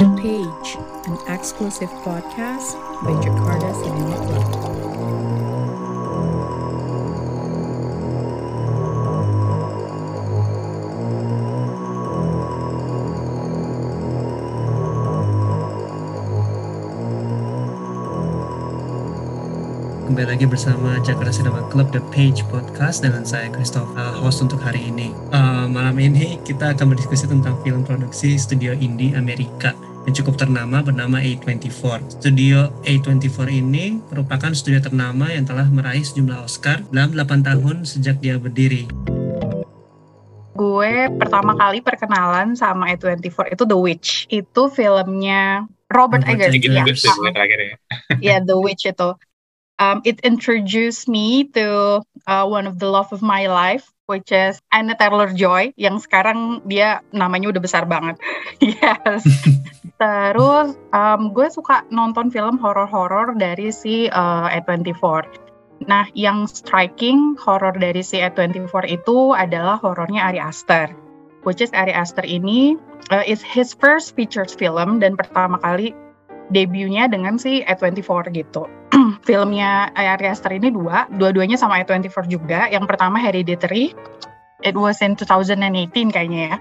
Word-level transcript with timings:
The 0.00 0.08
Page, 0.16 0.80
an 1.12 1.20
exclusive 1.28 1.92
podcast 2.00 2.72
by 3.04 3.12
Jakarta 3.20 3.68
Cinema 3.84 4.16
Club. 4.16 4.48
Kembali 20.08 20.26
lagi 20.32 20.48
bersama 20.48 20.96
Jakarta 21.04 21.28
Cinema 21.28 21.60
Club 21.68 21.92
The 21.92 22.00
Page 22.08 22.48
Podcast 22.48 23.04
dengan 23.04 23.28
saya 23.28 23.52
Christopher 23.52 24.16
host 24.16 24.40
untuk 24.40 24.64
hari 24.64 24.80
ini. 24.88 25.12
Uh, 25.28 25.68
malam 25.68 26.00
ini 26.00 26.40
kita 26.40 26.72
akan 26.72 26.96
berdiskusi 26.96 27.28
tentang 27.28 27.60
film 27.60 27.84
produksi 27.84 28.40
studio 28.40 28.72
indie 28.72 29.12
Amerika 29.12 29.76
yang 30.08 30.14
cukup 30.22 30.40
ternama 30.40 30.80
bernama 30.80 31.20
A24. 31.20 32.20
Studio 32.22 32.72
A24 32.88 33.38
ini 33.52 34.00
merupakan 34.08 34.52
studio 34.56 34.80
ternama 34.80 35.28
yang 35.28 35.44
telah 35.44 35.68
meraih 35.68 36.04
sejumlah 36.04 36.44
Oscar 36.46 36.80
dalam 36.88 37.12
8 37.12 37.44
tahun 37.44 37.84
sejak 37.84 38.20
dia 38.20 38.40
berdiri. 38.40 38.88
gue 40.60 41.08
pertama 41.16 41.56
kali 41.56 41.80
perkenalan 41.80 42.52
sama 42.52 42.92
A24 42.92 43.56
itu 43.56 43.64
The 43.64 43.78
Witch. 43.80 44.28
Itu 44.28 44.68
filmnya 44.68 45.64
Robert 45.88 46.28
Eggers. 46.28 46.52
Eggers. 46.52 47.00
Ya, 47.00 47.16
ya. 47.48 47.76
ya 48.20 48.36
The 48.44 48.60
Witch 48.60 48.84
itu. 48.84 49.16
Um, 49.80 50.04
it 50.04 50.20
introduced 50.20 51.08
me 51.08 51.48
to 51.56 52.04
uh, 52.28 52.44
one 52.44 52.68
of 52.68 52.76
the 52.76 52.84
love 52.92 53.08
of 53.16 53.24
my 53.24 53.48
life, 53.48 53.88
which 54.04 54.28
is 54.28 54.60
Anna 54.68 54.92
Taylor-Joy, 54.92 55.72
yang 55.80 55.96
sekarang 55.96 56.60
dia 56.68 57.00
namanya 57.16 57.56
udah 57.56 57.62
besar 57.64 57.88
banget. 57.88 58.20
yes. 58.60 59.24
Terus 60.00 60.80
um, 60.96 61.36
gue 61.36 61.52
suka 61.52 61.84
nonton 61.92 62.32
film 62.32 62.56
horor-horor 62.56 63.36
dari 63.36 63.68
si 63.68 64.08
uh, 64.08 64.48
A24. 64.48 65.28
Nah, 65.84 66.08
yang 66.16 66.48
striking 66.48 67.36
horor 67.36 67.76
dari 67.76 68.00
si 68.00 68.16
A24 68.24 68.88
itu 68.88 69.36
adalah 69.36 69.76
horornya 69.76 70.32
Ari 70.32 70.40
Aster. 70.40 70.88
Which 71.44 71.60
is 71.60 71.68
Ari 71.76 71.92
Aster 71.92 72.24
ini 72.24 72.80
uh, 73.12 73.24
is 73.28 73.44
his 73.44 73.76
first 73.76 74.16
features 74.16 74.56
film 74.56 75.04
dan 75.04 75.20
pertama 75.20 75.60
kali 75.60 75.92
debutnya 76.48 77.04
dengan 77.12 77.36
si 77.36 77.60
A24 77.68 78.32
gitu. 78.32 78.64
Filmnya 79.28 79.92
Ari 80.00 80.32
Aster 80.32 80.56
ini 80.56 80.72
dua, 80.72 81.12
dua-duanya 81.12 81.60
sama 81.60 81.76
A24 81.84 82.24
juga. 82.24 82.72
Yang 82.72 82.88
pertama 82.88 83.20
Hereditary, 83.20 83.92
it 84.64 84.72
was 84.72 85.04
in 85.04 85.12
2018 85.12 85.92
kayaknya 86.08 86.56
ya. 86.56 86.58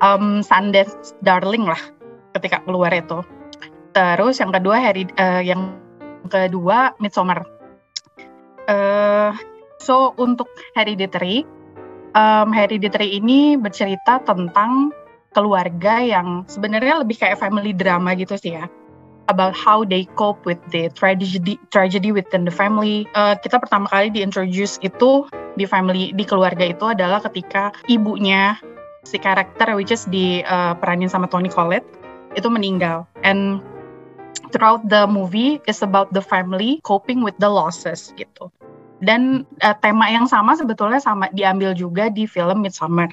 Um, 0.00 0.40
Sundance 0.40 1.12
Darling 1.20 1.68
lah 1.68 1.99
ketika 2.36 2.62
keluar 2.62 2.92
itu. 2.94 3.22
Terus 3.90 4.38
yang 4.38 4.54
kedua 4.54 4.76
Harry, 4.78 5.06
eh, 5.18 5.42
yang 5.42 5.74
kedua 6.30 6.94
Midsommar. 7.02 7.42
Eh, 8.70 9.30
so 9.82 10.14
untuk 10.14 10.46
Hereditary, 10.78 11.42
um, 12.14 12.54
Hereditary 12.54 13.18
ini 13.18 13.58
bercerita 13.58 14.22
tentang 14.22 14.94
keluarga 15.34 16.02
yang 16.02 16.46
sebenarnya 16.46 17.02
lebih 17.02 17.18
kayak 17.18 17.38
family 17.38 17.70
drama 17.70 18.14
gitu 18.18 18.34
sih 18.34 18.58
ya 18.58 18.66
about 19.30 19.54
how 19.54 19.86
they 19.86 20.10
cope 20.18 20.42
with 20.42 20.58
the 20.74 20.90
tragedy 20.98 21.54
tragedy 21.70 22.10
within 22.10 22.42
the 22.42 22.50
family. 22.50 23.06
Uh, 23.14 23.38
kita 23.38 23.62
pertama 23.62 23.86
kali 23.86 24.10
diintroduce 24.10 24.82
itu 24.82 25.30
di 25.54 25.64
family 25.70 26.10
di 26.10 26.26
keluarga 26.26 26.66
itu 26.66 26.90
adalah 26.90 27.22
ketika 27.22 27.70
ibunya 27.86 28.58
si 29.06 29.16
karakter 29.22 29.78
which 29.78 29.94
is 29.94 30.04
diperanin 30.10 31.06
sama 31.06 31.30
Toni 31.30 31.48
Collette 31.48 31.86
itu 32.38 32.46
meninggal 32.46 33.06
and 33.26 33.58
throughout 34.50 34.82
the 34.90 35.06
movie 35.06 35.62
is 35.66 35.82
about 35.82 36.10
the 36.12 36.22
family 36.22 36.82
coping 36.82 37.22
with 37.22 37.34
the 37.38 37.48
losses 37.48 38.12
gitu. 38.18 38.50
Dan 39.00 39.48
uh, 39.64 39.72
tema 39.80 40.12
yang 40.12 40.28
sama 40.28 40.52
sebetulnya 40.58 41.00
sama 41.00 41.32
diambil 41.32 41.72
juga 41.72 42.12
di 42.12 42.28
film 42.28 42.60
Midsummer. 42.60 43.08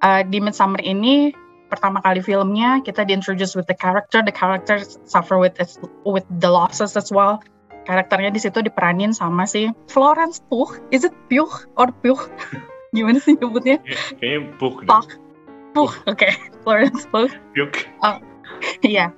Uh, 0.00 0.24
di 0.24 0.40
Midsummer 0.40 0.80
ini 0.80 1.36
pertama 1.68 2.00
kali 2.00 2.20
filmnya 2.24 2.80
kita 2.80 3.04
diintroduce 3.04 3.52
with 3.56 3.68
the 3.68 3.76
character, 3.76 4.24
the 4.24 4.32
character 4.32 4.80
suffer 5.04 5.36
with 5.36 5.56
its, 5.60 5.76
with 6.04 6.24
the 6.40 6.48
losses 6.48 6.96
as 6.96 7.12
well. 7.12 7.44
Karakternya 7.82 8.30
di 8.30 8.40
situ 8.40 8.62
diperanin 8.62 9.10
sama 9.10 9.44
si 9.44 9.68
Florence 9.90 10.38
Pugh. 10.48 10.70
Is 10.94 11.02
it 11.02 11.12
Pugh 11.26 11.50
or 11.76 11.90
Pugh? 12.00 12.20
Gimana 12.96 13.18
sih 13.18 13.36
nyebutnya? 13.36 13.82
Kayaknya 14.20 14.54
deh. 14.84 14.88
Pugh. 14.88 15.08
Pugh, 15.72 15.94
oke. 16.08 16.28
Florence 16.62 17.04
Pugh. 17.10 17.32
Yuk. 17.58 17.88
Iya. 18.82 19.14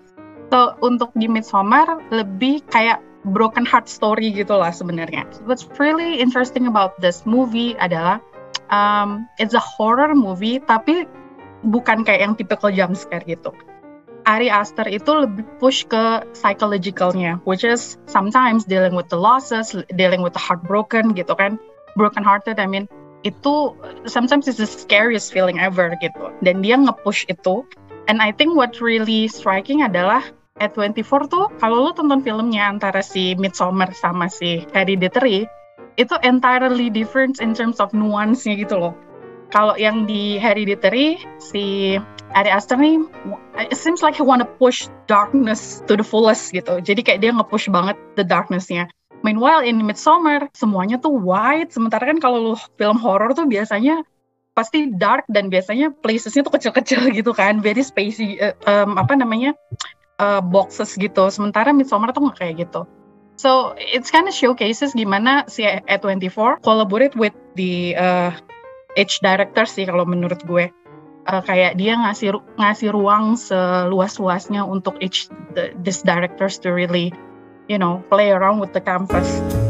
So 0.53 0.77
untuk 0.85 1.11
di 1.17 1.27
Midsommar 1.27 2.09
lebih 2.12 2.62
kayak 2.69 3.03
broken 3.25 3.65
heart 3.65 3.89
story 3.89 4.31
gitu 4.31 4.61
lah 4.61 4.71
sebenarnya. 4.71 5.25
What's 5.49 5.65
really 5.81 6.21
interesting 6.21 6.69
about 6.69 7.01
this 7.01 7.25
movie 7.25 7.73
adalah 7.81 8.21
um, 8.69 9.25
it's 9.41 9.57
a 9.57 9.62
horror 9.62 10.12
movie 10.12 10.61
tapi 10.61 11.09
bukan 11.65 12.05
kayak 12.05 12.21
yang 12.29 12.35
typical 12.37 12.69
jump 12.69 12.95
scare 12.95 13.25
gitu. 13.25 13.51
Ari 14.25 14.49
Aster 14.49 14.89
itu 14.89 15.09
lebih 15.12 15.45
push 15.61 15.85
ke 15.85 16.25
psychologicalnya, 16.33 17.37
which 17.45 17.61
is 17.61 18.01
sometimes 18.09 18.65
dealing 18.65 18.97
with 18.97 19.09
the 19.12 19.21
losses, 19.21 19.77
dealing 20.01 20.25
with 20.25 20.33
the 20.33 20.41
heartbroken 20.41 21.12
gitu 21.12 21.37
kan, 21.37 21.61
broken 22.01 22.25
hearted. 22.25 22.56
I 22.56 22.65
mean, 22.65 22.89
itu 23.21 23.77
sometimes 24.09 24.49
is 24.49 24.56
the 24.56 24.69
scariest 24.69 25.29
feeling 25.29 25.61
ever 25.61 25.93
gitu. 26.01 26.33
Dan 26.41 26.65
dia 26.65 26.81
nge-push 26.81 27.29
itu. 27.29 27.69
And 28.05 28.21
I 28.21 28.37
think 28.37 28.53
what 28.53 28.77
really 28.85 29.29
striking 29.33 29.81
adalah 29.81 30.21
at 30.61 30.77
24 30.77 31.33
tuh 31.33 31.51
kalau 31.59 31.89
lu 31.89 31.91
tonton 31.97 32.23
filmnya 32.23 32.69
antara 32.69 33.03
si 33.03 33.35
Midsommar 33.35 33.91
sama 33.97 34.31
si 34.31 34.63
Hereditary 34.71 35.49
itu 35.99 36.15
entirely 36.23 36.91
different 36.91 37.43
in 37.43 37.55
terms 37.55 37.83
of 37.83 37.91
nuance-nya 37.91 38.55
gitu 38.61 38.79
loh. 38.79 38.95
Kalau 39.51 39.75
yang 39.79 40.07
di 40.07 40.39
Hereditary 40.39 41.19
si 41.43 41.97
Ari 42.35 42.51
Aster 42.51 42.79
nih 42.79 43.03
it 43.71 43.79
seems 43.79 44.03
like 44.03 44.15
he 44.15 44.23
wanna 44.23 44.47
push 44.47 44.87
darkness 45.09 45.83
to 45.87 45.99
the 45.99 46.07
fullest 46.07 46.55
gitu. 46.55 46.83
Jadi 46.83 47.01
kayak 47.03 47.19
dia 47.23 47.31
nge-push 47.35 47.71
banget 47.71 47.99
the 48.15 48.23
darkness-nya. 48.27 48.91
Meanwhile 49.25 49.65
in 49.65 49.81
Midsommar 49.81 50.53
semuanya 50.53 51.01
tuh 51.01 51.17
white. 51.17 51.73
Sementara 51.73 52.05
kan 52.05 52.21
kalau 52.21 52.53
lu 52.53 52.55
film 52.77 53.01
horror 53.01 53.33
tuh 53.33 53.49
biasanya 53.49 54.05
pasti 54.55 54.95
dark 54.95 55.27
dan 55.27 55.51
biasanya 55.51 55.91
places-nya 55.91 56.47
tuh 56.47 56.55
kecil-kecil 56.55 57.11
gitu 57.19 57.35
kan, 57.35 57.59
very 57.61 57.83
spacey 57.83 58.39
uh, 58.39 58.55
um, 58.65 58.97
apa 58.97 59.19
namanya 59.19 59.53
uh, 60.23 60.41
boxes 60.41 60.95
gitu. 60.95 61.29
Sementara 61.29 61.75
Midsommar 61.75 62.15
tuh 62.15 62.31
nggak 62.31 62.39
kayak 62.39 62.57
gitu. 62.71 62.87
So 63.35 63.75
it's 63.75 64.15
kind 64.15 64.31
of 64.31 64.35
showcases 64.35 64.95
gimana 64.95 65.51
si 65.51 65.67
A24 65.67 66.63
collaborate 66.63 67.19
with 67.19 67.35
the 67.59 67.99
uh, 67.99 68.31
H 68.95 69.19
director 69.27 69.67
sih 69.67 69.91
kalau 69.91 70.07
menurut 70.07 70.41
gue. 70.47 70.71
Uh, 71.25 71.41
kayak 71.41 71.81
dia 71.81 71.97
ngasih 71.97 72.37
ngasih 72.61 72.93
ruang 72.93 73.41
seluas-luasnya 73.41 74.61
untuk 74.61 75.01
each 75.01 75.33
the, 75.57 75.73
this 75.81 76.05
directors 76.05 76.61
to 76.61 76.69
really 76.69 77.17
you 77.65 77.81
know 77.81 78.05
play 78.13 78.29
around 78.29 78.61
with 78.61 78.77
the 78.77 78.83
canvas. 78.85 79.64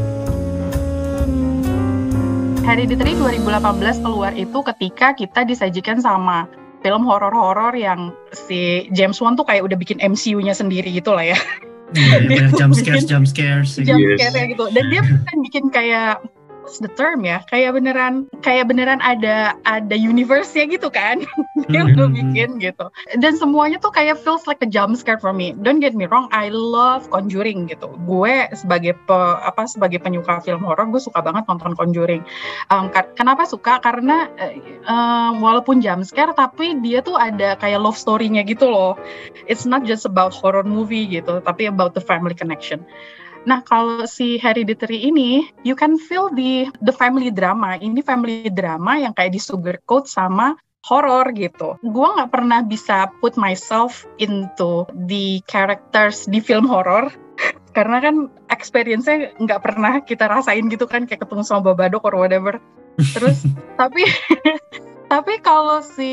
Hereditary 2.65 3.13
2018 3.15 3.61
keluar 4.01 4.33
itu 4.33 4.59
ketika 4.65 5.13
kita 5.13 5.45
disajikan 5.45 6.01
sama 6.01 6.49
film 6.81 7.05
horor-horor 7.05 7.73
yang 7.73 8.09
si 8.33 8.89
James 8.91 9.21
Wan 9.21 9.37
tuh 9.37 9.45
kayak 9.45 9.63
udah 9.63 9.77
bikin 9.77 10.01
MCU-nya 10.01 10.53
sendiri 10.53 10.89
gitu 10.91 11.13
lah 11.13 11.25
ya. 11.27 11.39
Dia 11.95 12.25
banyak 12.25 12.57
jump 12.57 12.73
bikin- 12.73 12.97
scares, 12.99 13.05
jump 13.05 13.27
scares. 13.29 13.71
jump 13.77 14.01
Yes. 14.01 14.19
scare 14.27 14.49
gitu. 14.49 14.65
Dan 14.73 14.85
dia 14.89 15.01
bukan 15.05 15.37
bikin 15.47 15.65
kayak 15.69 16.25
what's 16.65 16.81
the 16.81 16.89
term 16.89 17.29
ya? 17.29 17.45
Kayak 17.53 17.77
beneran 17.77 18.25
kayak 18.41 18.73
beneran 18.73 18.97
ada 19.05 19.53
ada 19.69 19.93
universe-nya 19.93 20.65
gitu 20.73 20.89
kan. 20.89 21.21
dia 21.71 21.85
udah 21.85 22.09
bikin 22.09 22.57
gitu. 22.57 22.89
Dan 23.21 23.37
semuanya 23.37 23.77
tuh 23.77 23.93
kayak 23.93 24.17
feels 24.25 24.49
like 24.49 24.65
a 24.65 24.69
jump 24.69 24.97
scare 24.97 25.21
for 25.21 25.37
me. 25.37 25.53
Don't 25.53 25.85
get 25.85 25.93
me 25.93 26.09
wrong, 26.09 26.33
I 26.33 26.49
love 26.49 27.13
Conjuring 27.13 27.69
gitu. 27.69 27.93
Gue 28.09 28.49
sebagai 28.57 28.97
pe, 29.05 29.19
apa 29.45 29.69
sebagai 29.69 30.01
penyuka 30.01 30.41
film 30.41 30.65
horor, 30.65 30.89
gue 30.89 31.05
suka 31.05 31.21
banget 31.21 31.45
nonton 31.45 31.77
Conjuring. 31.77 32.25
Um, 32.73 32.89
kenapa 33.13 33.45
suka? 33.45 33.85
Karena 33.85 34.33
eh, 34.41 34.57
walaupun 35.37 35.85
jump 35.85 36.09
scare 36.09 36.33
tapi 36.33 36.81
dia 36.81 37.05
tuh 37.05 37.21
ada 37.21 37.61
kayak 37.61 37.85
love 37.85 38.01
story-nya 38.01 38.41
gitu 38.49 38.73
loh. 38.73 38.97
It's 39.45 39.69
not 39.69 39.85
just 39.85 40.09
about 40.09 40.33
horror 40.33 40.65
movie 40.65 41.05
gitu, 41.05 41.45
tapi 41.45 41.69
about 41.69 41.93
the 41.93 42.01
family 42.01 42.33
connection. 42.33 42.89
Nah, 43.45 43.61
kalau 43.61 44.09
si 44.09 44.41
Hereditary 44.41 45.05
ini, 45.05 45.53
you 45.63 45.77
can 45.77 46.01
feel 46.01 46.33
the 46.33 46.69
the 46.81 46.93
family 46.93 47.29
drama. 47.29 47.77
Ini 47.77 48.01
family 48.01 48.49
drama 48.49 48.97
yang 48.97 49.13
kayak 49.13 49.37
di 49.37 49.41
sugarcoat 49.41 50.09
sama 50.09 50.57
horror 50.85 51.33
gitu. 51.37 51.77
Gua 51.81 52.17
nggak 52.17 52.33
pernah 52.33 52.61
bisa 52.65 53.09
put 53.21 53.37
myself 53.41 54.05
into 54.21 54.85
the 55.09 55.41
characters 55.49 56.29
di 56.29 56.41
film 56.41 56.69
horror 56.69 57.09
karena 57.77 58.01
kan 58.01 58.29
experience-nya 58.53 59.37
nggak 59.41 59.61
pernah 59.65 60.01
kita 60.05 60.29
rasain 60.29 60.69
gitu 60.69 60.85
kan 60.85 61.09
kayak 61.09 61.25
ketemu 61.25 61.43
sama 61.45 61.73
Babadook 61.73 62.05
or 62.05 62.17
whatever. 62.17 62.61
Terus 62.97 63.45
tapi 63.81 64.05
tapi 65.13 65.35
kalau 65.45 65.85
si 65.85 66.13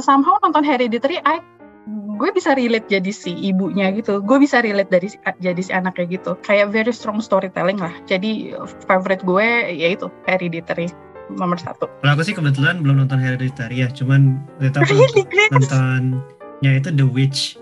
somehow 0.00 0.36
nonton 0.44 0.64
Hereditary, 0.64 1.20
I 1.24 1.40
gue 1.86 2.30
bisa 2.34 2.56
relate 2.58 2.90
jadi 2.90 3.12
si 3.14 3.30
ibunya 3.46 3.94
gitu. 3.94 4.18
Gue 4.18 4.42
bisa 4.42 4.58
relate 4.58 4.90
dari 4.90 5.06
si, 5.06 5.18
jadi 5.38 5.62
si 5.62 5.70
anaknya 5.70 6.18
gitu. 6.18 6.34
Kayak 6.42 6.74
very 6.74 6.90
strong 6.90 7.22
storytelling 7.22 7.78
lah. 7.78 7.94
Jadi 8.10 8.54
favorite 8.90 9.22
gue 9.22 9.46
yaitu 9.70 10.10
Hereditary 10.26 10.90
nomor 11.38 11.58
satu. 11.58 11.86
Kalau 12.02 12.12
aku 12.18 12.22
sih 12.26 12.34
kebetulan 12.34 12.82
belum 12.82 13.06
nonton 13.06 13.22
Hereditary 13.22 13.86
ya, 13.86 13.88
cuman 13.90 14.42
Chris? 14.58 15.50
nontonnya 15.54 16.72
itu 16.74 16.90
The 16.90 17.06
Witch. 17.06 17.58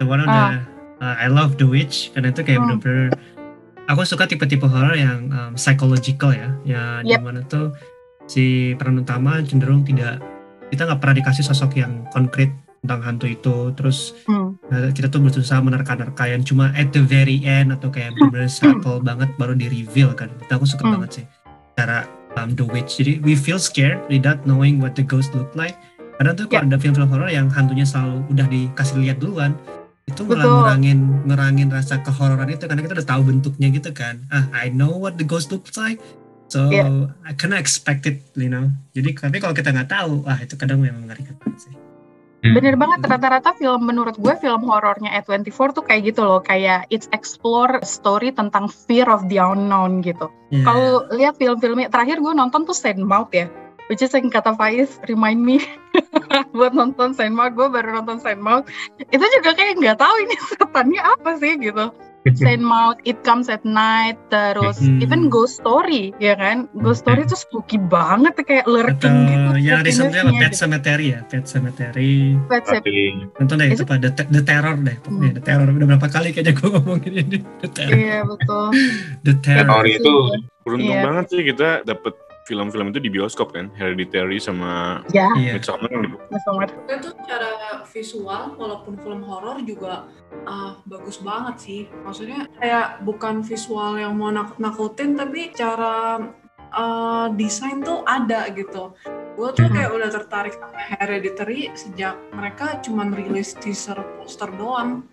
The 0.00 0.06
one 0.08 0.24
of 0.24 0.28
the 0.28 0.44
uh, 1.04 1.16
I 1.20 1.28
love 1.28 1.60
The 1.60 1.68
Witch. 1.68 2.12
Karena 2.16 2.32
itu 2.32 2.40
kayak 2.44 2.60
Hmm. 2.64 2.80
bener-bener 2.80 3.12
aku 3.88 4.04
suka 4.04 4.28
tipe-tipe 4.28 4.64
horror 4.68 4.96
yang 4.96 5.32
um, 5.32 5.52
psychological 5.56 6.32
ya, 6.32 6.52
ya 6.64 6.82
Yep. 7.04 7.18
di 7.20 7.24
mana 7.24 7.40
tuh 7.48 7.72
si 8.28 8.76
peran 8.76 9.00
utama 9.00 9.40
cenderung 9.40 9.84
tidak 9.88 10.20
kita 10.68 10.84
nggak 10.84 11.00
pernah 11.00 11.16
dikasih 11.16 11.44
sosok 11.48 11.80
yang 11.80 12.04
konkret 12.12 12.52
tentang 12.80 13.00
hantu 13.02 13.26
itu, 13.26 13.56
terus 13.74 14.14
Hmm. 14.24 14.54
uh, 14.70 14.90
kita 14.90 15.08
tuh 15.08 15.18
berusaha 15.18 15.58
menerka-nerka 15.58 16.24
yang 16.24 16.42
cuma 16.42 16.70
at 16.72 16.90
the 16.90 17.02
very 17.02 17.42
end 17.42 17.70
atau 17.70 17.90
kayak 17.90 18.14
bener-bener 18.14 18.46
subtle 18.46 18.98
banget 18.98 19.28
baru 19.34 19.52
di 19.52 19.66
reveal 19.66 20.14
kan. 20.14 20.30
Itu 20.38 20.52
aku 20.54 20.64
suka 20.64 20.86
Hmm. 20.86 20.94
banget 20.98 21.10
sih 21.22 21.24
cara 21.74 22.06
um, 22.34 22.54
The 22.54 22.62
Witch. 22.64 22.98
Jadi 22.98 23.18
we 23.22 23.34
feel 23.34 23.58
scared 23.58 23.98
without 24.06 24.42
knowing 24.44 24.78
what 24.78 24.94
the 24.94 25.02
ghost 25.02 25.34
look 25.34 25.50
like. 25.54 25.74
Kadang 26.18 26.34
tuh 26.34 26.46
kalau 26.46 26.66
ada 26.66 26.78
film-film 26.78 27.08
horror 27.08 27.30
yang 27.30 27.46
hantunya 27.46 27.86
selalu 27.86 28.26
udah 28.30 28.46
dikasih 28.50 28.98
lihat 28.98 29.22
duluan, 29.22 29.54
itu 30.06 30.26
malah 30.26 30.42
Betul. 30.42 30.54
ngurangin 30.58 30.98
ngurangin 31.30 31.68
rasa 31.70 32.02
kehororan 32.02 32.50
itu 32.50 32.66
karena 32.66 32.82
kita 32.82 32.94
udah 32.98 33.06
tahu 33.06 33.22
bentuknya 33.22 33.68
gitu 33.70 33.90
kan. 33.94 34.26
Ah, 34.26 34.50
I 34.50 34.66
know 34.66 34.98
what 34.98 35.14
the 35.14 35.22
ghost 35.22 35.54
looks 35.54 35.78
like. 35.78 36.02
So 36.48 36.72
Iya. 36.74 37.14
I 37.22 37.36
kinda 37.36 37.60
expect 37.60 38.08
it, 38.08 38.24
you 38.34 38.50
know. 38.50 38.72
Jadi 38.98 39.14
tapi 39.14 39.38
kalau 39.38 39.54
kita 39.54 39.70
nggak 39.70 39.94
tahu, 39.94 40.26
ah 40.26 40.42
itu 40.42 40.58
kadang 40.58 40.82
memang 40.82 41.06
mengerikan 41.06 41.38
banget 41.38 41.77
sih. 42.44 42.54
Bener 42.54 42.78
banget 42.78 43.02
rata-rata 43.02 43.50
film 43.58 43.82
menurut 43.86 44.14
gue 44.14 44.34
film 44.38 44.62
horornya 44.62 45.10
A24 45.22 45.74
tuh 45.74 45.84
kayak 45.84 46.14
gitu 46.14 46.22
loh 46.22 46.38
kayak 46.38 46.86
it's 46.94 47.10
explore 47.10 47.82
story 47.82 48.30
tentang 48.30 48.70
fear 48.70 49.10
of 49.10 49.26
the 49.26 49.42
unknown 49.42 50.00
gitu. 50.06 50.30
Yeah. 50.54 50.62
Kalau 50.62 51.06
lihat 51.10 51.34
film-filmnya 51.42 51.90
terakhir 51.90 52.22
gue 52.22 52.32
nonton 52.34 52.62
tuh 52.62 52.76
Sandmouth 52.76 53.34
ya. 53.34 53.50
Which 53.88 54.04
is 54.04 54.12
yang 54.12 54.28
kata 54.28 54.52
Faiz 54.52 55.00
remind 55.08 55.40
me 55.40 55.64
buat 56.56 56.76
nonton 56.76 57.16
Sandmouth 57.16 57.56
gue 57.56 57.68
baru 57.72 57.98
nonton 57.98 58.20
Sandmouth 58.20 58.68
itu 59.00 59.24
juga 59.40 59.56
kayak 59.56 59.80
nggak 59.80 59.96
tahu 59.96 60.14
ini 60.28 60.36
setannya 60.52 61.00
apa 61.00 61.30
sih 61.40 61.56
gitu 61.56 61.88
Sandmouth 62.28 62.98
It 63.02 63.22
Comes 63.22 63.46
at 63.46 63.62
Night 63.62 64.18
terus 64.28 64.76
Hmm. 64.78 64.98
even 64.98 65.28
Ghost 65.28 65.58
Story 65.58 66.10
ya 66.16 66.34
kan 66.34 66.66
Ghost 66.76 67.02
Story 67.02 67.24
tuh 67.24 67.34
spooky 67.34 67.78
banget 67.78 68.36
kayak 68.38 68.66
lurking 68.66 68.98
Atau 68.98 69.54
gitu 69.54 69.64
yang 69.64 69.80
apa 69.80 69.88
spookiness-nya 69.88 70.22
Pet 70.34 70.50
gitu. 70.50 70.58
Cemetery 70.58 71.06
ya, 71.08 71.20
Pet 71.24 71.44
Cemetery. 71.44 72.12
Pet 72.44 72.62
Tapi 72.62 72.96
Nonton 73.34 73.56
deh 73.56 73.68
itu 73.68 73.84
pada 73.84 74.08
The, 74.08 74.24
The 74.28 74.42
Terror 74.42 74.76
deh, 74.78 74.96
pokoknya 74.98 75.30
The 75.32 75.42
Terror 75.42 75.68
udah 75.68 75.86
berapa 75.88 76.08
kali 76.08 76.28
kayaknya 76.30 76.52
gue 76.54 76.68
ngomongin 76.68 77.12
ini 77.16 77.38
The 77.62 77.68
Terror. 77.70 77.96
iya 77.96 78.18
betul 78.22 78.66
The 79.22 79.34
Terror. 79.38 79.82
Itu 79.84 80.12
beruntung 80.62 80.92
Iya. 80.92 81.04
banget 81.04 81.24
sih 81.28 81.40
kita 81.42 81.68
dapet 81.82 82.12
film-film 82.48 82.88
itu 82.88 83.04
di 83.04 83.12
bioskop 83.12 83.52
kan, 83.52 83.68
Hereditary 83.76 84.40
sama 84.40 85.04
ya 85.12 85.28
Iya. 85.36 85.60
Midsommar 85.60 85.92
kan 85.92 86.00
di 86.00 86.08
Midsommar. 86.08 86.68
itu 86.88 87.08
secara 87.12 87.48
visual 87.84 88.42
walaupun 88.56 88.96
film 88.96 89.20
horor 89.20 89.60
juga 89.60 90.08
ah, 90.48 90.80
bagus 90.88 91.20
banget 91.20 91.54
sih 91.60 91.80
maksudnya 92.02 92.48
kayak 92.56 93.04
bukan 93.04 93.44
visual 93.44 94.00
yang 94.00 94.16
mau 94.16 94.32
nakut-nakutin 94.32 95.12
tapi 95.12 95.52
cara 95.52 96.24
ah, 96.72 97.28
desain 97.36 97.84
tuh 97.84 98.00
ada 98.08 98.48
gitu 98.56 98.96
gue 99.38 99.48
tuh 99.54 99.70
kayak 99.70 99.94
udah 99.94 100.10
tertarik 100.10 100.50
sama 100.58 100.74
Hereditary 100.98 101.70
sejak 101.78 102.18
mereka 102.34 102.82
cuman 102.82 103.14
rilis 103.14 103.54
teaser 103.54 103.94
poster 104.18 104.50
doang. 104.58 105.06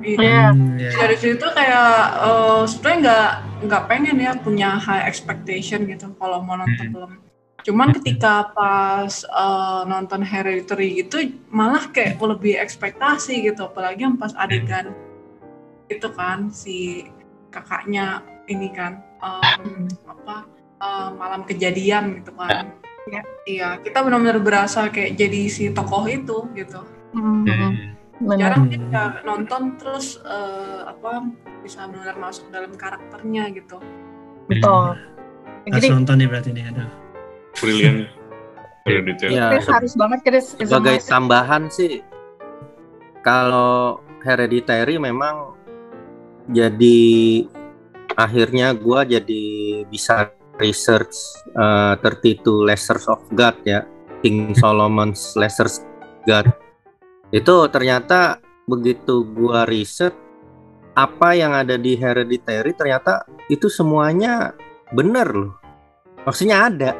Iya. 0.00 0.52
Hmm, 0.52 0.80
iya. 0.80 0.90
dari 0.96 1.16
situ 1.16 1.44
kayak 1.44 1.92
eh, 2.24 2.62
sebenarnya 2.68 2.98
nggak 3.00 3.30
nggak 3.68 3.82
pengen 3.88 4.16
ya 4.16 4.32
punya 4.36 4.70
high 4.80 5.04
expectation 5.04 5.84
gitu 5.88 6.12
kalau 6.16 6.40
mau 6.40 6.56
nonton 6.56 6.88
film. 6.92 7.12
Cuman 7.60 7.92
ketika 8.00 8.52
pas 8.56 9.24
eh, 9.24 9.82
nonton 9.84 10.24
Hereditary 10.24 11.04
gitu 11.04 11.34
malah 11.52 11.88
kayak 11.92 12.16
lebih 12.20 12.56
ekspektasi 12.56 13.44
gitu. 13.44 13.68
Apalagi 13.68 14.04
yang 14.08 14.16
pas 14.16 14.32
adegan 14.36 14.96
itu 15.90 16.08
kan 16.14 16.48
si 16.54 17.10
kakaknya 17.50 18.22
ini 18.46 18.70
kan 18.72 19.02
em, 19.20 19.90
apa 20.06 20.46
eh, 20.80 21.10
malam 21.16 21.44
kejadian 21.44 22.22
gitu 22.22 22.32
kan. 22.36 22.72
Iya. 23.10 23.22
iya 23.48 23.68
kita 23.80 24.06
benar-benar 24.06 24.38
berasa 24.38 24.86
kayak 24.86 25.18
jadi 25.18 25.40
si 25.50 25.64
tokoh 25.74 26.06
itu 26.06 26.46
gitu. 26.54 26.80
Hmm, 27.10 27.42
benar. 28.20 28.38
jarang 28.38 28.62
Hmm. 28.68 28.72
kita 28.72 29.02
nonton 29.24 29.62
terus 29.80 30.06
eh, 30.22 30.80
apa 30.84 31.10
bisa 31.64 31.88
benar 31.88 32.16
masuk 32.20 32.48
dalam 32.52 32.72
karakternya 32.76 33.48
gitu 33.56 33.80
Betul. 34.50 34.98
Harus 35.70 35.74
Jadi 35.78 35.86
nonton 35.94 36.14
nih 36.18 36.26
berarti 36.26 36.50
nih, 36.50 36.64
aduh. 36.74 36.88
Brilliant. 37.62 38.00
Ya, 39.28 39.54
Chris 39.54 39.68
harus 39.70 39.92
banget 39.94 40.20
Chris. 40.24 40.56
Sebagai 40.56 41.04
tambahan 41.04 41.68
sih 41.68 42.00
kalau 43.22 44.00
hereditary 44.24 44.96
memang 44.96 45.52
jadi 46.48 47.44
akhirnya 48.16 48.72
gua 48.74 49.04
jadi 49.04 49.84
bisa 49.86 50.32
research 50.58 51.12
uh, 51.54 51.94
32 52.02 52.40
Lessons 52.66 53.04
of 53.06 53.20
God 53.36 53.54
ya 53.68 53.84
King 54.24 54.56
Solomon's 54.56 55.36
Lessons 55.36 55.84
God 56.24 56.50
itu 57.30 57.54
ternyata 57.70 58.38
begitu 58.66 59.26
gua 59.34 59.66
riset 59.66 60.14
apa 60.94 61.34
yang 61.38 61.54
ada 61.54 61.78
di 61.78 61.94
hereditary 61.94 62.74
ternyata 62.74 63.26
itu 63.46 63.70
semuanya 63.70 64.54
bener 64.90 65.30
loh 65.30 65.54
maksudnya 66.26 66.66
ada 66.66 66.92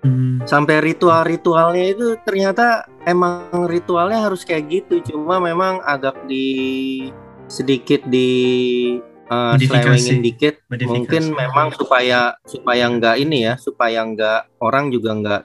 Hmm. 0.00 0.40
sampai 0.48 0.80
ritual-ritualnya 0.80 1.92
itu 1.92 2.16
ternyata 2.24 2.88
emang 3.04 3.68
ritualnya 3.68 4.24
harus 4.24 4.48
kayak 4.48 4.72
gitu 4.72 5.12
cuma 5.12 5.36
memang 5.36 5.84
agak 5.84 6.16
di 6.24 7.12
sedikit 7.44 8.00
di 8.08 8.96
uh, 9.28 9.60
selewengin 9.60 10.24
dikit 10.24 10.64
Modifikasi. 10.72 10.88
mungkin 10.88 11.22
memang 11.36 11.68
supaya 11.76 12.32
supaya 12.48 12.88
nggak 12.88 13.16
ini 13.20 13.44
ya 13.44 13.54
supaya 13.60 14.00
nggak 14.08 14.64
orang 14.64 14.88
juga 14.88 15.10
nggak 15.20 15.42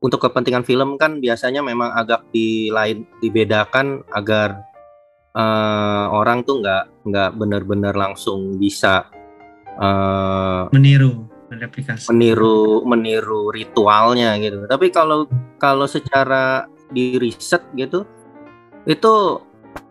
untuk 0.00 0.20
kepentingan 0.24 0.64
film 0.64 0.96
kan 0.96 1.20
biasanya 1.20 1.60
memang 1.60 1.92
agak 1.92 2.24
di 2.32 2.72
lain 2.72 3.04
dibedakan 3.20 4.00
agar 4.16 4.64
uh, 5.36 6.08
orang 6.08 6.40
tuh 6.42 6.64
nggak 6.64 6.84
nggak 7.04 7.30
benar-benar 7.36 7.92
langsung 7.92 8.56
bisa 8.56 9.04
uh, 9.76 10.72
Meniru, 10.72 11.28
mereplikasi. 11.52 12.08
meniru 12.08 12.80
meniru 12.88 13.52
ritualnya 13.52 14.40
gitu. 14.40 14.64
Tapi 14.64 14.88
kalau 14.88 15.28
kalau 15.60 15.84
secara 15.84 16.64
di 16.90 17.20
riset 17.20 17.62
gitu 17.76 18.08
itu 18.88 19.12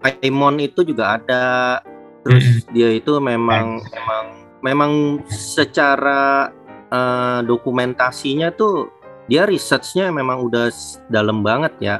Paimon 0.03 0.59
itu 0.59 0.83
juga 0.83 1.15
ada 1.15 1.79
terus 2.25 2.67
dia 2.75 2.91
itu 2.91 3.15
memang 3.23 3.79
memang 3.79 4.25
memang 4.59 4.91
secara 5.31 6.51
eh, 6.91 7.39
dokumentasinya 7.47 8.51
tuh 8.51 8.91
dia 9.29 9.45
researchnya 9.45 10.09
memang 10.09 10.41
udah 10.43 10.73
dalam 11.07 11.45
banget 11.45 11.73
ya. 11.79 11.97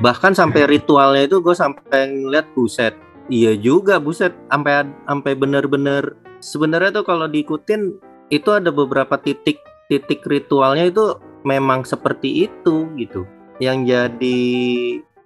Bahkan 0.00 0.32
sampai 0.32 0.64
ritualnya 0.64 1.28
itu 1.28 1.42
gue 1.44 1.52
sampai 1.52 2.08
ngeliat 2.08 2.46
buset 2.56 2.96
iya 3.28 3.52
juga 3.54 4.00
buset 4.00 4.32
sampai 4.48 4.88
sampai 5.04 5.32
bener-bener. 5.36 6.16
Sebenarnya 6.40 7.00
tuh 7.00 7.06
kalau 7.06 7.28
diikutin 7.28 7.96
itu 8.32 8.50
ada 8.52 8.72
beberapa 8.72 9.16
titik 9.20 9.60
titik 9.88 10.24
ritualnya 10.24 10.88
itu 10.88 11.16
memang 11.44 11.84
seperti 11.84 12.48
itu 12.48 12.88
gitu. 12.96 13.24
Yang 13.60 13.78
jadi 13.92 14.40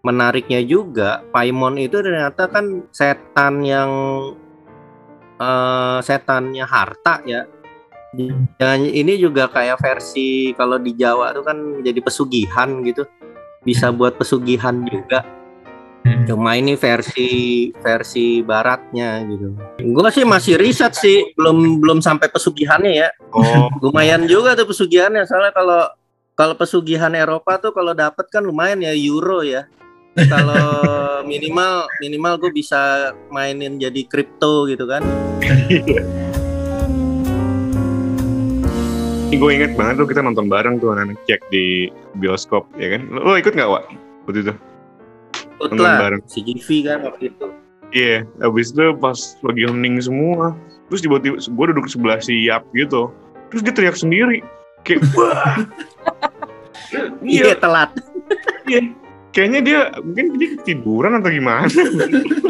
menariknya 0.02 0.60
juga 0.66 1.22
Paimon 1.30 1.78
itu 1.78 2.02
ternyata 2.02 2.50
kan 2.50 2.86
setan 2.90 3.62
yang 3.62 3.90
eh, 5.38 5.98
setannya 6.02 6.66
harta 6.66 7.22
ya 7.22 7.46
dan 8.60 8.84
ini 8.84 9.16
juga 9.16 9.48
kayak 9.48 9.80
versi 9.80 10.52
kalau 10.52 10.76
di 10.76 10.92
Jawa 10.92 11.32
tuh 11.32 11.44
kan 11.44 11.58
jadi 11.80 12.00
pesugihan 12.04 12.84
gitu. 12.84 13.08
Bisa 13.64 13.88
buat 13.88 14.20
pesugihan 14.20 14.84
juga. 14.84 15.24
Cuma 16.26 16.58
ini 16.58 16.74
versi 16.74 17.70
versi 17.78 18.42
baratnya 18.42 19.22
gitu. 19.24 19.54
Gue 19.80 20.08
sih 20.12 20.26
masih 20.26 20.58
riset 20.60 20.92
sih 20.92 21.32
belum 21.38 21.80
belum 21.80 22.04
sampai 22.04 22.28
pesugihannya 22.28 22.92
ya. 22.92 23.08
Oh, 23.32 23.70
lumayan 23.84 24.28
juga 24.28 24.52
tuh 24.58 24.68
pesugihannya 24.68 25.24
soalnya 25.24 25.54
kalau 25.54 25.82
kalau 26.36 26.54
pesugihan 26.58 27.12
Eropa 27.14 27.56
tuh 27.62 27.72
kalau 27.72 27.94
dapat 27.96 28.28
kan 28.28 28.44
lumayan 28.44 28.82
ya 28.82 28.92
euro 28.92 29.40
ya. 29.40 29.64
Kalau 30.12 30.84
minimal 31.30 31.88
minimal 32.02 32.34
gue 32.36 32.50
bisa 32.52 33.14
mainin 33.32 33.80
jadi 33.80 34.04
kripto 34.04 34.68
gitu 34.68 34.84
kan 34.84 35.00
ini 39.32 39.40
gue 39.40 39.50
inget 39.56 39.72
banget 39.80 39.96
tuh 39.96 40.04
kita 40.12 40.20
nonton 40.20 40.44
bareng 40.52 40.76
tuh 40.76 40.92
anak-anak 40.92 41.16
cek 41.24 41.40
di 41.48 41.88
bioskop 42.20 42.68
ya 42.76 42.92
kan. 42.92 43.08
Lo, 43.08 43.32
ikut 43.32 43.56
nggak 43.56 43.64
Wak? 43.64 43.88
Waktu 44.28 44.44
itu? 44.44 44.52
Ikut 45.56 45.72
Nonton 45.72 45.80
lah 45.88 45.96
bareng. 46.04 46.20
CGV 46.28 46.68
kan 46.84 46.98
waktu 47.08 47.32
itu. 47.32 47.46
Iya, 47.96 48.28
abis 48.44 48.76
itu 48.76 48.92
pas 49.00 49.16
lagi 49.40 49.64
hening 49.64 49.96
semua, 50.04 50.52
terus 50.92 51.00
tiba-tiba 51.00 51.40
gue 51.40 51.66
duduk 51.72 51.88
sebelah 51.88 52.20
si 52.20 52.44
Yap 52.44 52.68
gitu, 52.76 53.08
terus 53.48 53.64
dia 53.64 53.72
teriak 53.72 53.96
sendiri, 53.96 54.44
kayak 54.84 55.00
wah, 55.16 55.64
Iya 57.24 57.52
iya, 57.52 57.56
telat. 57.56 57.88
iya, 58.68 58.80
kayaknya 59.32 59.60
dia 59.64 59.78
mungkin 60.04 60.36
dia 60.36 60.48
ketiduran 60.60 61.16
atau 61.20 61.32
gimana. 61.32 61.68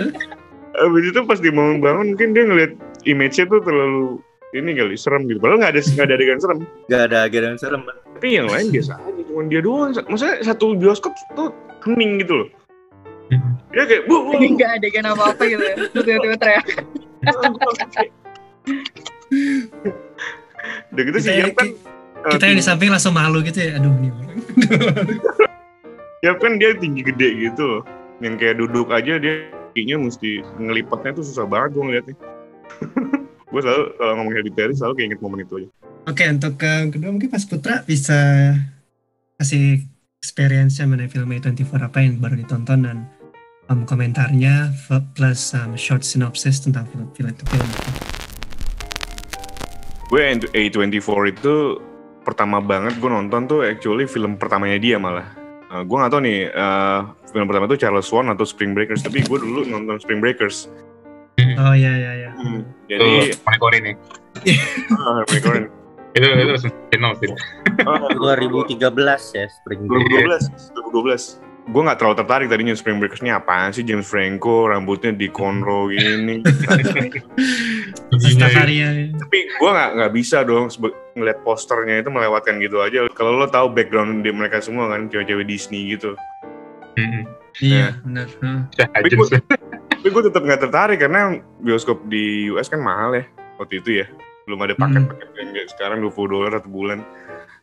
abis 0.83 1.05
itu 1.15 1.21
pas 1.31 1.39
dia 1.39 1.55
mau 1.55 1.79
bangun, 1.79 2.15
mungkin 2.15 2.35
dia 2.35 2.43
ngeliat 2.43 2.73
image-nya 3.07 3.47
tuh 3.47 3.62
terlalu 3.62 4.19
ini 4.52 4.76
kali 4.76 4.97
serem 5.00 5.25
gitu, 5.28 5.40
padahal 5.40 5.59
nggak 5.64 5.73
ada 5.73 5.80
nggak 5.80 6.06
ada 6.06 6.14
adegan 6.14 6.38
serem, 6.40 6.59
Gak 6.88 7.02
ada 7.09 7.16
adegan 7.25 7.56
serem. 7.56 7.82
tapi 7.88 8.28
yang 8.37 8.49
lain 8.52 8.68
biasa 8.68 8.92
aja, 9.00 9.23
cuma 9.25 9.42
dia 9.49 9.61
doang. 9.64 9.90
Maksudnya 9.97 10.37
satu 10.44 10.76
bioskop 10.76 11.12
tuh 11.35 11.49
hening 11.88 12.21
gitu 12.21 12.44
loh. 12.44 12.49
Dia 13.73 13.88
kayak, 13.88 14.04
bu, 14.04 14.28
bu, 14.28 14.37
Jadi 14.37 14.49
nggak 14.61 14.71
adegan 14.76 15.04
apa-apa 15.09 15.42
gitu 15.49 15.64
ya. 15.64 15.75
Terus 15.88 16.04
tiba-tiba 16.04 16.37
teriak. 16.37 16.66
Udah 20.92 21.02
gitu 21.09 21.18
Kita, 21.18 21.25
si 21.25 21.40
Yap 21.40 21.56
kan 21.56 21.68
kita 22.23 22.44
yang 22.47 22.59
di 22.61 22.64
samping 22.64 22.90
langsung 22.92 23.16
malu 23.16 23.40
gitu 23.42 23.59
ya. 23.59 23.80
Aduh 23.80 23.90
ini 23.99 24.09
orang. 24.12 24.28
Ya 26.23 26.38
kan 26.38 26.54
dia 26.61 26.76
tinggi 26.78 27.02
gede 27.02 27.50
gitu 27.50 27.62
loh. 27.66 27.82
Yang 28.23 28.35
kayak 28.38 28.56
duduk 28.62 28.87
aja 28.94 29.18
dia 29.18 29.50
kakinya 29.73 30.06
mesti 30.06 30.44
ngelipatnya 30.61 31.16
tuh 31.16 31.25
susah 31.26 31.49
banget 31.49 31.75
gue 31.75 31.82
ngeliatnya. 31.82 32.16
gue 33.52 33.61
selalu 33.61 33.85
kalau 34.00 34.12
ngomong 34.16 34.32
hereditary 34.32 34.73
selalu 34.73 34.92
kayak 34.97 35.06
inget 35.12 35.21
momen 35.21 35.44
itu 35.44 35.54
aja. 35.61 35.68
Oke, 36.09 36.25
untuk 36.26 36.56
yang 36.64 36.90
kedua 36.90 37.11
mungkin 37.12 37.30
Mas 37.30 37.44
Putra 37.47 37.85
bisa 37.85 38.18
kasih 39.37 39.85
experience-nya 40.18 40.88
mengenai 40.88 41.12
film 41.12 41.28
A24 41.30 41.73
apa 41.78 41.99
yang 42.00 42.18
baru 42.18 42.40
ditonton 42.40 42.80
dan 42.88 42.99
um, 43.68 43.85
komentarnya 43.85 44.73
plus 45.12 45.52
um, 45.52 45.76
short 45.76 46.02
synopsis 46.02 46.64
tentang 46.64 46.88
film 46.88 47.06
film 47.12 47.28
itu 47.30 47.44
film 47.47 47.68
itu. 47.68 47.90
Gue 50.09 50.21
A24 50.32 51.09
itu 51.32 51.54
pertama 52.23 52.62
banget 52.62 52.97
gue 52.97 53.11
nonton 53.11 53.50
tuh 53.50 53.61
actually 53.66 54.09
film 54.09 54.40
pertamanya 54.40 54.78
dia 54.80 54.97
malah. 54.97 55.28
Uh, 55.73 55.82
gue 55.85 55.97
gak 55.97 56.12
tau 56.12 56.21
nih 56.21 56.49
uh, 56.52 57.14
film 57.32 57.47
pertama 57.49 57.64
itu 57.68 57.80
Charles 57.80 58.06
Swan 58.09 58.28
atau 58.32 58.44
Spring 58.44 58.73
Breakers 58.76 59.04
tapi 59.04 59.25
gue 59.25 59.38
dulu 59.38 59.68
nonton 59.68 60.00
Spring 60.00 60.23
Breakers. 60.23 60.71
Oh 61.41 61.75
ya 61.75 61.93
ya 61.97 62.12
ya. 62.29 62.31
Jadi 62.89 63.33
Itu 63.33 63.41
Monekori 63.45 63.79
nih. 63.81 63.95
ah, 64.93 65.23
Korman. 65.29 65.65
Itu 66.12 66.27
itu 66.29 66.55
final 66.93 67.12
sih. 67.17 67.29
Ah, 67.89 68.12
2013 68.12 68.77
ya 69.33 69.45
Spring 69.49 69.89
Break. 69.89 70.07
2012 70.29 71.41
2012 71.41 71.53
gue 71.62 71.79
nggak 71.79 71.95
terlalu 72.03 72.17
tertarik 72.19 72.47
tadinya 72.51 72.75
Spring 72.75 72.99
Breakers 72.99 73.23
ini 73.23 73.31
apaan 73.31 73.71
sih 73.71 73.87
James 73.87 74.03
Franco 74.03 74.67
rambutnya 74.67 75.15
di 75.15 75.31
cornrow 75.31 75.87
gini 75.95 76.43
Stafaria. 78.19 79.15
tapi 79.15 79.39
gue 79.47 79.71
nggak 79.71 79.91
nggak 79.95 80.11
bisa 80.11 80.43
dong 80.43 80.67
ngeliat 81.15 81.39
posternya 81.47 82.03
itu 82.03 82.11
melewatkan 82.11 82.59
gitu 82.59 82.83
aja 82.83 83.07
kalau 83.15 83.39
lo 83.39 83.47
tahu 83.47 83.71
background 83.71 84.27
di 84.27 84.35
mereka 84.35 84.59
semua 84.59 84.91
kan 84.91 85.07
cewek-cewek 85.07 85.47
Disney 85.47 85.95
gitu 85.95 86.19
Mm-mm. 86.99 87.25
Iya 87.61 87.97
benar. 88.05 88.29
Hmm. 88.41 88.69
Tapi 90.02 90.18
gue 90.18 90.23
tetap 90.26 90.42
nggak 90.42 90.61
tertarik 90.66 90.99
karena 90.99 91.38
bioskop 91.62 92.11
di 92.11 92.50
US 92.50 92.66
kan 92.66 92.82
mahal 92.82 93.14
ya 93.14 93.23
waktu 93.62 93.78
itu 93.78 94.02
ya 94.02 94.11
belum 94.50 94.59
ada 94.66 94.75
paket-paket 94.75 95.30
yang 95.38 95.50
kayak 95.54 95.68
sekarang 95.71 96.02
20 96.02 96.26
dolar 96.26 96.50
satu 96.59 96.66
bulan 96.66 97.06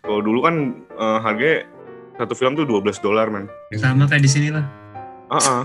kalau 0.07 0.23
dulu 0.23 0.47
kan 0.47 0.55
eh, 0.87 1.19
harganya 1.19 1.67
satu 2.15 2.39
film 2.39 2.55
tuh 2.55 2.63
12 2.63 2.95
dolar 3.03 3.27
man 3.27 3.51
Sama 3.75 4.07
kayak 4.07 4.23
di 4.23 4.31
sini 4.39 4.55
lah. 4.55 4.63
Ah, 5.29 5.37
ah. 5.37 5.61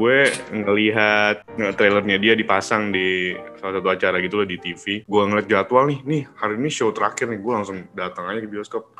gue 0.00 0.18
ngelihat 0.50 1.44
nge- 1.54 1.74
trailernya 1.78 2.16
dia 2.16 2.34
dipasang 2.34 2.90
di 2.90 3.36
salah 3.60 3.78
satu 3.78 3.86
acara 3.92 4.18
gitu 4.18 4.42
loh 4.42 4.48
di 4.48 4.58
TV. 4.58 5.06
Gue 5.06 5.22
ngeliat 5.30 5.46
jadwal 5.46 5.86
nih, 5.86 6.02
nih 6.02 6.22
hari 6.34 6.58
ini 6.58 6.66
show 6.72 6.90
terakhir 6.90 7.30
nih, 7.30 7.38
gue 7.38 7.52
langsung 7.54 7.86
datang 7.94 8.26
aja 8.26 8.42
ke 8.42 8.50
bioskop 8.50 8.90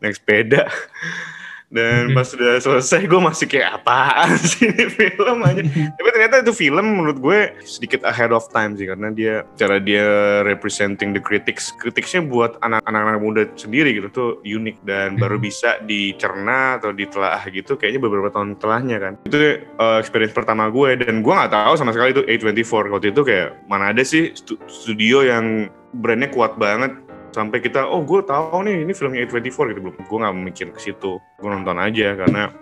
naik 0.00 0.16
sepeda. 0.16 0.64
Dan 1.72 2.14
pas 2.14 2.28
sudah 2.28 2.60
selesai, 2.60 3.08
gue 3.08 3.20
masih 3.20 3.46
kayak 3.50 3.82
apaan 3.82 4.36
sih 4.50 4.70
ini 4.70 4.86
film 4.86 5.42
aja. 5.42 5.62
Tapi 5.66 6.08
ternyata 6.14 6.34
itu 6.44 6.52
film 6.54 6.86
menurut 7.02 7.18
gue 7.18 7.50
sedikit 7.66 8.06
ahead 8.06 8.30
of 8.30 8.46
time 8.54 8.78
sih 8.78 8.86
karena 8.86 9.10
dia 9.10 9.42
cara 9.58 9.82
dia 9.82 10.40
representing 10.46 11.10
the 11.10 11.22
critics. 11.22 11.74
Kritiknya 11.80 12.22
buat 12.24 12.60
anak-anak 12.62 13.18
muda 13.18 13.42
sendiri 13.58 13.96
gitu 13.96 14.08
tuh 14.12 14.30
unik 14.44 14.86
dan 14.86 15.16
baru 15.18 15.40
bisa 15.40 15.82
dicerna 15.82 16.78
atau 16.78 16.94
ditelaah 16.94 17.42
gitu 17.50 17.74
kayaknya 17.74 18.00
beberapa 18.06 18.30
tahun 18.30 18.56
telahnya 18.60 19.02
kan. 19.02 19.12
Itu 19.26 19.36
uh, 19.80 19.98
experience 19.98 20.36
pertama 20.36 20.70
gue 20.70 20.94
dan 21.00 21.24
gue 21.24 21.32
nggak 21.32 21.52
tahu 21.52 21.74
sama 21.74 21.90
sekali 21.90 22.14
itu 22.14 22.22
A24 22.24 22.92
waktu 22.94 23.10
itu 23.10 23.20
kayak 23.26 23.48
mana 23.66 23.90
ada 23.90 24.02
sih 24.06 24.30
stu- 24.36 24.60
studio 24.70 25.26
yang 25.26 25.68
brandnya 25.94 26.30
kuat 26.34 26.58
banget 26.58 26.90
sampai 27.34 27.58
kita 27.58 27.82
oh 27.82 28.06
gue 28.06 28.22
tahu 28.22 28.62
nih 28.62 28.86
ini 28.86 28.92
filmnya 28.94 29.26
A24 29.26 29.74
gitu 29.74 29.80
belum 29.82 29.94
gue 29.98 30.18
nggak 30.22 30.34
mikir 30.38 30.66
ke 30.70 30.78
situ 30.78 31.18
gue 31.18 31.48
nonton 31.50 31.74
aja 31.82 32.14
karena 32.14 32.54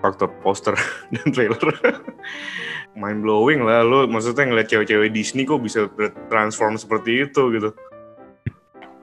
faktor 0.00 0.32
poster 0.40 0.72
dan 1.12 1.28
trailer 1.28 1.60
mind 2.96 3.20
blowing 3.20 3.60
lah 3.60 3.84
lo 3.84 4.08
maksudnya 4.08 4.48
ngeliat 4.48 4.72
cewek-cewek 4.72 5.12
Disney 5.12 5.44
kok 5.44 5.60
bisa 5.60 5.92
transform 6.32 6.80
seperti 6.80 7.28
itu 7.28 7.52
gitu 7.52 7.70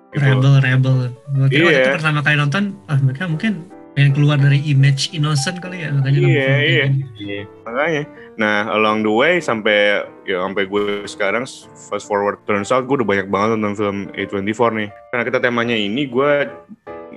Gitu. 0.10 0.26
Rebel 0.26 0.58
Rebel. 0.58 0.96
Gue 1.30 1.48
kira 1.54 1.62
waktu 1.70 1.70
Iya. 1.70 1.82
itu 1.86 1.92
pertama 2.02 2.20
kali 2.26 2.36
nonton, 2.42 2.64
ah 2.90 2.98
mereka 2.98 3.30
mungkin 3.30 3.70
pengen 3.94 4.12
keluar 4.16 4.38
dari 4.38 4.62
image 4.64 5.12
innocent 5.12 5.60
kali 5.60 5.84
ya 5.84 5.90
makanya 5.92 6.20
Iya, 6.22 6.56
iya. 6.62 6.86
gini. 7.18 7.40
makanya. 7.66 8.04
Nah 8.40 8.70
along 8.72 9.04
the 9.04 9.12
way 9.12 9.42
sampai 9.42 10.06
ya 10.24 10.46
sampai 10.46 10.64
gue 10.66 11.04
sekarang 11.04 11.44
fast 11.74 12.06
forward 12.06 12.40
turns 12.46 12.70
out 12.70 12.86
gue 12.86 13.02
udah 13.02 13.08
banyak 13.08 13.28
banget 13.28 13.58
nonton 13.58 13.76
film 13.76 13.98
A24 14.16 14.62
nih. 14.78 14.90
Karena 15.12 15.24
kita 15.26 15.40
temanya 15.42 15.76
ini 15.76 16.06
gue 16.06 16.32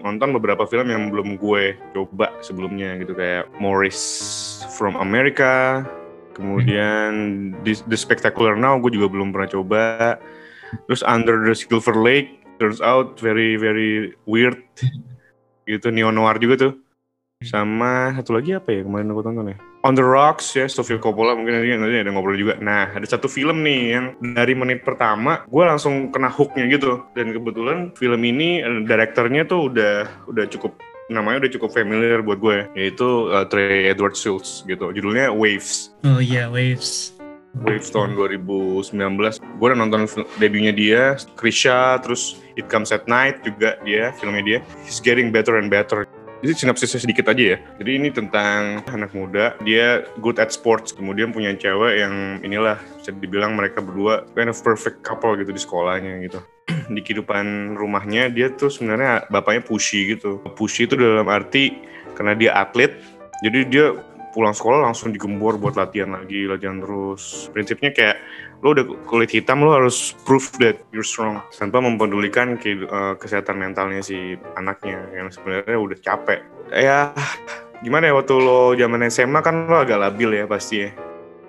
nonton 0.03 0.35
beberapa 0.35 0.67
film 0.67 0.91
yang 0.91 1.13
belum 1.15 1.39
gue 1.39 1.79
coba 1.95 2.35
sebelumnya 2.43 2.99
gitu. 2.99 3.15
Kayak 3.15 3.47
Morris 3.63 4.01
from 4.75 4.99
America 4.99 5.87
kemudian 6.33 7.13
The, 7.63 7.77
The 7.87 7.95
Spectacular 7.95 8.57
Now 8.57 8.81
gue 8.81 8.91
juga 8.91 9.07
belum 9.13 9.31
pernah 9.31 9.51
coba. 9.53 9.85
Terus 10.89 11.05
Under 11.05 11.45
the 11.45 11.53
Silver 11.53 11.95
Lake 11.95 12.41
turns 12.57 12.81
out 12.81 13.21
very 13.21 13.55
very 13.55 14.17
weird 14.25 14.57
gitu 15.67 15.91
neo 15.91 16.11
noir 16.15 16.39
juga 16.39 16.69
tuh. 16.69 16.73
Sama 17.43 18.15
satu 18.15 18.39
lagi 18.39 18.55
apa 18.55 18.71
ya 18.71 18.87
kemarin 18.87 19.11
aku 19.11 19.23
tonton 19.27 19.51
ya? 19.51 19.59
On 19.83 19.99
the 19.99 20.05
Rocks 20.07 20.55
ya 20.55 20.71
Sofia 20.71 21.03
Coppola 21.03 21.35
mungkin 21.35 21.59
nanti, 21.59 21.75
nanti 21.75 21.99
ada 21.99 22.11
ngobrol 22.15 22.39
juga. 22.39 22.55
Nah 22.63 22.95
ada 22.95 23.03
satu 23.03 23.27
film 23.27 23.67
nih 23.67 23.81
yang 23.99 24.05
dari 24.23 24.55
menit 24.55 24.87
pertama 24.87 25.43
gue 25.51 25.65
langsung 25.67 26.15
kena 26.15 26.31
hooknya 26.31 26.71
gitu. 26.71 27.03
Dan 27.19 27.35
kebetulan 27.35 27.91
film 27.99 28.23
ini 28.23 28.63
eh, 28.63 28.87
direkturnya 28.87 29.43
tuh 29.43 29.75
udah 29.75 30.07
udah 30.31 30.45
cukup 30.55 30.79
namanya 31.11 31.45
udah 31.45 31.53
cukup 31.59 31.71
familiar 31.75 32.23
buat 32.23 32.39
gue 32.39 32.71
yaitu 32.79 33.27
uh, 33.35 33.43
Trey 33.51 33.91
Edward 33.91 34.15
Schultz 34.15 34.63
gitu. 34.71 34.95
Judulnya 34.95 35.35
Waves. 35.35 35.91
Oh 36.07 36.23
iya, 36.23 36.47
Waves. 36.47 37.22
Waves 37.53 37.93
tahun 37.93 38.17
2019 38.17 38.97
gue 38.97 39.67
udah 39.69 39.77
nonton 39.77 40.09
debutnya 40.41 40.73
dia 40.73 41.21
Krisha 41.37 42.01
terus 42.01 42.41
It 42.57 42.73
Comes 42.73 42.89
at 42.97 43.05
Night 43.05 43.45
juga 43.45 43.77
dia 43.85 44.17
filmnya 44.17 44.41
dia. 44.41 44.59
He's 44.89 45.05
getting 45.05 45.29
better 45.29 45.61
and 45.61 45.69
better. 45.69 46.09
Jadi 46.43 46.59
sinopsisnya 46.59 47.05
sedikit 47.05 47.29
aja 47.29 47.55
ya. 47.55 47.59
Jadi 47.79 47.91
ini 48.03 48.09
tentang 48.11 48.83
anak 48.89 49.15
muda. 49.15 49.55
Dia 49.63 50.03
good 50.19 50.41
at 50.41 50.51
sports. 50.51 50.91
Kemudian 50.91 51.31
punya 51.31 51.55
cewek 51.55 52.03
yang 52.03 52.41
inilah 52.43 52.81
bisa 52.99 53.15
dibilang 53.15 53.55
mereka 53.55 53.79
berdua 53.85 54.27
kind 54.35 54.51
of 54.51 54.59
perfect 54.65 55.05
couple 55.05 55.37
gitu 55.39 55.53
di 55.55 55.61
sekolahnya 55.61 56.25
gitu. 56.25 56.41
Di 56.95 57.01
kehidupan 57.05 57.77
rumahnya 57.79 58.33
dia 58.33 58.49
tuh 58.49 58.73
sebenarnya 58.73 59.29
bapaknya 59.29 59.63
pushy 59.63 60.17
gitu. 60.17 60.41
Pushy 60.57 60.89
itu 60.89 60.99
dalam 60.99 61.29
arti 61.29 61.79
karena 62.17 62.33
dia 62.35 62.53
atlet 62.59 62.97
jadi 63.43 63.67
dia 63.67 63.87
pulang 64.33 64.57
sekolah 64.57 64.89
langsung 64.89 65.13
digembor 65.13 65.61
buat 65.61 65.77
latihan 65.77 66.17
lagi, 66.17 66.49
latihan 66.49 66.81
terus. 66.81 67.53
Prinsipnya 67.53 67.93
kayak 67.93 68.17
lo 68.65 68.73
udah 68.73 68.85
kulit 69.05 69.31
hitam 69.31 69.61
lo 69.63 69.77
harus 69.77 70.17
prove 70.25 70.49
that 70.59 70.81
you're 70.95 71.05
strong 71.05 71.45
tanpa 71.53 71.83
mempedulikan 71.85 72.57
ke, 72.57 72.89
eh, 72.89 73.15
kesehatan 73.21 73.61
mentalnya 73.61 74.01
si 74.01 74.39
anaknya 74.57 75.05
yang 75.13 75.29
sebenarnya 75.29 75.77
udah 75.77 75.99
capek. 76.01 76.41
Ya 76.73 77.13
gimana 77.85 78.09
ya 78.09 78.15
waktu 78.17 78.35
lo 78.39 78.73
zaman 78.79 79.05
SMA 79.11 79.45
kan 79.45 79.69
lo 79.69 79.77
agak 79.85 80.01
labil 80.01 80.43
ya 80.43 80.45
pasti 80.49 80.89
ya. 80.89 80.91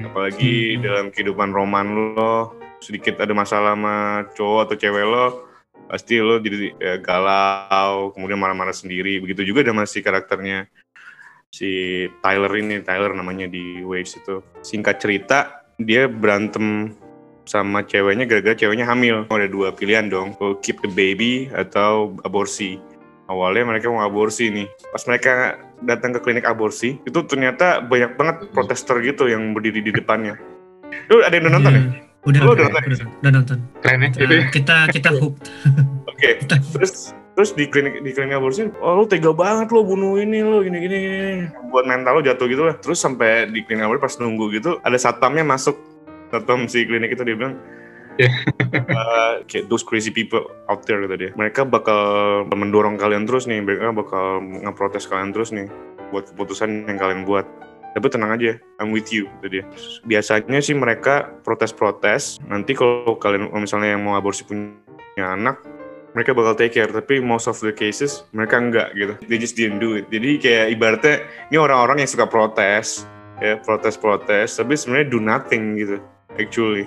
Apalagi 0.04 0.82
dalam 0.82 1.14
kehidupan 1.14 1.56
roman 1.56 2.18
lo 2.18 2.60
sedikit 2.84 3.24
ada 3.24 3.32
masalah 3.32 3.80
sama 3.80 4.28
cowok 4.36 4.60
atau 4.68 4.76
cewek 4.76 5.06
lo 5.08 5.54
pasti 5.88 6.18
lo 6.20 6.42
jadi 6.42 6.74
ya, 6.82 6.94
galau 7.00 8.12
kemudian 8.12 8.40
marah-marah 8.42 8.76
sendiri 8.76 9.22
begitu 9.22 9.46
juga 9.46 9.64
sama 9.64 9.86
si 9.86 10.02
karakternya 10.02 10.68
si 11.54 11.70
Tyler 12.26 12.50
ini 12.58 12.82
Tyler 12.82 13.14
namanya 13.14 13.46
di 13.46 13.86
Waves 13.86 14.18
itu. 14.18 14.42
Singkat 14.66 14.98
cerita 14.98 15.62
dia 15.78 16.10
berantem 16.10 16.98
sama 17.46 17.86
ceweknya 17.86 18.26
gara-gara 18.26 18.58
ceweknya 18.58 18.90
hamil. 18.90 19.30
Ada 19.30 19.48
dua 19.48 19.70
pilihan 19.70 20.10
dong 20.10 20.34
keep 20.66 20.82
the 20.82 20.90
baby 20.90 21.54
atau 21.54 22.18
aborsi. 22.26 22.82
Awalnya 23.30 23.78
mereka 23.78 23.88
mau 23.88 24.04
aborsi 24.04 24.50
nih. 24.50 24.68
Pas 24.92 25.06
mereka 25.06 25.62
datang 25.86 26.12
ke 26.18 26.20
klinik 26.26 26.44
aborsi 26.44 26.98
itu 27.06 27.20
ternyata 27.30 27.80
banyak 27.86 28.18
banget 28.18 28.36
protester 28.52 29.00
gitu 29.06 29.30
yang 29.30 29.54
berdiri 29.54 29.80
di 29.86 29.94
depannya. 29.94 30.36
Lu 31.08 31.22
ada 31.22 31.32
yang 31.38 31.54
nonton 31.54 31.74
ya? 31.74 31.80
Iya. 31.80 32.13
Udah, 32.24 32.40
Lu 32.40 32.56
udah, 32.56 32.72
udah 32.72 32.80
udah, 32.80 32.82
nonton? 32.88 33.08
udah 33.20 33.32
nonton. 33.36 33.58
Keren 33.84 34.00
ya 34.00 34.10
ya. 34.16 34.48
kita 34.48 34.76
kita 34.96 35.10
hooked. 35.12 35.44
oke 36.14 36.30
terus 36.74 37.12
terus 37.34 37.50
di 37.58 37.66
klinik 37.68 38.00
di 38.06 38.14
klinik 38.14 38.38
aborsi 38.38 38.70
oh 38.80 39.04
lu 39.04 39.06
tega 39.10 39.34
banget 39.34 39.74
lo 39.74 39.82
bunuh 39.84 40.22
ini 40.22 40.46
lo 40.46 40.62
gini 40.62 40.78
gini 40.86 41.00
buat 41.74 41.84
mental 41.90 42.20
lo 42.20 42.22
jatuh 42.22 42.46
gitu 42.46 42.64
lah 42.70 42.78
terus 42.80 43.02
sampai 43.02 43.50
di 43.50 43.66
klinik 43.66 43.90
aborsi 43.90 44.02
pas 44.06 44.16
nunggu 44.22 44.54
gitu 44.54 44.78
ada 44.86 44.96
satpamnya 44.96 45.42
masuk 45.44 45.76
satpam 46.30 46.70
si 46.70 46.86
klinik 46.86 47.12
itu 47.12 47.26
dia 47.26 47.36
bilang 47.36 47.58
Iya. 48.14 48.30
"Uh, 48.94 49.42
kayak 49.50 49.74
those 49.74 49.82
crazy 49.82 50.14
people 50.14 50.46
out 50.70 50.86
there 50.86 51.02
kata 51.02 51.18
dia 51.18 51.32
mereka 51.34 51.66
bakal 51.66 52.46
mendorong 52.54 52.94
kalian 52.94 53.26
terus 53.26 53.50
nih 53.50 53.58
mereka 53.58 53.90
bakal 53.90 54.38
ngeprotes 54.38 55.10
kalian 55.10 55.34
terus 55.34 55.50
nih 55.50 55.66
buat 56.14 56.30
keputusan 56.30 56.86
yang 56.86 57.02
kalian 57.02 57.26
buat 57.26 57.50
tapi 57.94 58.10
tenang 58.10 58.34
aja, 58.34 58.58
I'm 58.82 58.90
with 58.90 59.14
you, 59.14 59.30
kata 59.40 59.48
dia. 59.50 59.64
Biasanya 60.06 60.60
sih 60.60 60.74
mereka 60.74 61.30
protes-protes, 61.46 62.42
nanti 62.50 62.74
kalau 62.74 63.16
kalian 63.22 63.54
misalnya 63.54 63.94
yang 63.94 64.02
mau 64.02 64.18
aborsi 64.18 64.42
punya 64.44 64.74
anak, 65.22 65.62
mereka 66.14 66.34
bakal 66.34 66.54
take 66.54 66.74
care, 66.78 66.90
tapi 66.90 67.22
most 67.22 67.50
of 67.50 67.58
the 67.62 67.74
cases 67.74 68.26
mereka 68.34 68.58
enggak 68.62 68.94
gitu. 68.94 69.14
They 69.30 69.38
just 69.42 69.58
didn't 69.58 69.82
do 69.82 69.98
it. 69.98 70.10
Jadi 70.14 70.38
kayak 70.42 70.66
ibaratnya 70.78 71.26
ini 71.50 71.58
orang-orang 71.58 72.06
yang 72.06 72.10
suka 72.10 72.26
protes, 72.30 73.06
ya 73.42 73.58
protes-protes, 73.62 74.58
tapi 74.58 74.74
sebenarnya 74.78 75.08
do 75.10 75.20
nothing 75.22 75.78
gitu, 75.78 75.98
actually. 76.38 76.86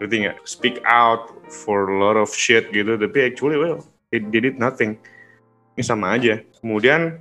Ngerti 0.00 0.24
nggak? 0.24 0.36
Speak 0.48 0.80
out 0.88 1.32
for 1.52 1.92
a 1.92 1.96
lot 2.00 2.16
of 2.16 2.32
shit 2.32 2.72
gitu, 2.72 2.96
tapi 2.96 3.28
actually 3.28 3.60
well, 3.60 3.84
they, 4.08 4.20
did 4.20 4.56
nothing. 4.56 4.96
Ini 5.76 5.84
sama 5.84 6.16
aja. 6.16 6.40
Kemudian 6.60 7.20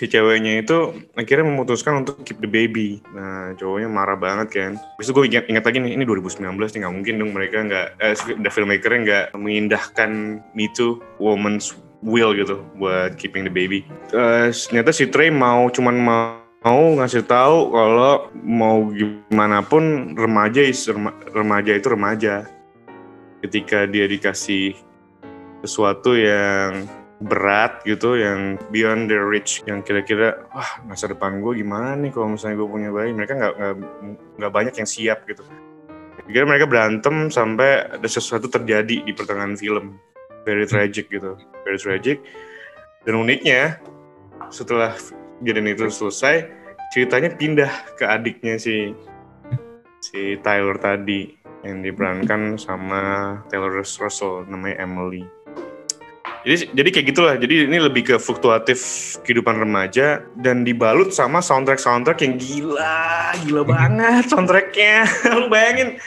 si 0.00 0.08
ceweknya 0.08 0.64
itu 0.64 0.96
akhirnya 1.14 1.46
memutuskan 1.46 2.02
untuk 2.02 2.24
keep 2.24 2.40
the 2.40 2.48
baby. 2.48 3.04
Nah, 3.12 3.52
cowoknya 3.60 3.88
marah 3.92 4.16
banget 4.16 4.48
kan. 4.50 4.72
Besok 4.96 5.22
gue 5.22 5.36
ingat, 5.36 5.44
ingat 5.52 5.64
lagi 5.68 5.78
nih, 5.78 5.92
ini 5.94 6.04
2019 6.08 6.42
nih, 6.72 6.80
nggak 6.82 6.94
mungkin 6.94 7.14
dong 7.20 7.32
mereka 7.36 7.56
nggak, 7.60 7.88
eh, 8.00 8.14
the 8.40 8.50
filmmakernya 8.50 9.00
nggak 9.04 9.26
mengindahkan 9.36 10.40
Me 10.56 10.66
Too, 10.72 10.98
woman's 11.20 11.76
will 12.02 12.34
gitu, 12.34 12.64
buat 12.80 13.14
keeping 13.20 13.46
the 13.46 13.52
baby. 13.52 13.84
Eh, 14.10 14.48
ternyata 14.50 14.90
si 14.90 15.06
Trey 15.06 15.30
mau, 15.30 15.68
cuman 15.68 15.96
mau 16.00 16.42
mau 16.62 16.94
ngasih 16.94 17.26
tahu 17.26 17.74
kalau 17.74 18.30
mau 18.38 18.86
gimana 18.94 19.66
pun 19.66 20.14
remaja 20.14 20.62
is 20.62 20.86
rema- 20.86 21.18
remaja 21.34 21.74
itu 21.74 21.90
remaja. 21.90 22.46
Ketika 23.42 23.90
dia 23.90 24.06
dikasih 24.06 24.78
sesuatu 25.66 26.14
yang 26.14 26.86
berat 27.22 27.86
gitu 27.86 28.18
yang 28.18 28.58
beyond 28.74 29.06
their 29.06 29.24
reach 29.24 29.62
yang 29.64 29.80
kira-kira 29.80 30.42
wah 30.50 30.82
masa 30.82 31.06
depan 31.06 31.38
gue 31.38 31.62
gimana 31.62 31.94
nih 31.94 32.10
kalau 32.10 32.34
misalnya 32.34 32.58
gue 32.58 32.68
punya 32.68 32.90
bayi? 32.90 33.10
Mereka 33.14 33.32
nggak 33.38 33.54
nggak 34.42 34.52
banyak 34.52 34.74
yang 34.76 34.88
siap 34.88 35.24
gitu. 35.30 35.46
Kira 36.26 36.46
mereka 36.46 36.66
berantem 36.66 37.30
sampai 37.30 37.98
ada 37.98 38.08
sesuatu 38.08 38.46
terjadi 38.46 39.02
di 39.02 39.12
pertengahan 39.14 39.54
film. 39.58 39.98
Very 40.42 40.66
tragic 40.66 41.10
gitu. 41.10 41.38
Very 41.62 41.78
tragic. 41.78 42.22
Dan 43.02 43.18
uniknya 43.18 43.78
setelah 44.50 44.94
kejadian 45.42 45.74
itu 45.74 45.90
selesai 45.90 46.46
ceritanya 46.94 47.34
pindah 47.34 47.72
ke 47.98 48.04
adiknya 48.06 48.58
si 48.58 48.94
si 50.02 50.38
Tyler 50.42 50.78
tadi 50.78 51.34
yang 51.62 51.82
diperankan 51.82 52.58
sama 52.58 53.38
Taylor 53.50 53.70
Russell 53.70 54.46
namanya 54.50 54.82
Emily 54.82 55.41
jadi 56.42 56.74
jadi 56.74 56.88
kayak 56.90 57.06
gitulah. 57.14 57.34
Jadi 57.38 57.70
ini 57.70 57.78
lebih 57.78 58.02
ke 58.12 58.14
fluktuatif 58.18 58.78
kehidupan 59.22 59.62
remaja 59.62 60.26
dan 60.42 60.66
dibalut 60.66 61.14
sama 61.14 61.38
soundtrack 61.38 61.78
soundtrack 61.78 62.18
yang 62.26 62.34
gila, 62.38 63.34
gila 63.46 63.62
banget 63.62 64.26
soundtracknya. 64.26 65.06
lu 65.38 65.46
bayangin, 65.46 66.02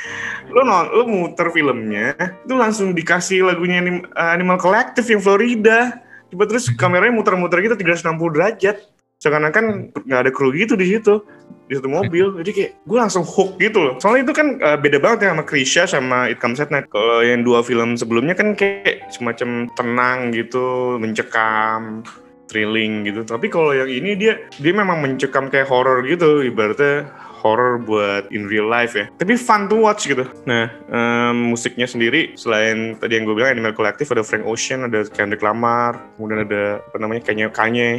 lu 0.51 0.61
non, 0.67 0.91
lu 0.91 1.03
muter 1.07 1.47
filmnya, 1.55 2.15
itu 2.43 2.53
langsung 2.55 2.91
dikasih 2.91 3.47
lagunya 3.47 3.79
Anim- 3.79 4.07
Animal 4.15 4.59
Collective 4.59 5.07
yang 5.07 5.23
Florida. 5.23 6.03
Coba 6.31 6.43
terus 6.51 6.67
kameranya 6.73 7.15
muter-muter 7.15 7.63
gitu 7.63 7.79
360 7.79 8.35
derajat. 8.35 8.75
Seakan-akan 9.23 9.95
nggak 10.03 10.21
ada 10.27 10.31
kru 10.35 10.51
gitu 10.51 10.75
di 10.75 10.91
situ 10.91 11.23
di 11.65 11.73
satu 11.73 11.89
mobil. 11.89 12.25
Jadi 12.41 12.51
kayak 12.53 12.71
gue 12.85 12.97
langsung 12.97 13.25
hook 13.25 13.57
gitu 13.57 13.81
loh. 13.81 13.93
Soalnya 13.97 14.29
itu 14.29 14.33
kan 14.37 14.47
eh, 14.61 14.77
beda 14.77 14.97
banget 15.01 15.25
ya 15.25 15.29
sama 15.33 15.43
Krisha 15.45 15.83
sama 15.89 16.17
It 16.29 16.37
Comes 16.37 16.61
at 16.61 16.69
Night. 16.69 16.89
Kalau 16.93 17.25
yang 17.25 17.41
dua 17.41 17.65
film 17.65 17.97
sebelumnya 17.97 18.37
kan 18.37 18.53
kayak 18.53 19.09
semacam 19.09 19.69
tenang 19.73 20.33
gitu 20.33 20.97
mencekam 21.01 22.05
thrilling 22.45 23.09
gitu. 23.09 23.25
Tapi 23.25 23.49
kalau 23.49 23.73
yang 23.73 23.89
ini 23.89 24.13
dia 24.13 24.37
dia 24.61 24.73
memang 24.73 25.01
mencekam 25.01 25.49
kayak 25.49 25.65
horror 25.65 26.05
gitu. 26.05 26.45
Ibaratnya 26.45 27.09
horror 27.41 27.77
buat 27.81 28.29
in 28.33 28.49
real 28.49 28.69
life 28.69 28.93
ya. 28.93 29.09
Tapi 29.17 29.37
fun 29.37 29.65
to 29.65 29.77
watch 29.77 30.05
gitu. 30.05 30.25
Nah 30.45 30.69
em, 30.89 31.53
musiknya 31.53 31.89
sendiri 31.89 32.37
selain 32.37 32.97
tadi 32.97 33.17
yang 33.17 33.25
gue 33.25 33.37
bilang 33.37 33.57
Animal 33.57 33.73
Collective 33.73 34.13
ada 34.13 34.25
Frank 34.25 34.45
Ocean 34.45 34.85
ada 34.85 35.05
Kendrick 35.09 35.41
Lamar 35.45 35.97
kemudian 36.17 36.45
ada 36.45 36.81
apa 36.81 36.97
namanya 36.97 37.21
Kanye 37.25 37.49
Kanye 37.53 37.89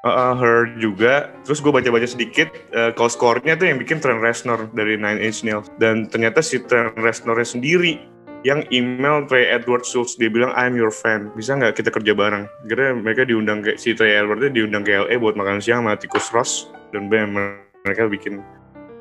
Uh, 0.00 0.32
her 0.32 0.64
juga. 0.80 1.28
Terus 1.44 1.60
gue 1.60 1.68
baca-baca 1.68 2.08
sedikit, 2.08 2.48
uh, 2.72 2.88
kalau 2.96 3.12
skornya 3.12 3.52
tuh 3.52 3.68
yang 3.68 3.76
bikin 3.76 4.00
Trent 4.00 4.24
Reznor 4.24 4.72
dari 4.72 4.96
Nine 4.96 5.20
Inch 5.20 5.44
Nails. 5.44 5.68
Dan 5.76 6.08
ternyata 6.08 6.40
si 6.40 6.56
Trent 6.64 6.96
Reznornya 6.96 7.44
sendiri 7.44 8.00
yang 8.40 8.64
email 8.72 9.28
Trey 9.28 9.44
Edward 9.52 9.84
Schultz 9.84 10.16
dia 10.16 10.32
bilang 10.32 10.56
I'm 10.56 10.72
your 10.72 10.88
fan. 10.88 11.28
Bisa 11.36 11.52
nggak 11.52 11.76
kita 11.76 11.92
kerja 11.92 12.16
bareng? 12.16 12.48
Kira 12.64 12.96
mereka 12.96 13.28
diundang 13.28 13.60
ke 13.60 13.76
si 13.76 13.92
Trey 13.92 14.16
Edward 14.16 14.40
diundang 14.56 14.88
ke 14.88 14.96
LA 14.96 15.20
buat 15.20 15.36
makan 15.36 15.60
siang 15.60 15.84
sama 15.84 16.00
Tikus 16.00 16.32
Ross. 16.32 16.52
Dan 16.96 17.12
bam 17.12 17.36
mereka 17.84 18.08
bikin 18.08 18.40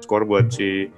skor 0.03 0.27
buat 0.27 0.51
si 0.51 0.91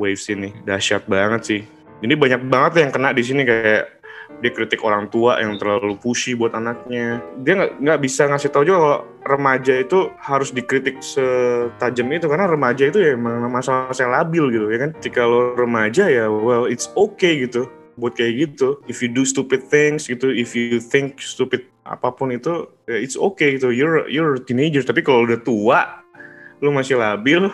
Waves 0.00 0.32
ini. 0.32 0.56
Dahsyat 0.64 1.04
banget 1.04 1.42
sih. 1.44 1.60
Ini 2.00 2.16
banyak 2.16 2.48
banget 2.48 2.88
yang 2.88 2.90
kena 2.90 3.12
di 3.12 3.22
sini 3.22 3.44
kayak 3.44 4.01
dia 4.42 4.50
kritik 4.50 4.82
orang 4.82 5.06
tua 5.06 5.38
yang 5.38 5.54
terlalu 5.56 5.94
pushy 5.94 6.34
buat 6.34 6.52
anaknya. 6.52 7.22
Dia 7.46 7.70
nggak 7.78 8.02
bisa 8.02 8.26
ngasih 8.26 8.50
tahu 8.50 8.66
juga 8.66 8.78
kalau 8.82 8.98
remaja 9.22 9.78
itu 9.78 10.10
harus 10.18 10.50
dikritik 10.50 10.98
setajam 10.98 12.10
itu 12.10 12.26
karena 12.26 12.50
remaja 12.50 12.90
itu 12.90 12.98
ya 12.98 13.14
emang 13.14 13.46
masalah 13.46 13.94
yang 13.94 14.10
labil 14.10 14.50
gitu 14.50 14.66
ya 14.68 14.78
kan? 14.82 14.90
Jika 14.98 15.22
lo 15.22 15.54
remaja 15.54 16.10
ya 16.10 16.26
well 16.26 16.66
it's 16.66 16.90
okay 16.98 17.46
gitu 17.46 17.70
buat 17.94 18.18
kayak 18.18 18.50
gitu. 18.50 18.82
If 18.90 18.98
you 18.98 19.08
do 19.08 19.22
stupid 19.22 19.70
things 19.70 20.10
gitu 20.10 20.34
if 20.34 20.58
you 20.58 20.82
think 20.82 21.22
stupid 21.22 21.70
apa 21.86 22.10
pun 22.10 22.34
itu 22.34 22.66
ya 22.90 22.98
it's 22.98 23.14
okay 23.14 23.56
gitu. 23.56 23.70
You're 23.70 24.10
you're 24.10 24.42
teenager 24.42 24.82
tapi 24.82 25.06
kalau 25.06 25.24
udah 25.24 25.38
tua 25.40 26.02
lu 26.58 26.74
masih 26.74 26.98
labil. 26.98 27.46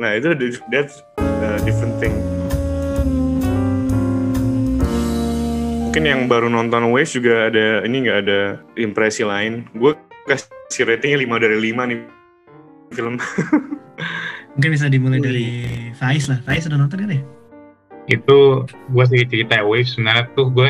Nah 0.00 0.16
itu 0.16 0.32
that's 0.72 1.04
a 1.20 1.60
different 1.68 2.00
thing 2.00 2.16
mungkin 5.92 6.08
yang 6.08 6.24
baru 6.24 6.48
nonton 6.48 6.88
Waves 6.88 7.12
juga 7.12 7.52
ada 7.52 7.84
ini 7.84 8.08
nggak 8.08 8.18
ada 8.24 8.64
impresi 8.80 9.28
lain 9.28 9.68
gue 9.76 9.92
kasih 10.24 10.88
ratingnya 10.88 11.20
5 11.20 11.44
dari 11.44 11.56
5 11.68 11.90
nih 11.92 11.98
film 12.96 13.14
Mungkin 14.56 14.70
bisa 14.72 14.88
dimulai 14.88 15.20
Wih. 15.20 15.24
dari 15.24 15.48
Faiz 15.96 16.28
lah. 16.28 16.40
Faiz 16.44 16.68
udah 16.68 16.76
nonton 16.76 17.04
kan 17.04 17.08
ya? 17.08 17.20
Itu 18.08 18.68
gue 18.68 19.04
sih 19.08 19.24
cerita 19.24 19.64
Waves 19.64 19.96
sebenarnya 19.96 20.28
tuh 20.36 20.52
gue 20.52 20.68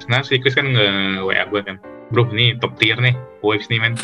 sebenarnya 0.00 0.24
si 0.28 0.36
Chris 0.40 0.56
kan 0.56 0.68
nge 0.68 0.88
WA 1.24 1.44
gue 1.48 1.60
kan. 1.64 1.76
Bro 2.12 2.28
ini 2.36 2.56
top 2.60 2.76
tier 2.76 2.96
nih 3.00 3.16
Waves 3.40 3.68
nih 3.72 3.80
men. 3.80 3.96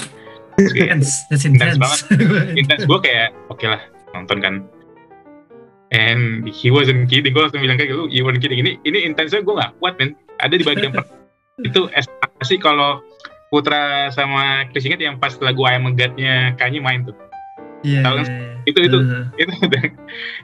Kayak, 0.60 1.00
Intense, 1.00 1.12
that's 1.28 1.44
Intense 1.48 1.76
intense. 1.76 2.04
Intens 2.60 2.84
gue 2.84 2.98
kayak 3.00 3.32
oke 3.52 3.64
lah 3.64 3.80
nonton 4.16 4.38
kan. 4.40 4.54
And 5.90 6.46
he 6.46 6.70
wasn't 6.70 7.10
kidding. 7.10 7.34
Gue 7.34 7.42
langsung 7.42 7.62
bilang 7.62 7.74
kayak 7.74 7.90
lu, 7.90 8.06
you 8.06 8.22
weren't 8.22 8.38
kidding. 8.38 8.62
Ini 8.62 8.78
ini 8.86 8.98
intensnya 9.02 9.42
gue 9.42 9.54
gak 9.58 9.74
kuat 9.82 9.98
men. 9.98 10.14
Ada 10.38 10.54
di 10.54 10.62
bagian 10.62 10.94
per- 10.94 11.10
itu 11.68 11.90
estimasi 11.92 12.56
kalau 12.62 13.02
Putra 13.50 14.14
sama 14.14 14.70
Chris 14.70 14.86
ingat 14.86 15.02
yang 15.02 15.18
pas 15.18 15.34
lagu 15.42 15.66
I 15.66 15.74
Am 15.74 15.90
a 15.90 15.90
God-nya 15.90 16.54
Kanye 16.54 16.78
main 16.78 17.02
tuh. 17.02 17.18
Iya. 17.82 18.06
Tahu 18.06 18.14
kan? 18.22 18.26
iya, 18.30 18.38
iya. 18.38 18.50
Itu 18.68 18.78
itu 18.86 18.98
Uh, 19.00 19.24
itu 19.40 19.52
udah 19.66 19.82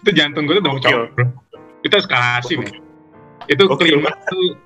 itu 0.02 0.10
jantung 0.16 0.48
gue 0.48 0.56
tuh 0.56 0.64
udah 0.64 0.80
copot 0.80 1.10
bro 1.12 1.26
itu 1.84 1.94
eskalasi 1.94 2.54
men 2.58 2.72
itu 3.46 3.62
klimaks 3.62 4.24
tuh 4.26 4.56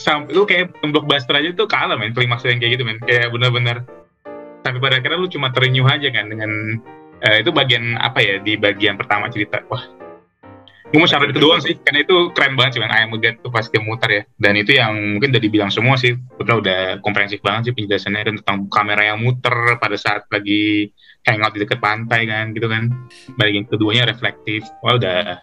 sampai 0.00 0.32
lu 0.32 0.48
kayak 0.48 0.72
blockbuster 0.80 1.36
aja 1.36 1.52
tuh 1.54 1.68
kalah 1.68 1.94
men 1.94 2.16
klimaks 2.16 2.42
yang 2.48 2.58
kayak 2.58 2.80
gitu 2.80 2.84
men 2.88 2.98
kayak 3.04 3.28
bener-bener 3.30 3.84
sampai 4.64 4.80
pada 4.80 4.98
akhirnya 4.98 5.20
lu 5.20 5.28
cuma 5.28 5.52
terenyuh 5.52 5.86
aja 5.86 6.08
kan 6.10 6.26
dengan 6.32 6.80
eh, 7.24 7.44
itu 7.44 7.50
bagian 7.52 7.96
apa 8.00 8.18
ya? 8.20 8.40
Di 8.40 8.56
bagian 8.56 8.96
pertama 8.96 9.28
cerita. 9.28 9.60
Wah. 9.68 10.00
Gue 10.90 10.98
mau 10.98 11.06
syarat 11.06 11.30
itu 11.30 11.38
doang 11.38 11.62
sih 11.62 11.78
karena 11.78 12.02
itu 12.02 12.34
keren 12.34 12.58
banget 12.58 12.74
sih 12.74 12.80
ayam 12.82 13.14
Get 13.22 13.38
tuh 13.46 13.54
pas 13.54 13.62
dia 13.62 13.78
muter 13.78 14.10
ya. 14.10 14.22
Dan 14.42 14.58
itu 14.58 14.74
yang 14.74 14.90
mungkin 15.16 15.30
udah 15.30 15.42
dibilang 15.42 15.70
semua 15.70 15.94
sih. 15.94 16.18
Putra 16.34 16.58
udah 16.58 16.98
komprehensif 16.98 17.38
banget 17.46 17.70
sih 17.70 17.74
penjelasannya 17.78 18.22
dan 18.26 18.34
tentang 18.42 18.66
kamera 18.66 19.14
yang 19.14 19.22
muter 19.22 19.54
pada 19.78 19.94
saat 19.94 20.26
lagi 20.34 20.90
hangout 21.30 21.54
di 21.54 21.62
dekat 21.62 21.78
pantai 21.78 22.26
kan 22.26 22.50
gitu 22.50 22.66
kan. 22.66 22.90
Bagian 23.38 23.70
keduanya 23.70 24.10
reflektif. 24.10 24.66
Wah 24.82 24.98
udah. 24.98 25.38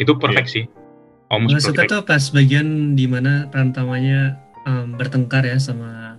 Itu 0.00 0.16
perfect 0.16 0.48
sih. 0.48 0.64
Gue 0.64 1.28
almost 1.28 1.60
suka 1.60 1.84
perfect. 1.84 1.92
tuh 1.92 2.00
pas 2.08 2.24
bagian 2.32 2.96
di 2.96 3.04
mana 3.04 3.52
peran 3.52 3.76
utamanya 3.76 4.40
em, 4.64 4.96
bertengkar 4.96 5.44
ya 5.44 5.60
sama 5.60 6.16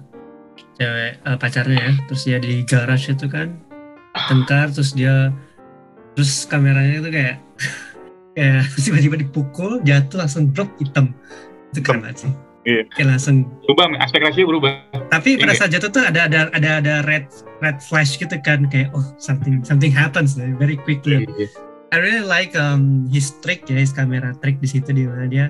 cewek 0.78 1.18
eh, 1.18 1.38
pacarnya 1.42 1.78
ya. 1.82 1.94
Terus 2.06 2.22
dia 2.30 2.38
di 2.38 2.62
garage 2.62 3.10
itu 3.10 3.26
kan 3.26 3.67
tengkar 4.26 4.68
terus 4.74 4.92
dia 4.92 5.30
terus 6.14 6.46
kameranya 6.46 7.00
itu 7.00 7.10
kayak 7.14 7.36
kayak 8.36 8.64
tiba-tiba 8.78 9.16
dipukul 9.22 9.82
jatuh 9.82 10.18
langsung 10.22 10.50
drop 10.52 10.70
hitam 10.78 11.14
itu 11.72 11.80
keren 11.82 12.02
banget 12.02 12.28
sih 12.28 12.34
Iya. 12.68 12.84
kayak 12.92 13.16
langsung 13.16 13.48
Berubah, 13.64 13.96
aspek 14.04 14.28
rasio 14.28 14.44
berubah. 14.44 14.72
tapi 15.08 15.40
pada 15.40 15.56
Iya. 15.56 15.60
saat 15.64 15.72
jatuh 15.72 15.88
tuh 15.88 16.04
ada 16.04 16.28
ada 16.28 16.52
ada 16.52 16.84
ada 16.84 16.94
red 17.08 17.24
red 17.64 17.80
flash 17.80 18.20
gitu 18.20 18.36
kan 18.44 18.68
kayak 18.68 18.92
oh 18.92 19.08
something 19.16 19.64
something 19.64 19.88
happens 19.88 20.36
very 20.36 20.76
quickly 20.76 21.24
Iya. 21.24 21.48
I 21.88 22.04
really 22.04 22.28
like 22.28 22.52
um, 22.60 23.08
his 23.08 23.32
trick 23.40 23.64
ya, 23.72 23.80
his 23.80 23.96
kamera 23.96 24.36
trick 24.44 24.60
di 24.60 24.68
situ 24.68 24.92
di 24.92 25.08
mana 25.08 25.24
dia 25.24 25.46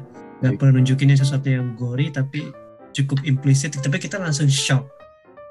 nggak 0.45 0.61
perlu 0.61 0.77
nunjukinnya 0.77 1.17
sesuatu 1.17 1.49
yang 1.49 1.73
gory 1.73 2.13
tapi 2.13 2.53
cukup 2.93 3.25
implisit 3.25 3.73
tapi 3.73 3.97
kita 3.97 4.21
langsung 4.21 4.45
shock. 4.45 4.85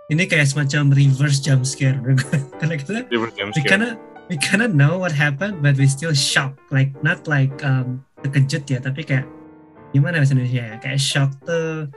Ini 0.06 0.22
kayak 0.30 0.46
semacam 0.46 0.94
reverse 0.94 1.42
jump 1.42 1.66
scare. 1.66 1.98
Karena 2.62 2.74
kita 2.78 3.10
Reverse 3.10 3.34
jump 3.34 3.50
we 3.58 3.62
kinda 3.66 3.98
we 4.30 4.38
kinda 4.38 4.70
know 4.70 5.02
what 5.02 5.10
happened 5.10 5.58
but 5.58 5.74
we 5.74 5.90
still 5.90 6.14
shock. 6.14 6.54
Like 6.70 6.94
not 7.02 7.26
like 7.26 7.50
um, 7.66 8.06
terkejut 8.22 8.70
ya 8.70 8.78
tapi 8.78 9.02
kayak 9.02 9.26
gimana 9.90 10.22
bahasa 10.22 10.38
Indonesia 10.38 10.62
ya? 10.62 10.74
Kayak 10.78 11.02
shock 11.02 11.34
tuh 11.42 11.90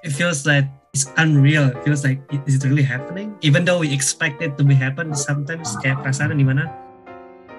it 0.00 0.08
feels 0.08 0.48
like 0.48 0.64
it's 0.96 1.04
unreal. 1.20 1.68
It 1.68 1.84
feels 1.84 2.00
like 2.00 2.24
is 2.48 2.56
it 2.56 2.64
really 2.64 2.86
happening. 2.86 3.36
Even 3.44 3.68
though 3.68 3.76
we 3.84 3.92
expect 3.92 4.40
it 4.40 4.56
to 4.56 4.64
be 4.64 4.72
happen 4.72 5.12
sometimes 5.12 5.76
kayak 5.84 6.00
perasaan 6.00 6.32
di 6.32 6.48
mana 6.48 6.64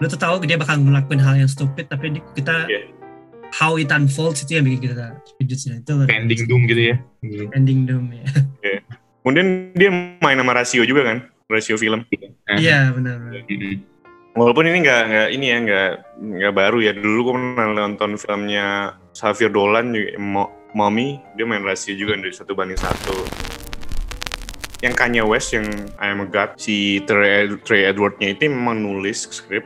lu 0.01 0.09
tuh 0.09 0.17
tahu 0.17 0.41
dia 0.49 0.57
bakal 0.57 0.81
ngelakuin 0.81 1.21
hal 1.21 1.37
yang 1.37 1.45
stupid 1.45 1.85
tapi 1.93 2.17
kita 2.33 2.65
Iya. 2.65 2.89
how 3.53 3.77
it 3.77 3.93
unfolds 3.93 4.41
itu 4.41 4.57
yang 4.57 4.65
bikin 4.65 4.97
kita 4.97 5.13
terkejut 5.29 5.59
sih. 5.61 5.69
Itu 5.77 6.09
biasa. 6.09 6.49
doom 6.49 6.65
gitu 6.65 6.81
ya. 6.89 6.95
Ending 7.53 7.85
doom 7.85 8.09
ya 8.09 8.25
Kemudian 9.21 9.69
dia 9.77 9.89
main 10.17 10.37
sama 10.37 10.57
rasio 10.57 10.81
juga 10.81 11.05
kan, 11.05 11.17
rasio 11.45 11.77
film. 11.77 12.01
iya 12.57 12.89
benar 12.89 13.21
benar. 13.21 13.45
Walaupun 14.31 14.63
ini 14.63 14.81
nggak 14.81 15.01
nggak 15.11 15.27
ini 15.35 15.45
ya 15.45 15.57
nggak 15.61 15.89
nggak 16.17 16.53
baru 16.55 16.77
ya. 16.81 16.91
Dulu 16.97 17.19
gue 17.29 17.33
pernah 17.37 17.67
nonton 17.85 18.17
filmnya 18.17 18.97
Xavier 19.13 19.51
Dolan 19.51 19.91
juga, 19.93 20.17
Mo- 20.17 20.51
Mommy, 20.71 21.19
dia 21.35 21.43
main 21.43 21.61
rasio 21.61 21.93
juga 21.93 22.15
dari 22.15 22.31
satu 22.31 22.55
banding 22.55 22.79
satu. 22.79 23.27
Yang 24.81 24.93
Kanye 24.97 25.21
West 25.21 25.53
yang 25.53 25.67
I 26.01 26.09
Am 26.09 26.25
a 26.25 26.27
God, 26.27 26.57
si 26.57 27.03
Trey, 27.05 27.53
Trey 27.61 27.85
Edward-nya 27.85 28.33
itu 28.33 28.49
memang 28.49 28.81
nulis 28.81 29.29
skrip. 29.29 29.61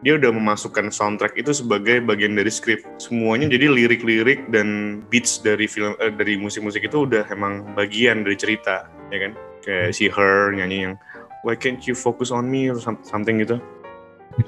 Dia 0.00 0.16
udah 0.16 0.32
memasukkan 0.32 0.88
soundtrack 0.88 1.36
itu 1.36 1.52
sebagai 1.52 2.00
bagian 2.00 2.32
dari 2.32 2.48
skrip. 2.48 2.80
Semuanya 2.96 3.52
jadi 3.52 3.68
lirik-lirik 3.68 4.48
dan 4.48 5.00
beats 5.12 5.44
dari 5.44 5.68
film 5.68 5.92
eh, 6.00 6.08
dari 6.08 6.40
musik-musik 6.40 6.88
itu 6.88 7.04
udah 7.04 7.28
emang 7.28 7.76
bagian 7.76 8.24
dari 8.24 8.36
cerita, 8.36 8.88
ya 9.12 9.28
kan? 9.28 9.32
Kayak 9.60 9.92
si 9.92 10.08
Her 10.08 10.56
nyanyi 10.56 10.78
yang 10.88 10.94
Why 11.40 11.56
can't 11.56 11.80
you 11.88 11.96
focus 11.96 12.28
on 12.28 12.52
me 12.52 12.68
or 12.68 12.76
some- 12.76 13.00
something 13.00 13.40
gitu. 13.40 13.56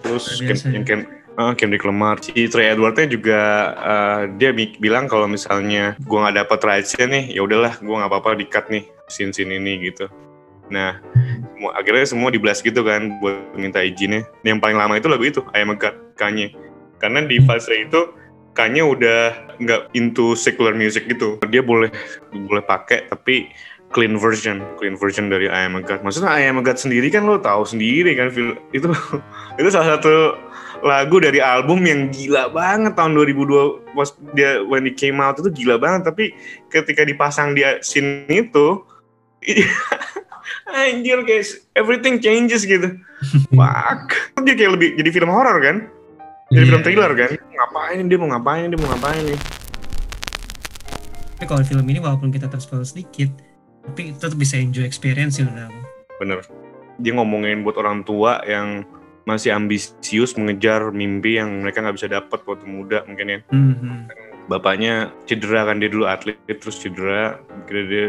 Terus 0.05 0.45
yang 0.45 0.85
Ken, 0.85 1.09
ah, 1.41 1.57
Kendrick 1.57 1.89
Lamar, 1.89 2.21
si 2.21 2.49
Trey 2.49 2.69
Edward-nya 2.69 3.09
juga 3.09 3.41
eh, 3.81 4.21
dia 4.37 4.53
bi- 4.53 4.77
bilang 4.77 5.09
kalau 5.09 5.25
misalnya 5.25 5.97
gua 6.05 6.29
nggak 6.29 6.45
dapat 6.45 6.61
rights-nya 6.61 7.09
nih, 7.09 7.25
ya 7.33 7.41
udahlah, 7.45 7.81
gua 7.81 8.05
nggak 8.05 8.13
apa-apa 8.13 8.31
di 8.37 8.45
cut 8.45 8.69
nih 8.69 8.85
scene-scene 9.09 9.57
ini 9.57 9.89
gitu. 9.89 10.09
Nah, 10.69 11.01
akhirnya 11.71 12.03
semua 12.03 12.35
dibelas 12.35 12.59
gitu 12.59 12.83
kan 12.83 13.23
buat 13.23 13.55
minta 13.55 13.79
izinnya. 13.79 14.27
Yang 14.43 14.59
paling 14.59 14.79
lama 14.79 14.99
itu 14.99 15.07
lagu 15.07 15.23
itu, 15.23 15.41
I 15.55 15.63
Am 15.63 15.71
a 15.71 15.77
Kanye. 16.19 16.51
Karena 16.99 17.23
di 17.23 17.39
fase 17.47 17.87
itu 17.87 18.11
Kanye 18.53 18.83
udah 18.83 19.55
nggak 19.63 19.95
into 19.95 20.35
secular 20.35 20.75
music 20.75 21.07
gitu. 21.07 21.39
Dia 21.47 21.63
boleh 21.63 21.95
boleh 22.35 22.65
pakai 22.67 23.07
tapi 23.07 23.49
clean 23.93 24.17
version, 24.17 24.65
clean 24.81 24.97
version 24.99 25.31
dari 25.31 25.47
I 25.47 25.69
Am. 25.69 25.79
Maksudnya 25.79 26.33
I 26.33 26.51
Am 26.51 26.59
sendiri 26.65 27.13
kan 27.13 27.29
lo 27.29 27.39
tahu 27.39 27.63
sendiri 27.63 28.19
kan 28.19 28.33
itu 28.75 28.89
itu 29.61 29.69
salah 29.71 29.97
satu 29.97 30.35
lagu 30.83 31.23
dari 31.23 31.39
album 31.39 31.87
yang 31.87 32.11
gila 32.11 32.51
banget 32.51 32.99
tahun 32.99 33.15
2002 33.15 33.95
pas 33.95 34.11
dia 34.35 34.67
when 34.67 34.83
it 34.85 34.99
came 34.99 35.23
out 35.23 35.39
itu 35.39 35.49
gila 35.63 35.79
banget 35.79 36.11
tapi 36.11 36.35
ketika 36.69 37.07
dipasang 37.07 37.55
di 37.55 37.63
scene 37.87 38.27
itu 38.27 38.83
anjir 40.69 41.19
kayak 41.23 41.45
everything 41.75 42.19
changes 42.19 42.65
gitu. 42.65 42.97
Fuck. 43.57 44.15
Dia 44.43 44.55
kayak 44.55 44.73
lebih 44.77 44.89
jadi 44.99 45.11
film 45.11 45.31
horor 45.31 45.59
kan? 45.61 45.77
Jadi 46.49 46.63
Iya. 46.63 46.69
film 46.69 46.83
thriller 46.83 47.13
kan? 47.15 47.31
Ngapain 47.33 47.99
dia 48.05 48.19
mau 48.19 48.29
ngapain 48.29 48.67
dia 48.69 48.79
mau 48.79 48.89
ngapain 48.93 49.23
nih 49.25 49.41
tapi 51.43 51.51
kalau 51.51 51.67
film 51.67 51.83
ini 51.91 51.99
walaupun 51.99 52.31
kita 52.31 52.47
terspoil 52.47 52.87
sedikit 52.87 53.27
tapi 53.83 54.15
tetap 54.15 54.39
bisa 54.39 54.55
enjoy 54.63 54.87
experience 54.87 55.43
yang 55.43 55.51
dalam 55.51 55.75
bener. 56.23 56.39
Dia 57.03 57.19
ngomongin 57.19 57.67
buat 57.67 57.75
orang 57.83 58.07
tua 58.07 58.39
yang 58.47 58.87
masih 59.27 59.51
ambisius 59.51 60.39
mengejar 60.39 60.95
mimpi 60.95 61.43
yang 61.43 61.67
mereka 61.67 61.83
nggak 61.83 61.99
bisa 61.99 62.07
dapat 62.07 62.47
waktu 62.47 62.63
muda 62.63 63.03
mungkin 63.11 63.27
ya. 63.27 63.39
Mhm. 63.51 64.07
bapaknya 64.47 65.11
cedera 65.27 65.67
kan 65.67 65.83
dia 65.83 65.91
dulu 65.91 66.07
atlet 66.07 66.39
terus 66.47 66.79
cedera. 66.79 67.43
Akhirnya 67.59 67.85
dia 67.91 68.07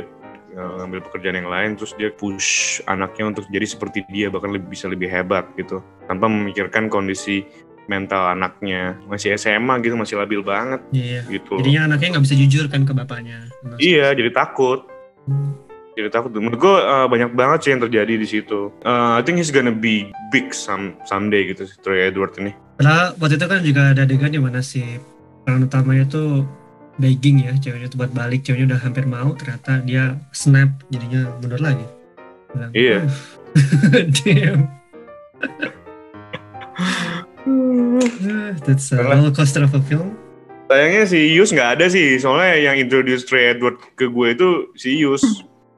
ngambil 0.54 1.00
pekerjaan 1.10 1.38
yang 1.42 1.50
lain 1.50 1.70
terus 1.74 1.98
dia 1.98 2.14
push 2.14 2.80
anaknya 2.86 3.34
untuk 3.34 3.46
jadi 3.50 3.66
seperti 3.66 4.06
dia 4.08 4.30
bahkan 4.30 4.54
lebih 4.54 4.70
bisa 4.70 4.86
lebih 4.88 5.10
hebat 5.10 5.50
gitu. 5.58 5.82
Tanpa 6.06 6.30
memikirkan 6.30 6.88
kondisi 6.88 7.44
mental 7.90 8.32
anaknya. 8.32 8.96
Masih 9.12 9.36
SMA 9.36 9.82
gitu 9.84 9.98
masih 10.00 10.16
labil 10.16 10.40
banget 10.40 10.80
Iya. 10.96 11.22
gitu. 11.28 11.60
Jadinya 11.60 11.92
anaknya 11.92 12.18
nggak 12.18 12.26
bisa 12.30 12.36
jujur 12.38 12.66
kan 12.72 12.86
ke 12.88 12.94
bapaknya. 12.96 13.50
iya 13.82 14.14
jadi 14.14 14.32
takut. 14.32 14.88
Jadi 15.94 16.10
takut. 16.10 16.34
Menurut 16.34 16.58
gue 16.58 16.76
uh, 16.80 17.06
banyak 17.06 17.38
banget 17.38 17.60
sih 17.66 17.70
yang 17.76 17.82
terjadi 17.86 18.14
di 18.18 18.26
situ. 18.26 18.74
Uh, 18.82 19.18
I 19.18 19.22
think 19.22 19.38
he's 19.38 19.54
gonna 19.54 19.74
be 19.74 20.10
big 20.34 20.50
some 20.50 20.98
someday 21.06 21.46
gitu 21.46 21.70
si 21.70 21.76
Troy 21.86 22.10
Edward 22.10 22.34
ini. 22.42 22.54
Padahal 22.82 23.14
waktu 23.22 23.38
itu 23.38 23.46
kan 23.46 23.60
juga 23.62 23.82
ada 23.94 24.02
adegan 24.02 24.34
di 24.34 24.42
mana 24.42 24.60
si 24.66 24.82
peran 25.46 25.70
utamanya 25.70 26.08
tuh 26.10 26.42
begging 27.02 27.46
ya, 27.46 27.54
ceweknya 27.58 27.90
tuh 27.90 27.98
buat 28.06 28.14
balik, 28.14 28.46
ceweknya 28.46 28.76
udah 28.76 28.82
hampir 28.82 29.06
mau, 29.10 29.34
ternyata 29.34 29.82
dia 29.82 30.18
snap, 30.30 30.70
jadinya 30.94 31.34
mundur 31.42 31.62
lagi. 31.62 31.86
Bilang, 32.54 32.72
Iya. 32.74 33.00
Damn. 34.22 34.70
That's 38.64 38.94
a 38.94 39.04
roller 39.04 39.34
coaster 39.34 39.66
of 39.66 39.74
a 39.76 39.82
film. 39.84 40.16
Sayangnya 40.72 41.04
si 41.06 41.20
Yus 41.36 41.52
nggak 41.52 41.70
ada 41.78 41.86
sih, 41.92 42.18
soalnya 42.18 42.56
yang 42.72 42.80
introduce 42.80 43.28
Trey 43.28 43.52
Edward 43.52 43.78
ke 44.00 44.08
gue 44.08 44.28
itu 44.32 44.50
si 44.80 44.96
Yus. 44.98 45.22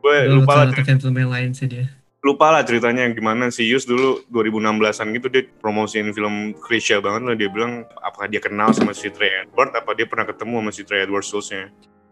Gue 0.05 0.29
lupa 0.29 0.69
lah, 0.69 0.71
kalau 0.71 0.85
film-film 0.85 1.17
yang 1.17 1.31
lain 1.33 1.49
sih 1.57 1.65
dia. 1.65 1.89
Lupa 2.25 2.49
lah 2.49 2.65
ceritanya 2.65 3.05
gimana 3.13 3.53
si 3.53 3.69
Yus 3.69 3.85
dulu 3.85 4.25
2016-an 4.33 5.13
gitu 5.13 5.27
dia 5.29 5.45
promosiin 5.61 6.09
film 6.09 6.57
Krisya 6.57 6.97
banget 6.97 7.21
lah 7.21 7.35
dia 7.37 7.49
bilang 7.53 7.85
apakah 8.01 8.25
dia 8.25 8.41
kenal 8.41 8.73
sama 8.73 8.97
si 8.97 9.13
Trey 9.13 9.45
Edward 9.45 9.77
apa 9.77 9.93
dia 9.93 10.09
pernah 10.09 10.25
ketemu 10.25 10.65
sama 10.65 10.71
si 10.73 10.81
Trey 10.81 11.05
Edward 11.05 11.21
Schultz-nya 11.21 11.69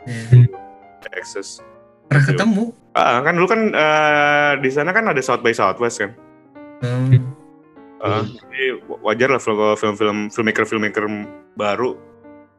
Iya. 0.08 0.52
Access. 1.16 1.64
Pernah 2.12 2.24
ketemu. 2.28 2.64
Ah, 2.94 3.24
kan 3.24 3.34
dulu 3.36 3.48
kan 3.48 3.62
eh, 3.72 4.52
di 4.60 4.70
sana 4.72 4.92
kan 4.92 5.08
ada 5.08 5.22
South 5.24 5.42
by 5.42 5.56
Southwest 5.56 6.04
kan. 6.04 6.12
Oh. 6.84 7.08
Ah, 8.04 8.24
jadi 8.28 8.84
wajar 9.00 9.32
lah 9.32 9.40
kalau 9.40 9.80
film-film 9.80 10.28
filmmaker-filmmaker 10.28 11.08
baru 11.56 11.96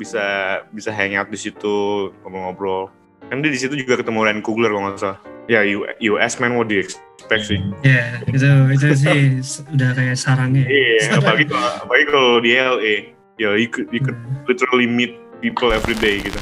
bisa 0.00 0.24
bisa 0.72 0.88
hang 0.88 1.20
out 1.20 1.28
di 1.28 1.36
situ 1.36 2.08
ngobrol-ngobrol. 2.24 2.88
Kan 3.28 3.44
dia 3.44 3.52
di 3.52 3.60
situ 3.60 3.76
juga 3.76 4.00
ketemu 4.00 4.24
Ryan 4.24 4.40
Coogler 4.40 4.72
kalau 4.72 4.82
nggak 4.88 5.00
salah. 5.00 5.20
Ya 5.44 5.60
US 6.00 6.40
man 6.40 6.56
what 6.56 6.72
do 6.72 6.80
you 6.80 6.82
expect 6.84 7.03
sih? 7.40 7.58
Ya, 7.82 8.20
itu 8.28 8.48
itu 8.70 8.86
sih 8.94 9.20
udah 9.74 9.90
kayak 9.96 10.16
sarangnya. 10.16 10.64
Iya, 10.68 11.18
apalagi 11.18 11.44
kalau 11.48 11.68
apalagi 11.82 12.04
kalau 12.10 12.32
di 12.44 12.50
LA, 12.54 12.94
ya 13.40 13.56
you 13.56 13.66
could, 13.66 13.88
you 13.90 14.00
could 14.02 14.14
Hmm. 14.14 14.44
literally 14.46 14.86
meet 14.86 15.16
people 15.40 15.72
every 15.72 15.96
day 15.98 16.20
gitu. 16.20 16.38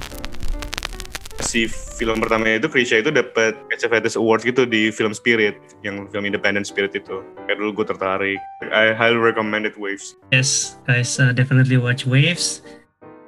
Si 1.42 1.66
film 1.98 2.22
pertama 2.22 2.56
itu 2.56 2.70
Krisya 2.70 3.02
itu 3.02 3.10
dapat 3.12 3.58
HFS 3.68 4.16
Awards 4.16 4.46
gitu 4.46 4.64
di 4.64 4.88
film 4.94 5.12
Spirit, 5.12 5.58
yang 5.84 6.08
film 6.08 6.24
Independent 6.24 6.64
Spirit 6.64 6.94
itu. 6.96 7.20
Kayak 7.44 7.56
dulu 7.60 7.82
gue 7.82 7.86
tertarik. 7.92 8.38
I 8.72 8.94
highly 8.94 9.18
recommend 9.20 9.66
it 9.68 9.76
Waves. 9.76 10.16
Yes, 10.32 10.78
guys, 10.86 11.18
uh, 11.20 11.34
definitely 11.34 11.76
watch 11.76 12.08
Waves. 12.08 12.62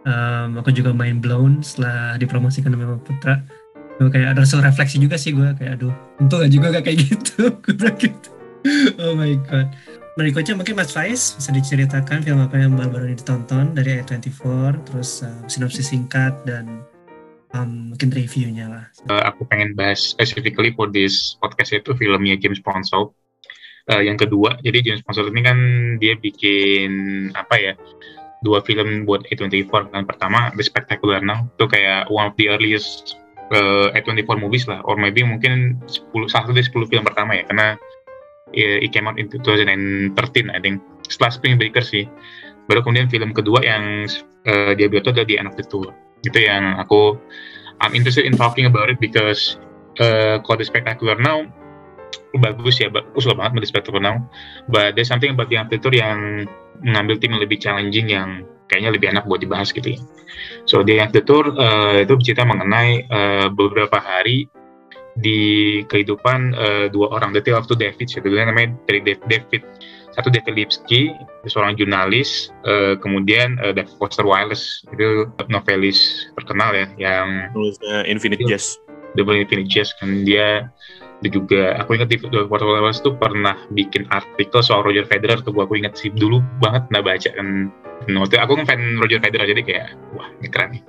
Um, 0.04 0.60
aku 0.60 0.68
juga 0.72 0.92
main 0.92 1.18
Blown 1.20 1.64
setelah 1.64 2.16
dipromosikan 2.20 2.72
sama 2.76 3.00
Putra. 3.00 3.40
Gue 4.00 4.08
kayak 4.10 4.34
ada 4.34 4.42
refleksi 4.42 4.98
juga 4.98 5.14
sih 5.14 5.30
gue 5.30 5.46
kayak 5.54 5.78
aduh, 5.78 5.94
untung 6.18 6.42
gak 6.42 6.50
juga 6.50 6.66
gak 6.74 6.84
kayak 6.90 6.98
gitu. 7.06 7.50
gue 7.64 7.90
gitu. 7.98 8.28
Oh 8.98 9.14
my 9.14 9.36
god. 9.46 9.70
Berikutnya 10.14 10.54
mungkin 10.54 10.78
Mas 10.78 10.94
Faiz 10.94 11.34
bisa 11.34 11.50
diceritakan 11.50 12.22
film 12.22 12.38
apa 12.38 12.54
yang 12.54 12.78
baru-baru 12.78 13.10
ini 13.10 13.16
ditonton 13.18 13.74
dari 13.74 13.98
A24, 13.98 14.42
terus 14.86 15.26
uh, 15.26 15.42
sinopsis 15.50 15.90
singkat 15.90 16.30
dan 16.46 16.86
um, 17.50 17.90
mungkin 17.90 18.14
reviewnya 18.14 18.70
lah. 18.70 18.84
Eh, 19.10 19.22
aku 19.26 19.42
pengen 19.50 19.74
bahas 19.74 19.98
specifically 19.98 20.70
for 20.70 20.86
this 20.86 21.34
podcast 21.42 21.74
itu 21.74 21.98
filmnya 21.98 22.38
James 22.38 22.62
Ponsoldt. 22.62 23.10
Eh, 23.90 24.06
yang 24.06 24.14
kedua, 24.14 24.54
jadi 24.62 24.86
James 24.86 25.02
Ponsoldt 25.02 25.34
ini 25.34 25.42
kan 25.42 25.58
dia 25.98 26.14
bikin 26.14 26.90
apa 27.34 27.54
ya 27.58 27.72
dua 28.46 28.62
film 28.62 29.08
buat 29.08 29.26
A24 29.34 29.90
kan 29.90 30.04
pertama 30.06 30.52
The 30.54 30.62
Spectacular 30.62 31.24
Now 31.26 31.48
itu 31.58 31.66
kayak 31.66 32.06
one 32.12 32.28
of 32.28 32.38
the 32.38 32.52
earliest 32.52 33.18
uh, 33.52 33.92
A24 33.92 34.40
movies 34.40 34.64
lah. 34.70 34.80
Or 34.86 34.96
maybe 34.96 35.26
mungkin 35.26 35.82
10 35.88 36.32
satu 36.32 36.54
dari 36.54 36.64
10 36.64 36.88
film 36.88 37.04
pertama 37.04 37.36
ya. 37.36 37.44
Karena 37.48 37.76
yeah, 38.54 38.80
it 38.80 38.94
came 38.94 39.10
out 39.10 39.18
in 39.18 39.28
2013 39.28 40.14
I 40.52 40.58
think. 40.62 40.80
Setelah 41.10 41.32
Spring 41.34 41.56
Breaker 41.60 41.84
sih. 41.84 42.08
Baru 42.64 42.80
kemudian 42.80 43.12
film 43.12 43.36
kedua 43.36 43.60
yang 43.60 44.08
uh, 44.48 44.72
dia 44.72 44.88
buat 44.88 45.04
itu 45.04 45.10
adalah 45.12 45.28
The 45.28 45.36
End 45.36 45.48
of 45.52 45.56
the 45.60 45.66
Tour. 45.68 45.92
Itu 46.24 46.40
yang 46.40 46.80
aku 46.80 47.20
I'm 47.84 47.92
interested 47.92 48.24
in 48.24 48.38
talking 48.38 48.64
about 48.64 48.88
it 48.88 48.96
because 49.02 49.60
uh, 50.00 50.40
kalau 50.40 50.62
The 50.62 50.66
Spectacular 50.68 51.20
Now 51.20 51.44
bagus 52.38 52.80
ya, 52.82 52.88
aku 52.90 53.18
suka 53.20 53.34
banget 53.38 53.66
Spectacular 53.68 54.02
Now 54.02 54.16
but 54.68 54.94
there's 54.94 55.08
something 55.08 55.32
about 55.32 55.50
the 55.50 55.78
Tour 55.78 55.94
yang 55.94 56.48
mengambil 56.82 57.16
tim 57.20 57.32
yang 57.34 57.42
lebih 57.42 57.58
challenging 57.62 58.06
yang 58.10 58.44
kayaknya 58.68 58.90
lebih 58.96 59.08
enak 59.14 59.24
buat 59.28 59.40
dibahas 59.44 59.70
gitu 59.70 59.96
ya. 59.96 60.00
So 60.66 60.82
The 60.82 61.22
Tour 61.22 61.54
uh, 61.54 62.02
itu 62.02 62.14
bercerita 62.16 62.42
mengenai 62.48 63.06
uh, 63.08 63.46
beberapa 63.52 64.00
hari 64.00 64.48
di 65.14 65.82
kehidupan 65.86 66.40
uh, 66.58 66.86
dua 66.90 67.14
orang 67.14 67.30
The 67.30 67.42
Tale 67.44 67.62
of 67.62 67.70
Two 67.70 67.78
Davids 67.78 68.18
itu 68.18 68.26
namanya 68.26 68.74
dari 68.90 69.14
David 69.14 69.62
satu 70.14 70.30
David 70.30 70.54
Lipsky 70.54 71.10
seorang 71.46 71.74
jurnalis 71.74 72.50
uh, 72.66 72.98
kemudian 72.98 73.58
uh, 73.62 73.70
David 73.74 73.94
Foster 73.98 74.26
Wallace. 74.26 74.82
Itu 74.90 75.30
novelis 75.50 76.30
terkenal 76.38 76.74
ya 76.74 76.86
yang 76.98 77.54
nulisnya 77.54 78.06
Infinite 78.10 78.42
Jest. 78.46 78.82
Double 79.14 79.38
Infinite 79.38 79.70
Jest 79.70 79.94
kan. 80.02 80.26
Dia 80.26 80.70
juga 81.30 81.78
aku 81.80 81.96
ingat 81.96 82.08
di 82.10 82.18
Foster 82.20 82.68
Wallace 82.68 83.00
tuh 83.00 83.14
pernah 83.16 83.56
bikin 83.72 84.08
artikel 84.10 84.60
soal 84.60 84.84
Roger 84.84 85.06
Federer 85.08 85.40
tuh 85.40 85.54
aku 85.56 85.78
ingat 85.78 85.96
sih 85.96 86.12
dulu 86.12 86.42
banget 86.60 86.88
nggak 86.90 87.04
baca 87.04 87.30
kan. 87.32 87.48
Waktu 88.04 88.36
aku 88.36 88.52
ngefan 88.60 89.00
Roger 89.00 89.20
Federer 89.22 89.46
jadi 89.48 89.62
kayak 89.64 89.88
wah 90.16 90.28
ini 90.40 90.48
keren 90.50 90.68
nih. 90.76 90.82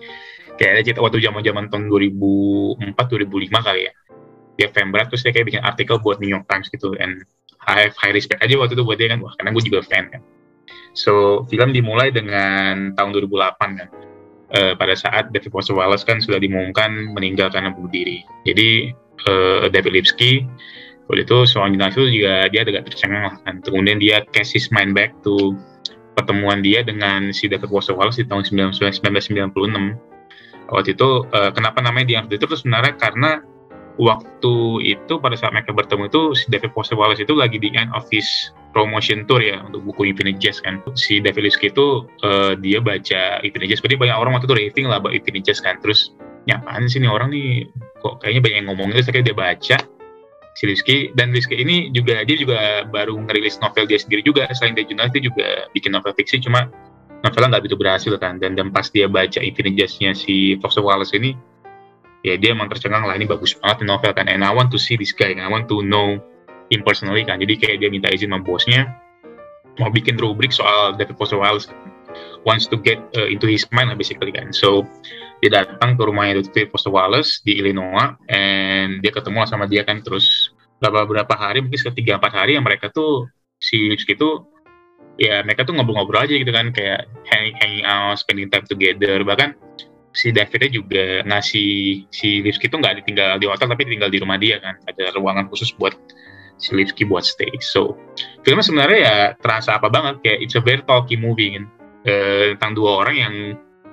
Kayak 0.55 0.87
cerita 0.87 1.03
waktu 1.03 1.19
zaman 1.19 1.43
zaman 1.43 1.65
tahun 1.67 1.91
2004 1.91 2.95
2005 2.95 3.67
kali 3.67 3.81
ya. 3.87 3.93
Dia 4.55 4.67
fan 4.71 4.89
berat 4.91 5.11
terus 5.11 5.23
dia 5.23 5.35
kayak 5.35 5.47
bikin 5.51 5.61
artikel 5.63 5.99
buat 5.99 6.17
New 6.23 6.31
York 6.31 6.47
Times 6.47 6.71
gitu 6.71 6.95
and 6.99 7.27
I 7.65 7.89
have 7.89 7.95
high 7.99 8.13
respect 8.13 8.39
aja 8.39 8.55
waktu 8.55 8.79
itu 8.79 8.83
buat 8.87 8.97
dia 8.99 9.11
kan. 9.11 9.19
Wah 9.19 9.35
karena 9.35 9.51
gue 9.51 9.63
juga 9.63 9.83
fan 9.83 10.11
kan. 10.11 10.21
So 10.95 11.43
film 11.51 11.75
dimulai 11.75 12.09
dengan 12.09 12.95
tahun 12.95 13.09
2008 13.13 13.79
kan. 13.79 13.89
Uh, 14.55 14.73
pada 14.77 14.93
saat 14.93 15.33
David 15.33 15.51
Foster 15.51 15.73
Wallace 15.73 16.05
kan 16.05 16.21
sudah 16.21 16.37
diumumkan 16.37 17.11
meninggal 17.11 17.51
karena 17.51 17.73
bunuh 17.73 17.89
diri. 17.89 18.23
Jadi 18.45 18.93
uh, 19.27 19.67
David 19.71 20.01
Lipsky. 20.01 20.45
Waktu 21.05 21.21
itu 21.21 21.37
seorang 21.45 21.77
jurnalis 21.77 21.95
itu 22.01 22.05
juga 22.21 22.33
dia 22.49 22.61
agak 22.65 22.89
tercengang 22.89 23.23
lah. 23.29 23.35
Kan 23.45 23.61
kemudian 23.61 24.01
dia 24.01 24.25
cast 24.33 24.57
his 24.57 24.73
mind 24.73 24.97
back 24.97 25.13
to 25.21 25.53
pertemuan 26.17 26.63
dia 26.65 26.81
dengan 26.81 27.29
si 27.29 27.45
David 27.45 27.69
Foster 27.69 27.93
Wallace 27.93 28.23
di 28.23 28.25
tahun 28.25 28.47
1996 28.47 29.53
waktu 30.71 30.97
itu 30.97 31.09
uh, 31.29 31.51
kenapa 31.53 31.83
namanya 31.83 32.05
dia 32.09 32.19
itu? 32.25 32.41
Sebenarnya 32.41 32.97
karena 32.97 33.43
waktu 33.95 34.55
itu 34.83 35.13
pada 35.23 35.39
saat 35.39 35.55
mereka 35.55 35.71
bertemu 35.71 36.11
itu 36.11 36.21
si 36.35 36.45
David 36.51 36.75
Foster 36.75 36.99
Wallace 36.99 37.23
itu 37.23 37.35
lagi 37.35 37.61
di 37.61 37.71
end 37.75 37.91
of 37.95 38.03
his 38.11 38.27
promotion 38.75 39.23
tour 39.23 39.39
ya 39.39 39.63
untuk 39.63 39.87
buku 39.87 40.11
Infinite 40.11 40.39
Jest 40.41 40.65
kan. 40.65 40.83
Si 40.99 41.23
David 41.23 41.47
Lipsky 41.47 41.71
itu 41.71 42.03
uh, 42.25 42.57
dia 42.59 42.83
baca 42.83 43.39
Infinite 43.45 43.69
Jest 43.71 43.81
berarti 43.85 43.99
banyak 43.99 44.17
orang 44.17 44.33
waktu 44.35 44.47
itu 44.51 44.55
raving 44.55 44.85
lah 44.91 44.99
about 44.99 45.15
Infinite 45.15 45.47
Jest 45.47 45.63
kan. 45.63 45.79
Terus 45.79 46.11
nyapaan 46.45 46.85
sih 46.89 47.01
nih 47.01 47.11
orang 47.11 47.29
nih? 47.33 47.69
Kok 48.01 48.21
kayaknya 48.21 48.41
banyak 48.41 48.57
yang 48.61 48.67
ngomongin 48.69 48.93
terus 48.97 49.09
akhirnya 49.09 49.33
dia 49.33 49.37
baca 49.37 49.77
si 50.55 50.63
Lipsky 50.63 50.97
dan 51.13 51.35
Lipsky 51.35 51.59
ini 51.59 51.91
juga 51.91 52.23
dia 52.23 52.37
juga 52.39 52.87
baru 52.87 53.19
ngerilis 53.19 53.59
novel 53.59 53.85
dia 53.85 53.99
sendiri 53.99 54.23
juga. 54.23 54.47
Selain 54.55 54.73
dia 54.73 54.87
jurnalis 54.87 55.11
dia 55.11 55.23
juga 55.25 55.47
bikin 55.75 55.91
novel 55.91 56.15
fiksi. 56.15 56.39
Cuma 56.39 56.71
novelnya 57.21 57.57
nggak 57.57 57.63
begitu 57.67 57.77
berhasil 57.77 58.13
kan. 58.17 58.39
Dan 58.39 58.55
dan 58.55 58.71
pas 58.71 58.87
dia 58.87 59.11
baca 59.11 59.41
Jest-nya 59.43 60.15
si 60.15 60.55
Foster 60.63 60.81
Wallace 60.81 61.13
ini 61.17 61.35
ya 62.25 62.39
dia 62.39 62.57
emang 62.57 62.71
tercengang 62.71 63.05
lah 63.05 63.13
ini 63.13 63.27
bagus 63.27 63.53
banget 63.59 63.85
novel 63.85 64.15
kan. 64.15 64.25
And 64.31 64.41
I 64.41 64.49
want 64.55 64.71
to 64.73 64.79
see 64.79 64.95
this 64.95 65.11
guy. 65.11 65.35
I 65.35 65.49
want 65.51 65.67
to 65.69 65.83
know 65.83 66.17
him 66.71 66.81
personally 66.81 67.27
kan. 67.27 67.43
Jadi 67.43 67.59
kayak 67.59 67.77
dia 67.83 67.89
minta 67.91 68.09
izin 68.09 68.31
sama 68.31 68.41
bosnya 68.41 68.89
mau 69.75 69.91
bikin 69.91 70.15
rubrik 70.15 70.55
soal 70.55 70.95
David 70.95 71.19
Foster 71.19 71.35
Wallace 71.35 71.67
wants 72.45 72.69
to 72.69 72.77
get 72.77 73.01
uh, 73.17 73.27
into 73.27 73.49
his 73.49 73.65
mind 73.73 73.91
lah 73.91 73.97
basically 73.97 74.31
kan. 74.31 74.53
So 74.53 74.85
dia 75.41 75.65
datang 75.65 75.97
ke 75.97 76.03
rumahnya 76.05 76.45
David 76.45 76.71
Foster 76.71 76.93
Wallace 76.93 77.41
di 77.43 77.57
Illinois 77.59 78.15
and 78.29 79.01
dia 79.01 79.11
ketemu 79.11 79.43
sama 79.49 79.65
dia 79.65 79.83
kan. 79.83 79.99
Terus 80.05 80.53
beberapa 80.79 81.33
hari 81.33 81.65
mungkin 81.65 81.75
sekitar 81.81 81.97
tiga 81.97 82.13
empat 82.21 82.33
hari 82.37 82.55
yang 82.55 82.63
mereka 82.63 82.93
tuh 82.93 83.25
si 83.57 83.89
Lipsky 83.89 84.13
itu 84.13 84.45
ya 85.17 85.41
mereka 85.41 85.65
tuh 85.65 85.73
ngobrol-ngobrol 85.73 86.23
aja 86.23 86.37
gitu 86.37 86.53
kan. 86.53 86.69
Kayak 86.71 87.09
hanging, 87.27 87.57
hanging 87.59 87.83
out 87.83 88.15
spending 88.21 88.47
time 88.47 88.63
together. 88.69 89.25
Bahkan 89.25 89.57
si 90.15 90.31
Davidnya 90.31 90.69
juga 90.71 91.25
ngasih 91.27 92.05
si 92.13 92.45
Lipsky 92.45 92.69
itu 92.69 92.77
nggak 92.77 93.03
ditinggal 93.03 93.41
di 93.41 93.49
hotel 93.49 93.67
tapi 93.67 93.83
tinggal 93.89 94.07
di 94.13 94.21
rumah 94.21 94.37
dia 94.37 94.61
kan. 94.61 94.77
Ada 94.85 95.17
ruangan 95.17 95.49
khusus 95.49 95.73
buat 95.75 95.97
si 96.61 96.71
Lipsky 96.77 97.03
buat 97.09 97.25
stay. 97.25 97.51
So 97.59 97.97
filmnya 98.45 98.63
sebenarnya 98.63 98.99
ya 99.01 99.17
terasa 99.41 99.81
apa 99.81 99.89
banget 99.89 100.21
kayak 100.21 100.39
it's 100.45 100.55
a 100.55 100.61
very 100.61 100.85
talky 100.85 101.17
movie 101.19 101.57
kan 101.57 101.65
e, 102.05 102.13
tentang 102.55 102.77
dua 102.77 103.03
orang 103.03 103.15
yang 103.17 103.35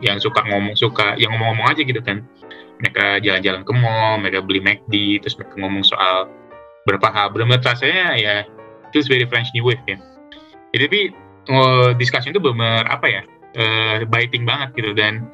yang 0.03 0.18
suka 0.18 0.44
ngomong 0.44 0.75
suka 0.77 1.16
yang 1.16 1.33
ngomong-ngomong 1.35 1.72
aja 1.72 1.83
gitu 1.83 1.98
kan. 2.05 2.22
Mereka 2.83 3.22
jalan-jalan 3.22 3.62
ke 3.62 3.72
mall 3.72 4.18
mereka 4.20 4.42
beli 4.42 4.61
McD 4.61 5.22
terus 5.22 5.38
mereka 5.38 5.55
ngomong 5.59 5.83
soal 5.87 6.29
berapa 6.85 7.09
hal. 7.09 7.31
Benar-benar 7.31 7.62
rasanya 7.62 8.18
ya 8.18 8.35
feels 8.90 9.07
very 9.07 9.25
French 9.25 9.48
New 9.55 9.64
Wave 9.64 9.83
ya. 9.87 9.96
Jadi 10.75 10.83
tapi 10.88 11.01
oh, 11.55 11.90
discussion 11.96 12.35
itu 12.35 12.42
benar 12.42 12.85
apa 12.90 13.07
ya 13.07 13.22
uh, 13.57 13.96
biting 14.11 14.42
banget 14.44 14.75
gitu. 14.75 14.92
Dan 14.92 15.31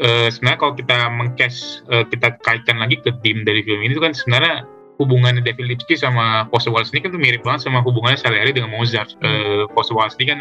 uh, 0.00 0.28
sebenarnya 0.30 0.58
kalau 0.62 0.74
kita 0.78 0.98
mengcast 1.10 1.84
uh, 1.90 2.06
kita 2.06 2.38
kaitkan 2.46 2.78
lagi 2.78 3.02
ke 3.02 3.10
tim 3.20 3.42
dari 3.42 3.66
film 3.66 3.82
ini 3.82 3.92
itu 3.98 4.02
kan 4.02 4.14
sebenarnya 4.14 4.64
hubungannya 5.02 5.42
David 5.42 5.66
Lipsky 5.74 5.98
sama 5.98 6.46
Foster 6.54 6.70
Wallace 6.70 6.94
ini 6.94 7.02
kan 7.02 7.10
tuh 7.10 7.18
mirip 7.18 7.42
banget 7.42 7.66
sama 7.66 7.82
hubungannya 7.82 8.20
Salieri 8.20 8.54
dengan 8.54 8.70
Mozart. 8.70 9.18
Uh, 9.18 9.66
Foster 9.74 9.98
Wallace 9.98 10.14
ini 10.22 10.30
kan 10.30 10.40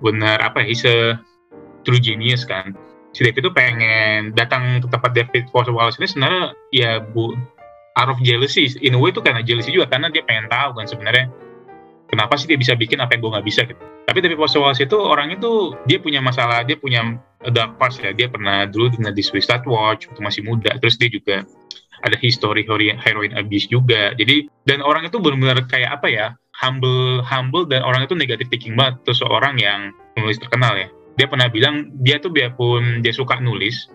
benar 0.00 0.42
apa 0.42 0.62
ya, 0.62 0.66
he's 0.68 0.84
a 0.84 1.16
true 1.86 2.00
genius 2.00 2.44
kan. 2.44 2.76
Si 3.16 3.24
David 3.24 3.48
tuh 3.48 3.54
pengen 3.54 4.36
datang 4.36 4.84
ke 4.84 4.88
tempat 4.92 5.10
David 5.16 5.48
Foster 5.48 5.72
Wallace 5.72 5.96
ini 5.96 6.08
sebenarnya 6.10 6.44
ya 6.74 6.90
bu 7.00 7.32
out 7.96 8.12
of 8.12 8.20
jealousy. 8.20 8.68
In 8.84 8.96
a 8.96 9.00
way 9.00 9.10
itu 9.10 9.24
karena 9.24 9.40
jealousy 9.40 9.72
juga 9.72 9.88
karena 9.88 10.12
dia 10.12 10.20
pengen 10.26 10.52
tahu 10.52 10.76
kan 10.76 10.84
sebenarnya 10.84 11.32
kenapa 12.12 12.36
sih 12.36 12.44
dia 12.44 12.60
bisa 12.60 12.76
bikin 12.76 13.00
apa 13.00 13.16
yang 13.16 13.24
gue 13.24 13.32
nggak 13.40 13.46
bisa 13.48 13.64
gitu. 13.64 13.80
Tapi 13.80 14.18
David 14.20 14.36
Foster 14.36 14.60
Wallace 14.60 14.84
itu 14.84 14.96
orangnya 15.00 15.40
tuh 15.40 15.80
dia 15.88 15.96
punya 15.96 16.20
masalah, 16.20 16.60
dia 16.62 16.76
punya 16.76 17.16
dark 17.52 17.78
past 17.78 18.02
ya 18.02 18.10
dia 18.10 18.26
pernah 18.26 18.66
dulu 18.66 18.90
tinggal 18.90 19.14
di 19.14 19.22
Swiss 19.22 19.46
Watch 19.46 20.10
waktu 20.10 20.20
masih 20.22 20.42
muda 20.46 20.74
terus 20.80 20.98
dia 20.98 21.10
juga 21.12 21.46
ada 22.06 22.16
history 22.16 22.62
heroin 23.02 23.34
abuse 23.34 23.66
juga. 23.66 24.14
Jadi 24.14 24.46
dan 24.64 24.80
orang 24.80 25.10
itu 25.10 25.18
benar-benar 25.18 25.66
kayak 25.66 25.98
apa 26.00 26.06
ya 26.06 26.26
humble 26.56 27.20
humble 27.26 27.66
dan 27.66 27.82
orang 27.82 28.06
itu 28.06 28.14
negatif 28.14 28.46
thinking 28.48 28.78
banget. 28.78 29.02
Terus 29.04 29.20
seorang 29.26 29.58
yang 29.58 29.90
penulis 30.14 30.38
terkenal 30.38 30.78
ya. 30.78 30.88
Dia 31.18 31.26
pernah 31.26 31.50
bilang 31.50 31.90
dia 32.00 32.22
tuh 32.22 32.30
biarpun 32.30 33.02
dia 33.02 33.10
suka 33.10 33.40
nulis 33.42 33.90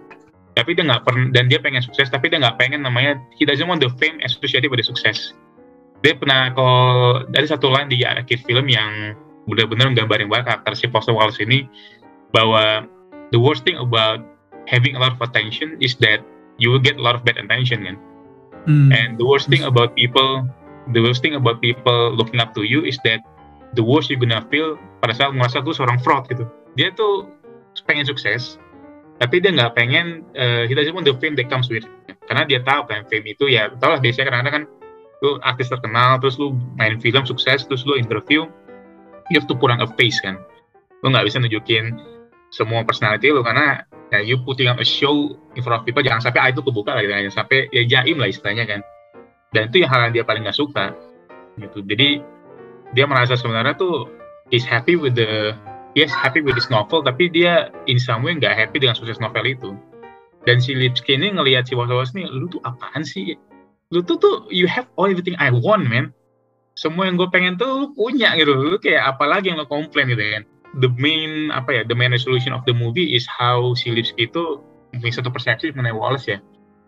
tapi 0.52 0.76
dia 0.76 0.84
nggak 0.84 1.04
pernah 1.08 1.32
dan 1.32 1.47
dia 1.47 1.60
pengen 1.63 1.80
sukses 1.80 2.12
tapi 2.12 2.28
dia 2.28 2.39
nggak 2.39 2.60
pengen 2.60 2.84
namanya 2.84 3.15
he 3.39 3.47
doesn't 3.47 3.67
want 3.71 3.80
the 3.80 3.91
fame 3.95 4.19
associated 4.28 4.67
with 4.67 4.84
the 4.84 4.88
sukses 4.88 5.32
dia 6.02 6.17
pernah 6.17 6.52
kalau 6.52 7.24
dari 7.30 7.47
satu 7.47 7.71
line 7.71 7.88
di 7.88 8.04
akhir 8.04 8.43
film 8.43 8.67
yang 8.67 9.15
benar-benar 9.47 9.93
menggambarin 9.93 10.28
banget 10.28 10.54
karakter 10.54 10.74
si 10.76 10.86
Foster 10.91 11.15
Wallace 11.15 11.39
ini 11.39 11.65
bahwa 12.36 12.86
the 13.32 13.39
worst 13.39 13.63
thing 13.63 13.78
about 13.80 14.21
having 14.67 14.97
a 14.97 15.00
lot 15.00 15.15
of 15.15 15.21
attention 15.24 15.78
is 15.80 15.95
that 16.02 16.21
you 16.62 16.69
will 16.69 16.82
get 16.82 17.02
a 17.02 17.04
lot 17.04 17.17
of 17.17 17.26
bad 17.26 17.41
attention 17.41 17.82
kan? 17.82 17.97
Mm. 18.69 18.93
and 18.93 19.17
the 19.17 19.26
worst 19.26 19.50
thing 19.50 19.65
about 19.65 19.97
people 19.97 20.45
the 20.93 21.02
worst 21.02 21.26
thing 21.26 21.34
about 21.34 21.58
people 21.65 22.13
looking 22.13 22.38
up 22.38 22.54
to 22.54 22.62
you 22.62 22.86
is 22.86 22.93
that 23.02 23.17
the 23.74 23.82
worst 23.82 24.13
you 24.13 24.21
gonna 24.21 24.45
feel 24.54 24.78
pada 25.02 25.17
saat 25.17 25.34
merasa 25.34 25.65
tuh 25.65 25.74
seorang 25.74 25.97
fraud 25.97 26.30
gitu. 26.30 26.45
Dia 26.78 26.93
tuh 26.93 27.26
pengen 27.89 28.06
sukses 28.06 28.62
tapi 29.21 29.38
dia 29.38 29.54
nggak 29.54 29.78
pengen 29.78 30.26
uh, 30.34 30.65
he 30.65 30.74
doesn't 30.74 30.97
want 30.97 31.06
the 31.06 31.13
fame 31.21 31.38
that 31.38 31.45
comes 31.50 31.69
with 31.69 31.86
karena 32.26 32.41
dia 32.45 32.60
tahu 32.65 32.86
kan 32.89 33.06
fame 33.06 33.30
itu 33.30 33.50
ya 33.50 33.69
tau 33.78 33.93
lah 33.93 34.00
biasanya 34.02 34.34
kadang-kadang 34.34 34.54
kan 34.54 34.63
lu 35.21 35.38
artis 35.45 35.69
terkenal 35.69 36.17
terus 36.17 36.41
lu 36.41 36.58
main 36.78 36.97
film 36.97 37.21
sukses 37.26 37.65
terus 37.69 37.86
lu 37.86 37.97
interview 37.97 38.50
you 39.30 39.38
have 39.38 39.45
to 39.45 39.56
put 39.56 39.69
on 39.71 39.80
a 39.80 39.89
face 39.95 40.17
kan? 40.19 40.41
Lu 41.02 41.13
nggak 41.13 41.26
bisa 41.30 41.38
nunjukin 41.39 41.97
semua 42.52 42.84
personality 42.84 43.32
lu 43.32 43.45
karena 43.45 43.86
ya 44.12 44.19
you 44.19 44.36
putting 44.43 44.67
on 44.67 44.78
a 44.78 44.86
show 44.86 45.32
in 45.56 45.63
front 45.63 45.82
of 45.82 45.84
people 45.88 46.04
jangan 46.04 46.19
sampai 46.19 46.52
itu 46.52 46.60
kebuka 46.60 46.91
lah 46.91 47.02
gitu 47.02 47.15
jangan 47.15 47.34
sampai 47.43 47.71
ya 47.71 47.84
jaim 47.88 48.19
lah 48.19 48.28
istilahnya 48.28 48.67
kan. 48.67 48.80
Dan 49.52 49.71
itu 49.71 49.84
yang 49.84 49.91
hal 49.91 50.00
yang 50.08 50.13
dia 50.15 50.24
paling 50.28 50.43
gak 50.47 50.56
suka 50.56 50.95
gitu. 51.60 51.84
Jadi 51.84 52.24
dia 52.91 53.06
merasa 53.08 53.39
sebenarnya 53.39 53.76
tuh 53.80 54.08
is 54.52 54.67
happy 54.67 55.00
with 55.00 55.15
the 55.15 55.56
yes 55.95 56.12
happy 56.12 56.43
with 56.43 56.56
this 56.56 56.67
novel 56.67 57.00
tapi 57.04 57.32
dia 57.32 57.71
in 57.88 58.00
some 58.00 58.24
way 58.24 58.36
nggak 58.36 58.52
happy 58.52 58.84
dengan 58.84 58.95
sukses 58.95 59.19
novel 59.24 59.47
itu. 59.47 59.71
Dan 60.43 60.60
si 60.60 60.76
Lipsky 60.76 61.15
ini 61.15 61.32
ngelihat 61.32 61.71
si 61.71 61.78
was-was 61.78 62.12
nih 62.12 62.28
lu 62.28 62.52
tuh 62.52 62.60
apaan 62.67 63.08
sih? 63.08 63.39
Lu 63.95 64.04
tuh 64.04 64.19
tuh 64.19 64.36
you 64.52 64.67
have 64.67 64.88
all 65.00 65.08
everything 65.08 65.39
I 65.39 65.52
want 65.56 65.88
man. 65.88 66.12
Semua 66.76 67.08
yang 67.08 67.19
gue 67.19 67.28
pengen 67.32 67.60
tuh 67.60 67.67
lu 67.67 67.88
punya 67.95 68.36
gitu. 68.36 68.52
Lu 68.56 68.76
kayak 68.80 69.15
apalagi 69.15 69.52
yang 69.52 69.60
lo 69.60 69.67
komplain 69.67 70.12
gitu 70.12 70.24
kan 70.24 70.43
the 70.79 70.89
main 70.95 71.51
apa 71.51 71.81
ya 71.81 71.81
the 71.84 71.97
main 71.97 72.15
resolution 72.15 72.55
of 72.55 72.63
the 72.63 72.71
movie 72.71 73.12
is 73.12 73.27
how 73.27 73.75
si 73.75 73.91
Lipsky 73.91 74.31
itu 74.31 74.63
punya 74.91 75.12
satu 75.12 75.31
persepsi 75.31 75.71
mengenai 75.75 75.95
Wallace 75.95 76.27
ya. 76.31 76.39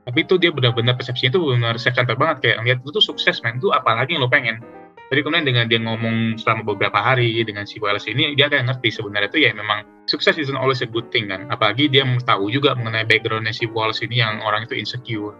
Tapi 0.04 0.28
itu 0.28 0.36
dia 0.36 0.52
benar-benar 0.52 1.00
persepsinya 1.00 1.32
itu 1.32 1.42
benar 1.56 1.76
self 1.80 1.96
centered 1.96 2.20
banget 2.20 2.38
kayak 2.44 2.56
ngeliat 2.60 2.80
lu 2.84 2.92
tuh 2.92 3.04
sukses 3.04 3.40
men. 3.40 3.60
Itu 3.60 3.72
apalagi 3.72 4.16
yang 4.16 4.28
lo 4.28 4.32
pengen. 4.32 4.60
Jadi 5.08 5.20
kemudian 5.20 5.46
dengan 5.46 5.66
dia 5.70 5.80
ngomong 5.80 6.42
selama 6.42 6.74
beberapa 6.74 7.00
hari 7.00 7.40
dengan 7.46 7.64
si 7.64 7.78
Wallace 7.80 8.12
ini 8.12 8.36
dia 8.36 8.50
kayak 8.50 8.68
ngerti 8.68 9.00
sebenarnya 9.00 9.30
itu 9.30 9.40
ya 9.46 9.52
memang 9.54 9.86
sukses 10.10 10.36
isn't 10.36 10.58
always 10.58 10.84
a 10.84 10.90
good 10.90 11.08
thing 11.14 11.32
kan. 11.32 11.48
Apalagi 11.48 11.88
dia 11.88 12.04
tahu 12.24 12.52
juga 12.52 12.76
mengenai 12.76 13.08
backgroundnya 13.08 13.56
si 13.56 13.70
Wallace 13.70 14.04
ini 14.04 14.20
yang 14.20 14.44
orang 14.44 14.68
itu 14.68 14.76
insecure. 14.76 15.36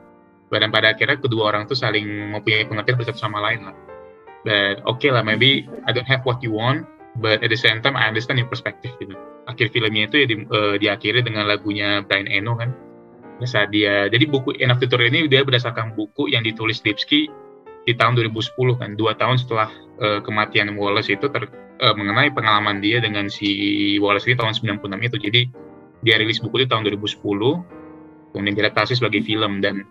Dan 0.54 0.70
pada 0.70 0.94
akhirnya 0.94 1.18
kedua 1.18 1.50
orang 1.50 1.66
tuh 1.66 1.74
saling 1.74 2.06
mempunyai 2.30 2.70
pengertian 2.70 3.02
satu 3.02 3.18
sama 3.18 3.42
lain 3.42 3.68
lah. 3.68 3.76
But 4.46 4.86
oke 4.86 5.02
okay 5.02 5.10
lah 5.10 5.26
maybe 5.26 5.66
I 5.84 5.92
don't 5.92 6.08
have 6.08 6.22
what 6.24 6.40
you 6.46 6.54
want 6.54 6.86
but 7.22 7.44
at 7.44 7.50
the 7.50 7.60
same 7.60 7.84
time 7.84 7.98
I 7.98 8.10
understand 8.10 8.42
your 8.42 8.50
perspective 8.50 8.96
gitu 8.98 9.14
akhir 9.48 9.76
filmnya 9.76 10.08
itu 10.08 10.16
ya 10.24 10.26
di, 10.28 10.36
uh, 10.48 10.76
diakhiri 10.80 11.24
dengan 11.24 11.48
lagunya 11.48 12.04
Brian 12.06 12.28
Eno 12.28 12.56
kan. 12.56 12.72
Saat 13.44 13.76
dia 13.76 14.08
jadi 14.08 14.24
buku 14.24 14.56
End 14.64 14.72
of 14.72 14.80
the 14.80 14.88
Tour 14.88 15.04
ini 15.04 15.28
dia 15.28 15.44
berdasarkan 15.44 16.00
buku 16.00 16.32
yang 16.32 16.48
ditulis 16.48 16.80
Lipsky 16.88 17.28
di 17.84 17.92
tahun 17.92 18.16
2010 18.16 18.80
kan. 18.80 18.96
Dua 18.96 19.12
tahun 19.20 19.36
setelah 19.36 19.68
uh, 20.00 20.24
kematian 20.24 20.72
Wallace 20.80 21.12
itu 21.12 21.28
ter, 21.28 21.52
uh, 21.84 21.96
mengenai 21.96 22.32
pengalaman 22.32 22.80
dia 22.80 23.04
dengan 23.04 23.28
si 23.28 24.00
Wallace 24.00 24.32
ini 24.32 24.40
tahun 24.40 24.80
96 24.80 25.08
itu. 25.12 25.18
Jadi 25.28 25.42
dia 26.08 26.16
rilis 26.16 26.40
buku 26.40 26.64
itu 26.64 26.68
tahun 26.72 26.88
2010 26.88 27.20
kemudian 28.32 28.56
diadaptasi 28.56 28.96
sebagai 28.96 29.20
film. 29.28 29.60
Dan 29.60 29.84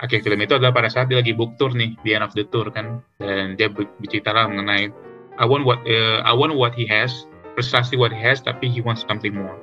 akhir 0.00 0.24
film 0.24 0.40
itu 0.40 0.56
adalah 0.56 0.72
pada 0.72 0.88
saat 0.88 1.12
dia 1.12 1.20
lagi 1.20 1.36
book 1.36 1.60
tour 1.60 1.76
nih 1.76 2.00
di 2.00 2.16
end 2.16 2.24
of 2.24 2.32
the 2.32 2.48
tour 2.48 2.72
kan. 2.72 3.04
Dan 3.20 3.60
dia 3.60 3.68
berbicara 3.68 4.48
mengenai 4.48 4.88
I 5.38 5.44
want 5.46 5.66
what 5.66 5.82
uh, 5.86 6.22
I 6.22 6.32
want 6.32 6.54
what 6.54 6.74
he 6.74 6.86
has 6.90 7.26
precisely 7.58 7.98
what 7.98 8.10
he 8.14 8.20
has 8.22 8.42
tapi 8.42 8.70
he 8.70 8.80
wants 8.82 9.06
something 9.06 9.34
more 9.34 9.58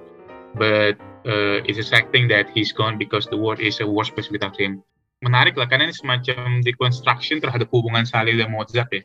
but 0.56 1.00
uh, 1.28 1.64
it's 1.68 1.80
a 1.80 1.86
sad 1.86 2.12
thing 2.12 2.28
that 2.32 2.52
he's 2.52 2.72
gone 2.72 3.00
because 3.00 3.28
the 3.28 3.40
world 3.40 3.60
is 3.60 3.80
a 3.80 3.88
worse 3.88 4.12
place 4.12 4.32
without 4.32 4.56
him 4.56 4.84
menarik 5.22 5.54
lah 5.54 5.70
karena 5.70 5.88
ini 5.90 5.96
semacam 5.96 6.66
deconstruction 6.66 7.38
terhadap 7.40 7.70
hubungan 7.70 8.04
Salih 8.04 8.36
dan 8.36 8.50
Mozart 8.50 8.90
ya. 8.90 9.02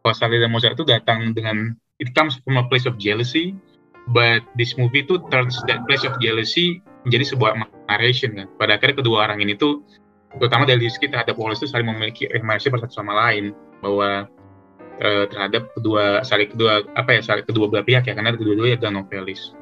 Kalau 0.00 0.16
Salih 0.16 0.40
dan 0.40 0.50
Mozart 0.50 0.74
itu 0.74 0.88
datang 0.88 1.36
dengan 1.36 1.76
it 2.00 2.16
comes 2.16 2.40
from 2.42 2.56
a 2.56 2.64
place 2.72 2.88
of 2.88 2.96
jealousy, 2.96 3.52
but 4.16 4.40
this 4.56 4.74
movie 4.80 5.04
itu 5.04 5.20
turns 5.28 5.60
that 5.68 5.84
place 5.84 6.08
of 6.08 6.16
jealousy 6.24 6.80
menjadi 7.04 7.36
sebuah 7.36 7.60
narration 7.92 8.32
kan. 8.34 8.48
Pada 8.56 8.80
akhirnya 8.80 9.04
kedua 9.04 9.28
orang 9.28 9.44
ini 9.44 9.54
tuh 9.60 9.84
terutama 10.40 10.64
dari 10.64 10.88
Rizky 10.88 11.08
terhadap 11.08 11.36
Wallace 11.36 11.64
itu 11.64 11.72
saling 11.72 11.88
memiliki 11.88 12.28
emosi 12.32 12.72
satu 12.72 12.92
sama 12.92 13.12
lain 13.28 13.52
bahwa 13.84 14.28
uh, 15.02 15.24
terhadap 15.30 15.70
kedua 15.74 16.22
saling 16.26 16.50
kedua 16.50 16.84
apa 16.94 17.18
ya 17.18 17.20
saling 17.22 17.46
kedua 17.46 17.70
belah 17.70 17.86
pihak 17.86 18.06
ya 18.06 18.14
karena 18.14 18.34
kedua-duanya 18.34 18.78
adalah 18.78 19.02
novelis. 19.02 19.54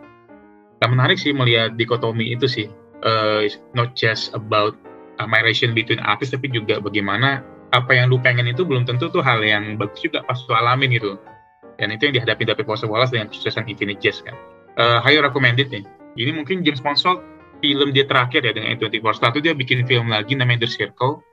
Dan 0.80 0.92
menarik 0.92 1.16
sih 1.16 1.32
melihat 1.32 1.76
dikotomi 1.76 2.32
itu 2.32 2.46
sih. 2.48 2.66
Uh, 3.04 3.44
it's 3.44 3.60
not 3.76 3.92
just 3.92 4.32
about 4.32 4.76
admiration 5.20 5.76
between 5.76 6.00
artist 6.00 6.32
tapi 6.32 6.48
juga 6.48 6.80
bagaimana 6.80 7.44
apa 7.72 7.92
yang 7.92 8.08
lu 8.08 8.20
pengen 8.20 8.48
itu 8.48 8.64
belum 8.64 8.88
tentu 8.88 9.12
tuh 9.12 9.20
hal 9.20 9.40
yang 9.44 9.76
bagus 9.76 10.00
juga 10.00 10.24
pas 10.24 10.36
lu 10.36 10.54
alamin 10.56 10.96
gitu. 10.96 11.16
Dan 11.76 11.92
itu 11.92 12.08
yang 12.08 12.14
dihadapi 12.22 12.48
David 12.48 12.64
Foster 12.64 12.88
Wallace 12.88 13.12
dengan 13.12 13.28
kesuksesan 13.28 13.68
Infinite 13.68 14.00
Jest 14.00 14.24
kan. 14.24 14.36
Uh, 14.80 15.00
highly 15.00 15.20
recommended 15.20 15.68
nih. 15.68 15.84
Ini 16.16 16.32
mungkin 16.32 16.64
James 16.64 16.80
Mansold 16.80 17.20
film 17.60 17.92
dia 17.92 18.04
terakhir 18.08 18.44
ya 18.44 18.52
dengan 18.52 18.76
A24 18.76 19.04
setelah 19.16 19.32
itu 19.36 19.40
dia 19.44 19.54
bikin 19.56 19.84
film 19.88 20.12
lagi 20.12 20.32
namanya 20.36 20.64
The 20.64 20.70
Circle 20.72 21.24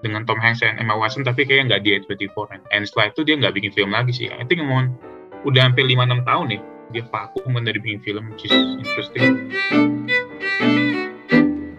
dengan 0.00 0.24
Tom 0.24 0.40
Hanks 0.40 0.64
dan 0.64 0.80
Emma 0.80 0.96
Watson 0.96 1.24
tapi 1.24 1.44
kayaknya 1.44 1.76
nggak 1.76 1.82
di 1.84 1.90
A24 2.00 2.36
kan 2.48 2.60
and 2.72 2.88
setelah 2.88 3.12
itu 3.12 3.20
dia 3.24 3.34
nggak 3.36 3.54
bikin 3.56 3.70
film 3.72 3.90
lagi 3.92 4.12
sih. 4.12 4.26
I 4.32 4.44
think 4.44 4.64
mohon 4.64 4.96
udah 5.44 5.72
hampir 5.72 5.84
5-6 5.88 6.24
tahun 6.28 6.46
nih 6.56 6.60
dia 6.90 7.02
vakum 7.06 7.54
dari 7.62 7.78
bikin 7.78 8.00
film 8.02 8.24
which 8.34 8.48
is 8.48 8.54
interesting. 8.80 9.48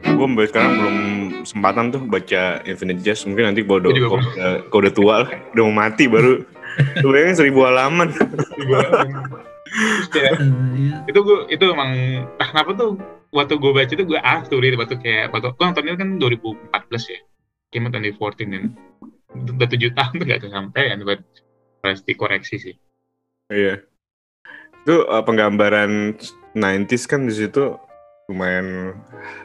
Gue 0.06 0.26
sampai 0.30 0.48
sekarang 0.54 0.72
belum 0.78 0.98
kesempatan 1.42 1.86
tuh 1.90 2.02
baca 2.06 2.62
Infinite 2.70 3.02
Jest. 3.02 3.26
Mungkin 3.26 3.52
nanti 3.52 3.66
kalau 3.66 3.82
udah, 3.82 3.92
kalau 3.92 4.22
udah, 4.22 4.54
kalau 4.70 4.82
udah 4.86 4.94
tua 4.94 5.14
lah. 5.26 5.30
Udah 5.58 5.64
mau 5.66 5.76
mati 5.82 6.06
baru. 6.06 6.46
Lu 7.04 7.10
bayangin 7.10 7.42
seribu 7.42 7.66
halaman. 7.66 8.14
Kayak, 10.14 10.34
itu 11.10 11.20
gue 11.26 11.38
itu 11.50 11.66
emang 11.66 11.92
ah, 12.38 12.48
kenapa 12.54 12.78
tuh 12.78 13.02
waktu 13.34 13.58
gue 13.58 13.72
baca 13.72 13.92
itu 13.92 14.06
gue 14.06 14.20
ah 14.20 14.44
tuh 14.44 14.60
waktu 14.60 14.96
kayak 15.00 15.32
waktu 15.32 15.48
gue 15.56 15.66
nontonnya 15.66 15.96
kan 15.96 16.10
2014 16.20 17.14
ya 17.16 17.20
came 17.72 17.88
out 17.88 17.96
2014 17.96 18.52
dan 18.52 18.64
udah 19.32 19.68
tujuh 19.72 19.92
tahun 19.96 20.14
tuh 20.20 20.28
gak 20.28 20.42
kesampaian 20.44 21.00
buat 21.08 21.24
pasti 21.82 22.12
koreksi 22.14 22.56
sih 22.60 22.76
iya 23.50 23.80
itu 24.82 24.96
uh, 25.08 25.24
penggambaran 25.24 26.18
90s 26.54 27.04
kan 27.08 27.26
di 27.26 27.34
situ 27.34 27.80
lumayan 28.32 28.96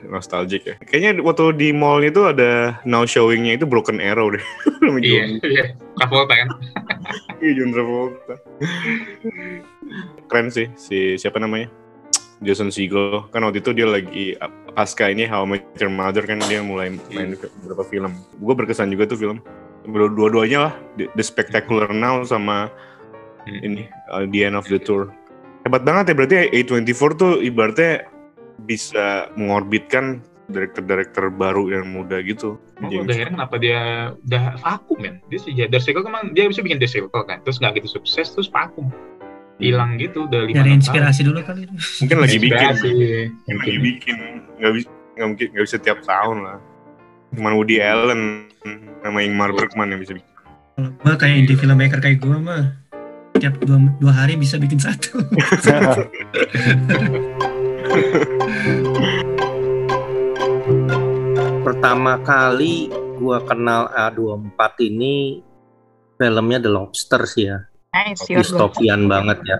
nostalgic 0.06 0.62
ya. 0.62 0.74
Kayaknya 0.86 1.18
waktu 1.26 1.58
di 1.58 1.68
mall 1.74 2.06
itu 2.06 2.22
ada 2.22 2.78
now 2.86 3.02
showingnya 3.02 3.58
itu 3.58 3.66
Broken 3.66 3.98
Arrow 3.98 4.30
deh. 4.30 4.44
iya, 5.02 5.26
iya. 5.42 5.64
Travolta 5.98 6.34
kan. 6.38 6.48
iya, 7.42 7.52
John 7.58 7.74
Travolta. 7.74 8.34
Keren 10.30 10.48
sih 10.54 10.70
si 10.78 11.18
siapa 11.18 11.42
namanya? 11.42 11.66
Jason 12.44 12.68
Segel 12.68 13.25
kan 13.33 13.40
waktu 13.44 13.64
itu 13.64 13.72
dia 13.72 13.88
lagi 13.88 14.37
pasca 14.77 15.09
ini 15.09 15.25
How 15.25 15.49
I 15.49 15.57
Met 15.57 15.64
Your 15.81 15.88
Mother 15.88 16.25
kan 16.29 16.37
dia 16.44 16.61
mulai 16.61 16.92
main 17.12 17.33
beberapa 17.64 17.85
film. 17.88 18.12
Gue 18.37 18.55
berkesan 18.55 18.92
juga 18.92 19.09
tuh 19.09 19.16
film. 19.16 19.38
Dua-duanya 19.88 20.59
lah, 20.68 20.75
The 20.99 21.25
Spectacular 21.25 21.88
Now 21.94 22.27
sama 22.27 22.68
hmm. 23.49 23.61
ini 23.64 23.83
uh, 24.12 24.29
The 24.29 24.53
End 24.53 24.57
of 24.59 24.68
the 24.68 24.77
Tour. 24.77 25.09
Hebat 25.64 25.83
banget 25.87 26.12
ya 26.12 26.14
berarti 26.14 26.37
A24 26.53 27.03
tuh 27.16 27.33
ibaratnya 27.40 28.07
bisa 28.68 29.33
mengorbitkan 29.35 30.20
direktur-direktur 30.46 31.35
baru 31.35 31.70
yang 31.75 31.90
muda 31.90 32.22
gitu. 32.22 32.55
Oh, 32.79 32.87
udah 32.87 33.16
heran 33.16 33.35
kenapa 33.35 33.57
dia 33.59 34.14
udah 34.27 34.61
vakum 34.62 34.99
ya? 35.03 35.18
Dia 35.27 35.38
sih 35.42 35.53
dari 35.57 35.83
Circle 35.83 36.07
kemang 36.07 36.37
dia 36.38 36.46
bisa 36.46 36.62
bikin 36.62 36.79
Circle 36.79 37.27
kan, 37.27 37.42
terus 37.42 37.59
nggak 37.59 37.83
gitu 37.83 37.99
sukses 37.99 38.31
terus 38.31 38.46
vakum, 38.46 38.94
hilang 39.56 39.96
gitu 39.96 40.28
udah 40.28 40.44
lima 40.44 40.56
Dari 40.60 40.70
inspirasi 40.76 41.20
tahun. 41.24 41.28
dulu 41.32 41.40
kali. 41.44 41.62
Mungkin 42.04 42.16
lagi 42.20 42.36
bikin, 42.36 42.68
mungkin 42.76 43.56
lagi 43.56 43.78
bikin, 43.80 44.16
nggak 44.60 44.72
bisa 44.76 44.88
nggak 45.16 45.28
mungkin 45.32 45.46
nggak 45.56 45.64
bisa 45.64 45.78
tiap 45.80 45.98
tahun 46.04 46.36
lah. 46.44 46.58
Cuman 47.32 47.52
Woody 47.56 47.80
Allen 47.80 48.46
sama 49.00 49.18
Ingmar 49.24 49.56
Bergman 49.56 49.92
yang 49.96 50.00
bisa 50.00 50.12
bikin. 50.16 50.32
Kalau 50.76 50.92
gue 50.92 51.14
kayak 51.16 51.36
indie 51.40 51.56
filmmaker 51.56 52.00
kayak 52.04 52.20
gue 52.20 52.36
mah 52.36 52.76
tiap 53.40 53.56
dua, 53.64 53.80
dua 54.00 54.12
hari 54.12 54.36
bisa 54.36 54.60
bikin 54.60 54.80
satu. 54.80 55.20
Pertama 61.64 62.20
kali 62.22 62.88
gua 63.16 63.40
kenal 63.44 63.88
A24 63.92 64.58
ini 64.86 65.40
filmnya 66.16 66.58
The 66.60 66.70
Lobster 66.70 67.22
sih 67.26 67.44
ya. 67.48 67.58
Nice, 67.96 68.28
Dystopian 68.28 69.09
banget 69.09 69.40
ya. 69.48 69.59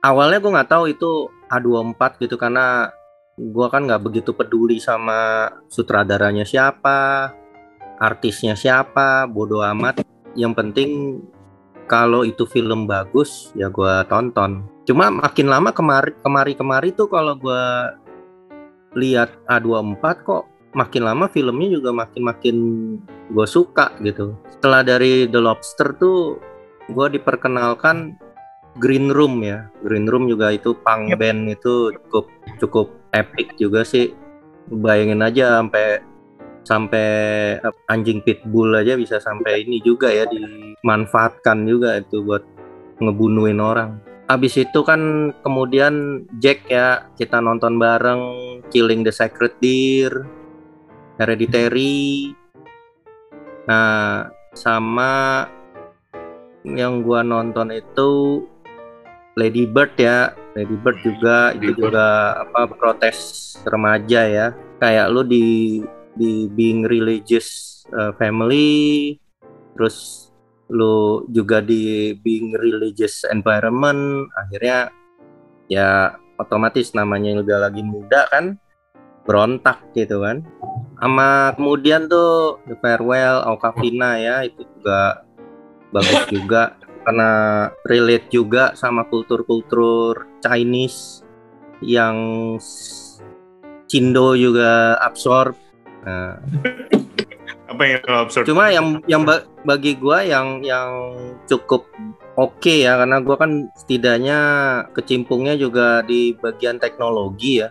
Awalnya 0.00 0.38
gue 0.40 0.54
nggak 0.56 0.70
tahu 0.72 0.84
itu 0.88 1.28
A24 1.52 2.00
gitu 2.24 2.40
karena 2.40 2.88
gue 3.36 3.66
kan 3.68 3.84
nggak 3.84 4.00
begitu 4.00 4.32
peduli 4.32 4.80
sama 4.80 5.52
sutradaranya 5.68 6.48
siapa, 6.48 7.36
artisnya 8.00 8.56
siapa, 8.56 9.28
bodoh 9.28 9.60
amat. 9.60 10.00
Yang 10.32 10.52
penting 10.56 10.90
kalau 11.88 12.22
itu 12.22 12.44
film 12.44 12.84
bagus 12.84 13.50
ya 13.56 13.72
gue 13.72 13.94
tonton 14.12 14.62
cuma 14.84 15.08
makin 15.08 15.48
lama 15.48 15.72
kemari 15.72 16.12
kemari 16.20 16.52
kemari 16.52 16.88
tuh 16.92 17.08
kalau 17.08 17.34
gue 17.34 17.64
lihat 18.94 19.32
A24 19.48 20.04
kok 20.22 20.44
makin 20.76 21.02
lama 21.08 21.32
filmnya 21.32 21.80
juga 21.80 21.90
makin 21.96 22.22
makin 22.28 22.56
gue 23.32 23.46
suka 23.48 23.96
gitu 24.04 24.36
setelah 24.52 24.84
dari 24.84 25.24
The 25.24 25.40
Lobster 25.40 25.96
tuh 25.96 26.36
gue 26.88 27.06
diperkenalkan 27.20 28.16
Green 28.78 29.10
Room 29.10 29.42
ya 29.44 29.68
Green 29.84 30.08
Room 30.08 30.28
juga 30.30 30.54
itu 30.54 30.72
punk 30.72 31.12
yep. 31.12 31.18
band 31.20 31.50
itu 31.52 31.92
cukup 32.08 32.26
cukup 32.62 32.86
epic 33.12 33.56
juga 33.60 33.82
sih 33.84 34.12
bayangin 34.68 35.24
aja 35.24 35.60
sampai 35.60 36.00
sampai 36.68 37.08
anjing 37.88 38.20
pitbull 38.20 38.76
aja 38.76 38.92
bisa 39.00 39.16
sampai 39.16 39.64
ini 39.64 39.80
juga 39.80 40.12
ya 40.12 40.28
dimanfaatkan 40.28 41.64
juga 41.64 41.96
itu 41.96 42.20
buat 42.20 42.44
ngebunuhin 43.00 43.56
orang. 43.62 43.96
Habis 44.28 44.60
itu 44.60 44.84
kan 44.84 45.32
kemudian 45.40 46.28
Jack 46.36 46.68
ya 46.68 47.08
kita 47.16 47.40
nonton 47.40 47.80
bareng 47.80 48.20
Killing 48.68 49.00
the 49.00 49.08
Sacred 49.08 49.56
Deer, 49.64 50.28
Hereditary. 51.16 52.36
Nah, 53.64 54.28
sama 54.52 55.44
yang 56.66 57.06
gua 57.06 57.22
nonton 57.22 57.70
itu 57.74 58.42
Lady 59.38 59.68
Bird 59.68 59.94
ya. 59.98 60.34
Lady 60.58 60.74
Bird 60.74 60.98
juga 61.06 61.54
itu 61.54 61.74
juga 61.78 62.38
apa 62.42 62.66
protes 62.66 63.54
remaja 63.66 64.26
ya. 64.26 64.46
Kayak 64.82 65.06
lu 65.14 65.22
di 65.22 65.46
di 66.18 66.50
being 66.50 66.82
religious 66.90 67.78
uh, 67.94 68.10
family 68.18 69.14
terus 69.78 70.28
lu 70.68 71.24
juga 71.30 71.62
di 71.62 72.12
being 72.20 72.52
religious 72.58 73.24
environment 73.30 74.28
akhirnya 74.36 74.90
ya 75.70 76.18
otomatis 76.36 76.92
namanya 76.92 77.40
juga 77.40 77.70
lagi 77.70 77.80
muda 77.80 78.28
kan 78.28 78.58
berontak 79.24 79.80
gitu 79.96 80.20
kan 80.20 80.44
sama 80.98 81.54
kemudian 81.56 82.10
tuh 82.10 82.60
The 82.66 82.76
Farewell 82.82 83.46
Okafina 83.48 84.18
ya 84.18 84.44
itu 84.44 84.66
juga 84.76 85.24
bagus 85.94 86.24
juga 86.28 86.76
karena 87.06 87.30
relate 87.88 88.28
juga 88.28 88.76
sama 88.76 89.08
kultur-kultur 89.08 90.28
Chinese 90.44 91.24
yang 91.80 92.16
Cindo 93.88 94.36
juga 94.36 95.00
absorb 95.00 95.56
nah, 96.04 96.36
Apa 97.68 97.82
yang 97.84 98.00
lo 98.08 98.18
absurd? 98.24 98.48
Cuma 98.48 98.72
yang 98.72 99.04
yang 99.04 99.22
ba- 99.28 99.44
bagi 99.62 99.92
gua 100.00 100.24
yang 100.24 100.64
yang 100.64 101.14
cukup 101.44 101.84
oke 102.40 102.72
ya 102.72 102.96
karena 102.96 103.20
gua 103.20 103.36
kan 103.36 103.68
setidaknya 103.76 104.38
kecimpungnya 104.96 105.54
juga 105.60 106.00
di 106.00 106.32
bagian 106.32 106.80
teknologi 106.80 107.60
ya. 107.60 107.68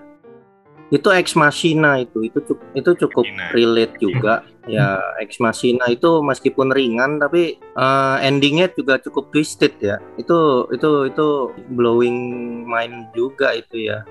Itu 0.88 1.12
Ex 1.12 1.36
Machina 1.36 2.00
itu 2.00 2.24
itu 2.24 2.40
cukup 2.40 2.68
itu 2.72 2.92
cukup 3.06 3.26
relate 3.52 3.96
juga 4.00 4.48
ya 4.72 5.00
Ex 5.20 5.44
Machina 5.44 5.88
itu 5.92 6.24
meskipun 6.24 6.72
ringan 6.72 7.20
tapi 7.20 7.60
eh, 7.60 8.18
endingnya 8.24 8.72
juga 8.72 9.00
cukup 9.04 9.30
twisted 9.36 9.76
ya. 9.84 10.00
Itu 10.16 10.72
itu 10.72 11.12
itu 11.12 11.28
blowing 11.76 12.18
mind 12.64 13.12
juga 13.12 13.52
itu 13.52 13.92
ya. 13.92 14.08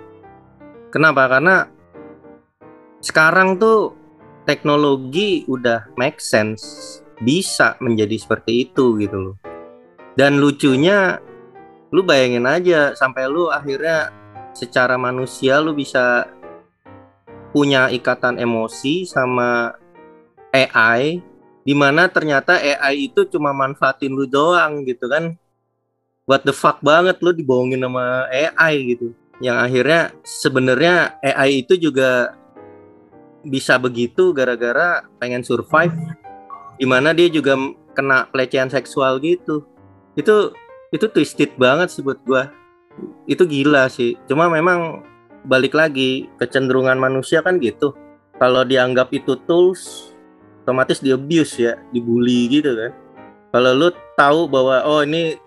Kenapa? 0.92 1.28
Karena 1.28 1.68
sekarang 3.00 3.56
tuh 3.60 3.96
teknologi 4.46 5.44
udah 5.48 5.90
make 5.98 6.22
sense 6.22 7.00
bisa 7.20 7.74
menjadi 7.80 8.16
seperti 8.20 8.68
itu 8.68 8.96
gitu 9.00 9.16
loh 9.16 9.36
dan 10.16 10.40
lucunya 10.40 11.20
lu 11.92 12.02
bayangin 12.02 12.48
aja 12.48 12.96
sampai 12.96 13.28
lu 13.28 13.52
akhirnya 13.52 14.10
secara 14.56 14.96
manusia 14.96 15.60
lu 15.60 15.76
bisa 15.76 16.24
punya 17.56 17.88
ikatan 17.88 18.36
emosi 18.36 19.08
sama 19.08 19.72
AI 20.52 21.24
di 21.64 21.72
mana 21.72 22.04
ternyata 22.04 22.60
AI 22.60 23.08
itu 23.08 23.24
cuma 23.32 23.56
manfaatin 23.56 24.12
lu 24.12 24.28
doang 24.28 24.84
gitu 24.84 25.08
kan. 25.08 25.32
What 26.28 26.44
the 26.44 26.52
fuck 26.52 26.84
banget 26.84 27.16
lu 27.24 27.32
dibohongin 27.32 27.80
sama 27.80 28.28
AI 28.28 28.92
gitu. 28.92 29.16
Yang 29.40 29.56
akhirnya 29.56 30.00
sebenarnya 30.20 30.94
AI 31.24 31.64
itu 31.64 31.80
juga 31.80 32.36
bisa 33.40 33.80
begitu 33.80 34.36
gara-gara 34.36 35.08
pengen 35.16 35.40
survive. 35.40 35.96
Di 36.76 36.84
mana 36.84 37.16
dia 37.16 37.32
juga 37.32 37.56
kena 37.96 38.28
pelecehan 38.28 38.68
seksual 38.68 39.16
gitu. 39.24 39.64
Itu 40.12 40.52
itu 40.92 41.08
twisted 41.08 41.56
banget 41.56 41.88
sih 41.88 42.04
buat 42.04 42.20
gua. 42.28 42.52
Itu 43.24 43.48
gila 43.48 43.88
sih. 43.88 44.20
Cuma 44.28 44.52
memang 44.52 45.00
balik 45.46 45.72
lagi 45.72 46.26
kecenderungan 46.42 46.98
manusia 46.98 47.40
kan 47.40 47.62
gitu. 47.62 47.94
Kalau 48.36 48.66
dianggap 48.66 49.14
itu 49.16 49.38
tools 49.48 50.12
otomatis 50.66 50.98
di 50.98 51.14
abuse 51.14 51.62
ya 51.62 51.78
dibully 51.94 52.50
gitu 52.50 52.74
kan. 52.74 52.92
Kalau 53.54 53.70
lu 53.72 53.88
tahu 54.18 54.50
bahwa 54.50 54.82
oh 54.82 55.06
ini 55.06 55.38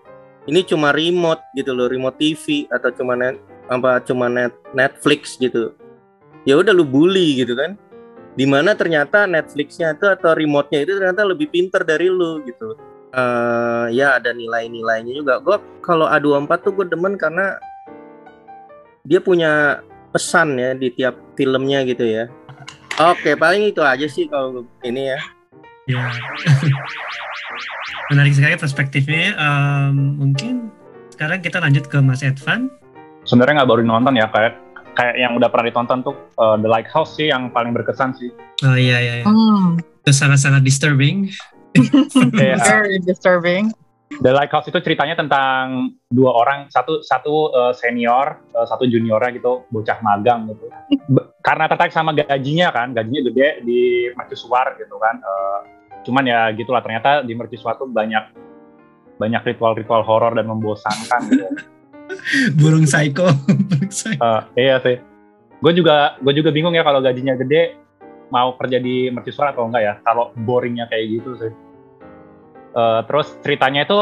ini 0.48 0.64
cuma 0.64 0.90
remote 0.90 1.44
gitu 1.52 1.76
loh 1.76 1.86
remote 1.86 2.16
TV 2.16 2.64
atau 2.72 2.88
cuma 2.96 3.14
net 3.14 3.36
apa 3.68 4.00
cuma 4.02 4.26
net 4.26 4.56
Netflix 4.72 5.36
gitu. 5.36 5.76
Ya 6.48 6.56
udah 6.56 6.72
lu 6.72 6.82
bully 6.82 7.44
gitu 7.44 7.52
kan. 7.52 7.76
Di 8.34 8.48
mana 8.48 8.72
ternyata 8.72 9.28
Netflixnya 9.28 9.98
itu 9.98 10.08
atau 10.08 10.32
remote-nya 10.32 10.86
itu 10.86 10.96
ternyata 10.96 11.28
lebih 11.28 11.52
pinter 11.52 11.84
dari 11.84 12.08
lu 12.08 12.40
gitu. 12.48 12.74
Eh 13.12 13.86
ya 13.92 14.16
ada 14.16 14.32
nilai-nilainya 14.32 15.12
juga. 15.12 15.36
Gue 15.44 15.60
kalau 15.84 16.08
A24 16.08 16.50
tuh 16.64 16.72
gue 16.72 16.86
demen 16.88 17.20
karena 17.20 17.60
dia 19.04 19.20
punya 19.20 19.84
pesan 20.10 20.58
ya 20.58 20.74
di 20.74 20.90
tiap 20.90 21.14
filmnya 21.34 21.86
gitu 21.86 22.02
ya 22.02 22.26
oke 22.98 23.34
paling 23.34 23.70
itu 23.70 23.80
aja 23.80 24.06
sih 24.06 24.26
kalau 24.26 24.66
ini 24.82 25.14
ya 25.14 25.20
Ya. 25.88 26.06
Menarik 28.10 28.30
sekali 28.30 28.54
perspektifnya. 28.54 29.34
Em, 29.34 29.94
mungkin 30.18 30.70
sekarang 31.10 31.42
kita 31.42 31.58
lanjut 31.58 31.90
ke 31.90 31.98
Mas 31.98 32.22
Edvan. 32.22 32.70
sebenarnya 33.20 33.62
nggak 33.62 33.70
baru 33.74 33.82
nonton 33.84 34.16
ya 34.16 34.26
kayak 34.32 34.56
kayak 34.96 35.14
yang 35.20 35.36
udah 35.36 35.52
pernah 35.52 35.68
ditonton 35.68 36.00
tuh 36.00 36.16
uh, 36.40 36.56
The 36.56 36.66
Lighthouse 36.66 37.20
sih 37.20 37.28
yang 37.28 37.52
paling 37.52 37.76
berkesan 37.76 38.16
sih. 38.16 38.32
Oh 38.64 38.74
iya 38.74 38.96
iya. 39.02 39.12
iya. 39.20 39.24
Hmm, 39.28 39.76
Itu 39.76 40.10
sangat-sangat 40.14 40.64
disturbing. 40.64 41.28
Uh, 41.76 42.30
very 42.64 42.96
disturbing. 43.04 43.76
The 44.10 44.34
Lighthouse 44.34 44.66
itu 44.66 44.82
ceritanya 44.82 45.14
tentang 45.14 45.94
dua 46.10 46.34
orang, 46.34 46.66
satu 46.66 46.98
satu 46.98 47.54
uh, 47.54 47.70
senior, 47.70 48.42
uh, 48.58 48.66
satu 48.66 48.82
juniornya 48.82 49.38
gitu, 49.38 49.62
bocah 49.70 50.02
magang 50.02 50.50
gitu. 50.50 50.66
Be- 51.06 51.30
karena 51.38 51.70
tertarik 51.70 51.94
sama 51.94 52.10
gajinya 52.10 52.74
kan, 52.74 52.90
gajinya 52.90 53.30
gede 53.30 53.62
di 53.62 54.10
mercusuar 54.18 54.74
gitu 54.82 54.98
kan. 54.98 55.22
Uh, 55.22 55.60
cuman 56.02 56.26
ya 56.26 56.50
gitulah 56.58 56.82
ternyata 56.82 57.22
di 57.22 57.38
mercusuar 57.38 57.78
tuh 57.78 57.86
banyak 57.86 58.34
banyak 59.14 59.54
ritual-ritual 59.54 60.02
horor 60.02 60.34
dan 60.34 60.50
membosankan 60.50 61.20
gitu. 61.30 61.46
Burung 62.58 62.90
psycho. 62.90 63.30
Burung 63.70 63.94
psycho. 63.94 64.18
Uh, 64.18 64.42
iya 64.58 64.82
sih. 64.82 64.98
Gue 65.62 65.70
juga 65.70 66.18
gue 66.18 66.34
juga 66.34 66.50
bingung 66.50 66.74
ya 66.74 66.82
kalau 66.82 66.98
gajinya 66.98 67.38
gede 67.38 67.78
mau 68.34 68.58
kerja 68.58 68.82
di 68.82 69.06
mercusuar 69.14 69.54
atau 69.54 69.70
enggak 69.70 69.82
ya. 69.86 69.94
Kalau 70.02 70.34
boringnya 70.34 70.90
kayak 70.90 71.06
gitu 71.14 71.30
sih. 71.38 71.69
Uh, 72.70 73.02
terus 73.06 73.34
ceritanya 73.42 73.82
itu 73.82 73.98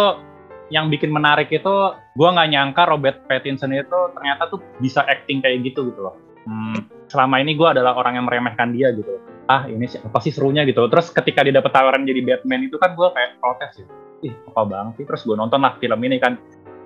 yang 0.68 0.92
bikin 0.92 1.08
menarik 1.08 1.48
itu 1.48 1.74
gue 1.96 2.28
nggak 2.28 2.48
nyangka 2.52 2.82
Robert 2.84 3.24
Pattinson 3.24 3.72
itu 3.72 3.98
ternyata 4.12 4.52
tuh 4.52 4.60
bisa 4.80 5.04
acting 5.08 5.40
kayak 5.40 5.64
gitu 5.64 5.88
gitu 5.88 6.00
loh. 6.04 6.16
Hmm, 6.48 6.88
selama 7.08 7.40
ini 7.40 7.56
gue 7.56 7.68
adalah 7.68 7.96
orang 7.96 8.20
yang 8.20 8.26
meremehkan 8.28 8.72
dia 8.72 8.92
gitu. 8.92 9.08
loh. 9.08 9.22
Ah 9.48 9.64
ini 9.64 9.88
apa 9.88 10.18
sih 10.20 10.32
serunya 10.32 10.64
gitu. 10.68 10.84
Terus 10.92 11.08
ketika 11.12 11.40
dia 11.40 11.56
dapet 11.56 11.72
tawaran 11.72 12.04
jadi 12.04 12.20
Batman 12.20 12.68
itu 12.68 12.76
kan 12.76 12.92
gue 12.92 13.08
kayak 13.12 13.40
protes 13.40 13.72
ya. 13.80 13.86
Ih 14.28 14.34
apa 14.52 14.62
banget 14.68 14.92
sih. 15.00 15.04
Terus 15.08 15.22
gue 15.24 15.36
nonton 15.36 15.60
lah 15.60 15.76
film 15.80 16.00
ini 16.04 16.20
kan. 16.20 16.36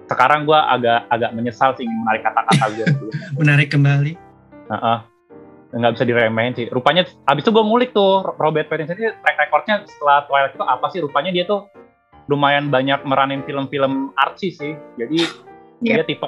Sekarang 0.07 0.47
gue 0.47 0.59
agak 0.59 1.11
agak 1.11 1.31
menyesal 1.35 1.75
sih 1.75 1.87
ingin 1.87 1.99
menarik 2.07 2.23
kata-kata 2.23 2.65
gue. 2.75 2.87
Menarik 3.41 3.69
kembali. 3.71 4.13
Heeh. 4.71 5.12
Nggak 5.73 5.93
bisa 5.95 6.05
diremehin 6.05 6.53
sih. 6.53 6.67
Rupanya 6.69 7.03
abis 7.27 7.43
itu 7.43 7.51
gue 7.51 7.61
ngulik 7.61 7.91
tuh 7.91 8.21
Robert 8.37 8.69
Pattinson 8.69 8.95
ini 8.95 9.11
track 9.17 9.37
recordnya 9.39 9.83
setelah 9.85 10.25
Twilight 10.25 10.53
itu 10.53 10.63
apa 10.63 10.87
sih? 10.89 11.01
Rupanya 11.01 11.31
dia 11.31 11.45
tuh 11.45 11.69
lumayan 12.27 12.69
banyak 12.69 13.03
meranin 13.03 13.41
film-film 13.43 14.13
artsy 14.15 14.53
sih. 14.53 14.73
Jadi 14.95 15.19
dia 15.81 16.05
tipe 16.05 16.23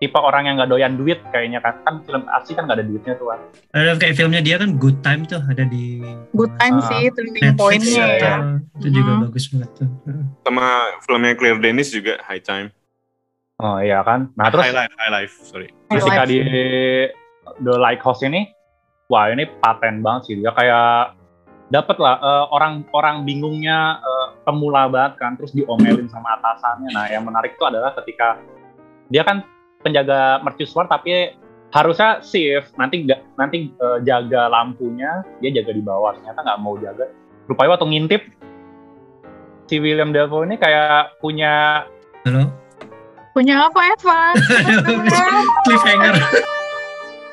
tipe 0.00 0.16
orang 0.16 0.46
yang 0.46 0.54
nggak 0.56 0.70
doyan 0.70 0.94
duit 0.94 1.20
kayaknya 1.28 1.58
kan. 1.58 1.76
Kan 1.82 1.94
film 2.02 2.22
artsy 2.26 2.54
kan 2.54 2.64
nggak 2.64 2.78
ada 2.78 2.86
duitnya 2.86 3.14
tuh 3.14 3.26
kan. 3.28 3.40
Ada 3.74 3.92
kayak 3.98 4.14
filmnya 4.16 4.40
dia 4.40 4.56
kan 4.56 4.70
Good 4.74 5.02
Time 5.02 5.22
tuh 5.24 5.42
ada 5.42 5.64
di 5.66 6.00
Good 6.32 6.54
time 6.56 6.76
Ah, 6.78 6.86
sih 6.88 7.10
turning 7.10 7.34
Netflix. 7.36 7.58
pointnya 7.58 8.04
ya. 8.06 8.16
ya. 8.16 8.36
Itu 8.78 8.88
juga 8.88 9.10
Mhm. 9.12 9.20
bagus 9.26 9.44
banget 9.50 9.70
tuh. 9.76 9.88
Sama 10.40 10.66
filmnya 11.02 11.32
Claire 11.34 11.58
Denis 11.58 11.90
juga 11.90 12.16
High 12.22 12.40
Time. 12.40 12.68
Oh 13.58 13.76
iya 13.76 14.00
kan. 14.00 14.32
Nah 14.32 14.48
terus 14.48 14.64
High 14.64 14.78
Life, 14.78 14.94
High 14.96 15.12
Life, 15.12 15.34
sorry. 15.44 15.68
terus 15.90 16.00
Highlight. 16.00 16.16
ketika 16.16 16.24
di 16.24 16.38
The 17.60 17.74
Lighthouse 17.76 18.22
ini, 18.22 18.48
wah 19.10 19.26
ini 19.28 19.44
paten 19.58 20.00
banget 20.00 20.22
sih 20.30 20.34
dia 20.38 20.54
kayak 20.54 21.18
dapet 21.70 21.96
lah 21.98 22.16
eh, 22.22 22.44
orang-orang 22.54 23.26
bingungnya 23.26 23.98
eh, 23.98 24.26
pemula 24.46 24.86
banget 24.86 25.18
kan, 25.18 25.34
terus 25.38 25.54
diomelin 25.54 26.06
sama 26.10 26.38
atasannya. 26.38 26.90
Nah 26.94 27.06
yang 27.10 27.26
menarik 27.26 27.58
itu 27.58 27.64
adalah 27.66 27.94
ketika 27.98 28.38
dia 29.10 29.26
kan 29.26 29.42
penjaga 29.82 30.38
mercusuar 30.46 30.86
tapi 30.86 31.34
harusnya 31.70 32.18
shift 32.22 32.74
nanti 32.78 33.06
nggak 33.06 33.20
nanti 33.38 33.70
eh, 33.70 33.98
jaga 34.06 34.50
lampunya 34.50 35.22
dia 35.38 35.50
jaga 35.62 35.70
di 35.74 35.82
bawah 35.82 36.14
ternyata 36.18 36.42
nggak 36.42 36.60
mau 36.62 36.74
jaga 36.82 37.06
rupanya 37.46 37.78
waktu 37.78 37.86
ngintip 37.94 38.22
si 39.70 39.78
William 39.78 40.10
Dafoe 40.10 40.50
ini 40.50 40.58
kayak 40.58 41.18
punya 41.22 41.86
Halo? 42.26 42.52
Punya 43.30 43.70
apa 43.70 43.80
Evan? 43.94 44.34
Cliffhanger. 45.64 46.14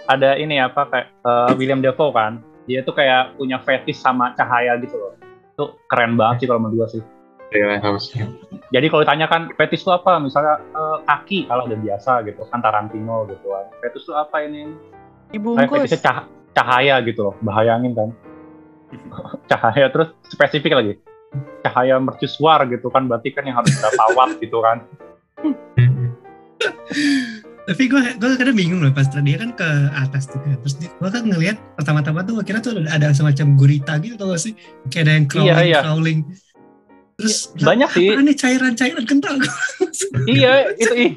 Ada 0.08 0.40
ini 0.40 0.58
apa 0.58 0.88
kayak 0.88 1.08
eh, 1.24 1.52
William 1.60 1.84
Dafoe 1.84 2.16
kan 2.16 2.40
dia 2.68 2.84
tuh 2.84 2.96
kayak 2.96 3.40
punya 3.40 3.60
fetish 3.64 4.00
sama 4.00 4.36
cahaya 4.36 4.76
gitu 4.80 4.96
loh. 5.00 5.16
Itu 5.56 5.80
keren 5.88 6.20
banget 6.20 6.44
sih 6.44 6.48
kalau 6.52 6.68
menurut 6.68 6.84
gua 6.84 6.88
sih. 6.92 7.04
Iya, 7.48 7.80
jadi 8.76 8.86
kalau 8.92 9.08
ditanya 9.08 9.32
kan 9.32 9.48
fetish 9.56 9.88
itu 9.88 9.92
apa? 9.96 10.20
Misalnya 10.20 10.60
eh, 10.60 10.98
kaki 11.08 11.48
kalau 11.48 11.64
udah 11.68 11.80
biasa 11.80 12.28
gitu 12.28 12.44
kan 12.52 12.60
Tarantino 12.60 13.24
gitu 13.32 13.48
kan. 13.52 13.66
Fetish 13.80 14.04
itu 14.04 14.14
apa 14.16 14.44
ini? 14.44 14.68
Kayak 14.68 15.32
Dibungkus. 15.32 15.80
fetishnya 15.88 16.00
cah- 16.04 16.28
cahaya 16.56 16.96
gitu 17.04 17.32
loh 17.32 17.36
bayangin 17.40 17.96
kan. 17.96 18.10
Cahaya 19.52 19.88
terus 19.92 20.16
spesifik 20.28 20.76
lagi. 20.76 20.94
Cahaya 21.64 22.00
mercusuar 22.00 22.64
gitu 22.68 22.88
kan 22.88 23.08
berarti 23.08 23.36
kan 23.36 23.44
yang 23.44 23.60
harus 23.60 23.76
berapa 23.76 24.04
watt 24.16 24.40
gitu 24.40 24.64
kan 24.64 24.80
Tapi 27.68 27.84
gue 27.92 28.02
gue 28.16 28.30
kadang 28.40 28.56
bingung 28.56 28.80
loh 28.80 28.96
pas 28.96 29.04
dia 29.12 29.38
kan 29.38 29.52
ke 29.52 29.70
atas 29.92 30.32
tuh 30.32 30.40
kan. 30.40 30.56
Terus 30.64 30.76
gue 30.80 31.10
kan 31.12 31.24
ngelihat 31.28 31.58
pertama-tama 31.76 32.24
tuh 32.24 32.40
kira 32.48 32.64
tuh 32.64 32.80
ada, 32.88 33.12
semacam 33.12 33.60
gurita 33.60 34.00
gitu 34.00 34.16
tau 34.16 34.32
gak 34.32 34.40
sih? 34.40 34.56
Kayak 34.88 35.04
ada 35.04 35.12
yang 35.12 35.26
crawling, 35.28 35.52
Iya, 35.52 35.64
iya. 35.68 35.80
crawling. 35.84 36.20
Terus 37.20 37.36
banyak 37.60 37.90
sih 37.92 38.08
nih 38.08 38.36
cairan-cairan 38.40 39.04
kental? 39.04 39.36
iya 40.32 40.72
itu 40.80 40.94
ih 40.96 41.12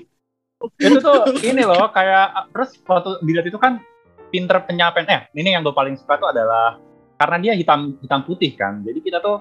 itu 0.77 0.99
tuh 1.01 1.41
ini 1.41 1.63
loh 1.65 1.89
kayak 1.89 2.53
terus 2.53 2.77
waktu 2.85 3.17
dilihat 3.25 3.49
itu 3.49 3.57
kan 3.57 3.81
pinter 4.29 4.61
penyampaian 4.69 5.09
eh 5.09 5.21
ini 5.33 5.57
yang 5.57 5.65
gue 5.65 5.73
paling 5.73 5.97
suka 5.97 6.21
tuh 6.21 6.29
adalah 6.37 6.77
karena 7.17 7.37
dia 7.41 7.53
hitam 7.57 7.97
hitam 8.01 8.21
putih 8.25 8.53
kan 8.57 8.85
jadi 8.85 8.99
kita 9.01 9.19
tuh 9.25 9.41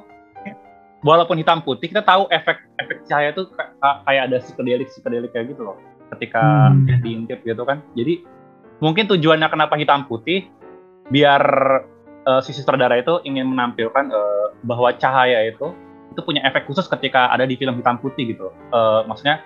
walaupun 1.04 1.36
hitam 1.40 1.60
putih 1.60 1.92
kita 1.92 2.04
tahu 2.04 2.28
efek 2.32 2.64
efek 2.80 3.04
cahaya 3.08 3.36
tuh 3.36 3.52
ka- 3.52 3.76
ka- 3.84 4.00
kayak 4.08 4.32
ada 4.32 4.38
psikodelik 4.40 4.88
psikodelik 4.88 5.32
kayak 5.36 5.52
gitu 5.52 5.68
loh 5.68 5.78
ketika 6.16 6.74
Hmm. 6.74 7.00
diintip 7.02 7.46
gitu 7.46 7.64
kan. 7.64 7.86
Jadi 7.94 8.26
mungkin 8.80 9.06
tujuannya 9.10 9.48
kenapa 9.50 9.76
hitam 9.78 10.06
putih 10.10 10.48
biar 11.10 11.44
eh, 12.26 12.42
si 12.46 12.52
sutradara 12.54 13.00
itu 13.00 13.22
ingin 13.26 13.50
menampilkan 13.50 14.06
eh, 14.12 14.48
bahwa 14.66 14.94
cahaya 14.98 15.48
itu 15.50 15.74
itu 16.10 16.22
punya 16.26 16.42
efek 16.44 16.66
khusus 16.66 16.90
ketika 16.90 17.30
ada 17.32 17.46
di 17.46 17.56
film 17.56 17.78
hitam 17.80 17.98
putih 18.02 18.34
gitu. 18.36 18.50
Eh, 18.74 19.02
maksudnya 19.08 19.42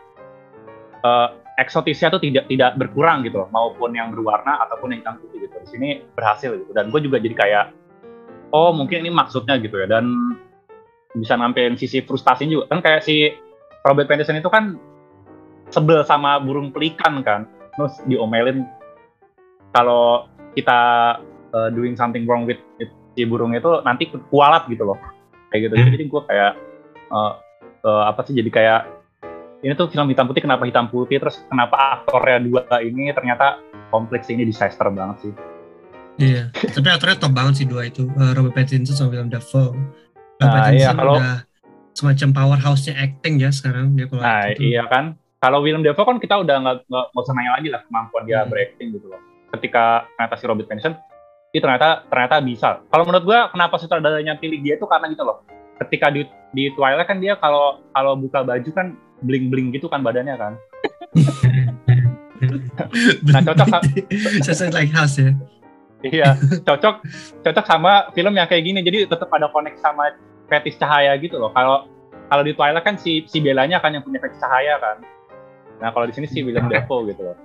eh, 1.03 1.27
eksotisnya 1.61 2.09
tuh 2.09 2.21
tidak 2.23 2.49
tidak 2.49 2.73
berkurang 2.81 3.21
gitu 3.21 3.45
maupun 3.53 3.93
yang 3.93 4.09
berwarna 4.09 4.57
ataupun 4.65 4.95
yang 4.95 4.99
hitam 5.05 5.15
putih 5.21 5.45
gitu. 5.45 5.55
Di 5.61 5.69
sini 5.69 5.89
berhasil 6.17 6.49
gitu. 6.57 6.71
Dan 6.73 6.89
gue 6.89 6.99
juga 7.03 7.21
jadi 7.21 7.35
kayak 7.35 7.65
oh 8.53 8.73
mungkin 8.73 9.05
ini 9.05 9.11
maksudnya 9.13 9.57
gitu 9.61 9.77
ya. 9.83 9.87
Dan 9.87 10.09
bisa 11.13 11.37
nampilin 11.37 11.77
sisi 11.77 12.01
frustasi 12.01 12.49
juga. 12.49 12.73
Kan 12.73 12.81
kayak 12.81 13.05
si 13.05 13.29
Robert 13.85 14.09
Pattinson 14.09 14.41
itu 14.41 14.49
kan 14.49 14.79
sebel 15.73 16.05
sama 16.05 16.37
burung 16.37 16.69
pelikan 16.69 17.25
kan. 17.25 17.49
Terus 17.73 17.97
diomelin 18.05 18.69
kalau 19.73 20.29
kita 20.53 20.79
uh, 21.49 21.69
doing 21.73 21.97
something 21.97 22.29
wrong 22.29 22.45
with, 22.45 22.61
with 22.77 22.93
si 23.17 23.25
burung 23.25 23.57
itu 23.57 23.81
nanti 23.81 24.13
kualat 24.29 24.69
gitu 24.69 24.85
loh. 24.85 24.97
Kayak 25.49 25.69
gitu. 25.69 25.73
Jadi 25.97 26.05
gue 26.05 26.21
kayak 26.29 26.51
uh, 27.09 27.33
uh, 27.81 28.03
apa 28.05 28.21
sih 28.29 28.37
jadi 28.37 28.49
kayak 28.53 28.81
ini 29.63 29.73
tuh 29.79 29.87
film 29.87 30.11
hitam 30.11 30.27
putih 30.27 30.43
kenapa 30.43 30.67
hitam 30.67 30.91
putih 30.91 31.23
terus 31.23 31.39
kenapa 31.47 32.03
aktornya 32.03 32.43
dua 32.43 32.67
ini 32.83 33.09
ternyata 33.15 33.63
kompleks 33.89 34.27
ini 34.27 34.43
disaster 34.43 34.91
banget 34.91 35.17
sih. 35.29 35.33
Iya, 36.13 36.53
tapi 36.53 36.93
aktornya 36.93 37.17
top 37.17 37.33
banget 37.33 37.63
sih 37.63 37.65
dua 37.65 37.89
itu, 37.89 38.05
uh, 38.05 38.37
Robert 38.37 38.53
Pattinson 38.53 38.93
sama 38.93 39.17
Willem 39.17 39.33
Dafoe. 39.33 39.73
Robert 39.73 40.45
Nah, 40.45 40.53
Pattinson 40.53 40.77
iya, 40.77 40.91
kalau- 40.93 41.17
udah 41.17 41.33
semacam 41.93 42.29
powerhouse-nya 42.33 42.93
acting 43.01 43.33
ya 43.41 43.49
sekarang 43.49 43.97
dia 43.97 44.05
kalau 44.05 44.21
Nah 44.21 44.45
tuh. 44.53 44.61
iya 44.61 44.83
kan, 44.89 45.17
kalau 45.43 45.59
Willem 45.59 45.83
Dafoe 45.83 46.07
kan 46.07 46.17
kita 46.23 46.39
udah 46.39 46.55
nggak 46.63 46.75
nggak 46.87 47.19
usah 47.19 47.35
nanya 47.35 47.59
lagi 47.59 47.67
lah 47.67 47.83
kemampuan 47.83 48.23
dia 48.23 48.47
Hmm. 48.47 48.49
berakting 48.55 48.95
gitu 48.95 49.11
loh. 49.11 49.19
Ketika 49.51 50.07
ternyata 50.15 50.35
si 50.39 50.43
Robert 50.47 50.67
Pattinson, 50.71 50.95
itu 51.51 51.59
ternyata 51.59 52.07
ternyata 52.07 52.35
bisa. 52.39 52.79
Kalau 52.87 53.03
menurut 53.03 53.27
gua 53.27 53.51
kenapa 53.51 53.75
sutradaranya 53.75 54.39
pilih 54.39 54.63
dia 54.63 54.79
itu 54.79 54.87
karena 54.87 55.11
gitu 55.11 55.27
loh. 55.27 55.43
Ketika 55.83 56.07
di 56.15 56.23
di 56.55 56.71
Twilight 56.71 57.03
kan 57.03 57.19
dia 57.19 57.35
kalau 57.35 57.83
kalau 57.91 58.15
buka 58.15 58.39
baju 58.47 58.69
kan 58.71 58.95
bling 59.27 59.51
bling 59.51 59.75
gitu 59.75 59.91
kan 59.91 59.99
badannya 59.99 60.39
kan. 60.39 60.53
Nah, 63.23 63.39
cocok. 63.39 63.87
Sesuai 64.43 64.75
like 64.75 64.91
house 64.91 65.15
ya. 65.15 65.31
Iya, 66.03 66.35
cocok 66.67 66.99
cocok 67.39 67.63
sama 67.63 68.11
film 68.11 68.35
yang 68.35 68.43
kayak 68.51 68.67
gini. 68.67 68.83
Jadi 68.83 69.07
tetap 69.07 69.31
ada 69.31 69.47
connect 69.47 69.79
sama 69.79 70.11
fetish 70.51 70.75
cahaya 70.75 71.15
gitu 71.15 71.39
loh. 71.39 71.55
Kalau 71.55 71.87
kalau 72.27 72.43
di 72.43 72.51
Twilight 72.51 72.83
kan 72.83 72.99
si 72.99 73.23
si 73.31 73.39
Belanya 73.39 73.79
kan 73.79 73.95
yang 73.95 74.03
punya 74.03 74.19
fetish 74.19 74.43
cahaya 74.43 74.75
kan. 74.83 74.99
Nah 75.83 75.91
kalau 75.91 76.07
di 76.07 76.15
sini 76.15 76.25
si 76.25 76.39
Willem 76.39 76.65
Dafoe 76.65 77.11
gitu 77.11 77.21
loh. 77.21 77.35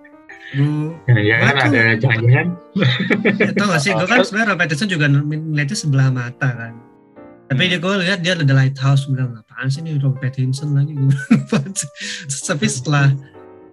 Bu, 0.48 0.94
Ya 1.10 1.36
kan 1.42 1.54
Waduh. 1.58 1.68
ada 1.68 1.82
jangan-jangan 1.98 2.46
ya, 2.72 3.50
tau 3.52 3.66
gak 3.68 3.80
sih, 3.80 3.92
gue 3.92 4.06
kan 4.06 4.22
sebenarnya 4.22 4.48
Robert 4.48 4.60
Pattinson 4.64 4.88
juga 4.88 5.06
ngeliatnya 5.06 5.76
sebelah 5.76 6.08
mata 6.08 6.48
kan. 6.48 6.72
Tapi 7.48 7.62
dia 7.66 7.76
gue 7.76 7.94
lihat 7.98 8.20
dia 8.20 8.32
ada 8.32 8.44
The 8.44 8.54
Lighthouse, 8.54 9.04
gue 9.04 9.14
bilang 9.14 9.36
apaan 9.36 9.66
sih 9.66 9.80
nih 9.80 9.98
Robert 9.98 10.20
Pattinson 10.22 10.72
lagi, 10.72 10.94
gue 10.94 11.12
sih. 11.74 11.88
Tapi 12.46 12.64
setelah, 12.64 13.12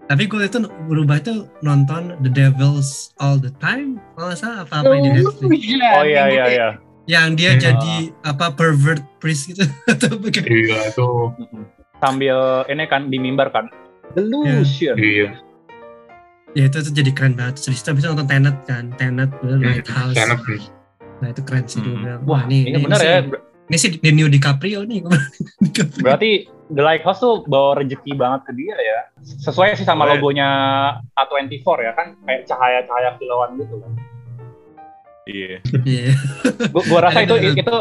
tapi 0.06 0.26
gue 0.26 0.42
itu 0.42 0.58
berubah 0.86 1.16
itu 1.18 1.34
nonton 1.60 2.16
The 2.20 2.32
Devils 2.34 3.14
All 3.18 3.38
the 3.38 3.52
Time, 3.56 4.00
kalau 4.14 4.32
nggak 4.32 4.40
salah 4.40 4.58
apa 4.64 4.74
apa 4.82 4.94
di 4.96 5.10
Netflix. 5.14 5.60
Iya, 5.62 5.90
Oh 5.94 6.04
iya 6.04 6.16
kayak 6.18 6.28
iya 6.28 6.44
gitu. 6.44 6.52
iya. 6.52 6.70
Yang 7.06 7.28
dia 7.38 7.52
Hmm. 7.52 7.62
jadi 7.62 7.94
apa 8.26 8.46
pervert 8.52 9.04
priest 9.20 9.48
gitu 9.48 9.64
atau 9.94 10.18
bagaimana? 10.18 10.50
iya 10.50 10.80
Mm-mm. 10.92 11.64
Sambil 11.96 12.38
ini 12.66 12.84
kan 12.86 13.08
di 13.08 13.18
mimbar 13.18 13.48
kan. 13.50 13.70
Delusion. 14.16 14.96
iya 14.96 15.30
Ya 16.56 16.72
itu 16.72 16.80
tuh 16.80 16.94
jadi 16.96 17.12
keren 17.12 17.36
banget. 17.36 17.60
Terus 17.60 17.84
habis 17.84 18.00
itu 18.00 18.08
nonton 18.08 18.26
Tenet 18.26 18.56
kan, 18.64 18.88
Tenet, 18.96 19.28
The 19.44 19.60
Lighthouse. 19.60 20.16
enak 20.16 20.40
nih 20.42 20.64
Nah 21.16 21.28
itu 21.30 21.42
keren 21.44 21.64
sih 21.68 21.80
gue 21.80 21.92
Hmm. 21.92 22.24
Wah, 22.24 22.48
ini, 22.48 22.80
benar 22.80 22.96
sih- 22.98 23.08
ya. 23.08 23.20
Ini 23.66 23.76
sih 23.76 23.90
the 23.98 24.12
new 24.14 24.30
DiCaprio 24.30 24.86
nih. 24.86 25.04
DiCaprio. 25.60 26.04
Berarti 26.06 26.32
The 26.66 26.80
Lighthouse 26.80 27.20
tuh 27.20 27.44
bawa 27.44 27.82
rezeki 27.82 28.16
banget 28.16 28.46
ke 28.46 28.52
dia 28.54 28.72
ya. 28.74 29.00
Sesuai 29.20 29.76
sih 29.76 29.84
sama 29.84 30.06
logonya 30.08 30.48
A24 31.14 31.68
ya 31.82 31.92
kan, 31.92 32.16
kayak 32.24 32.46
cahaya-cahaya 32.46 33.18
kilauan 33.18 33.58
gitu 33.58 33.76
kan. 33.78 33.92
Iya. 35.26 35.58
Iya. 35.82 36.14
Gua, 36.70 36.86
gua 36.86 37.00
rasa 37.10 37.26
itu 37.26 37.34
itu 37.58 37.76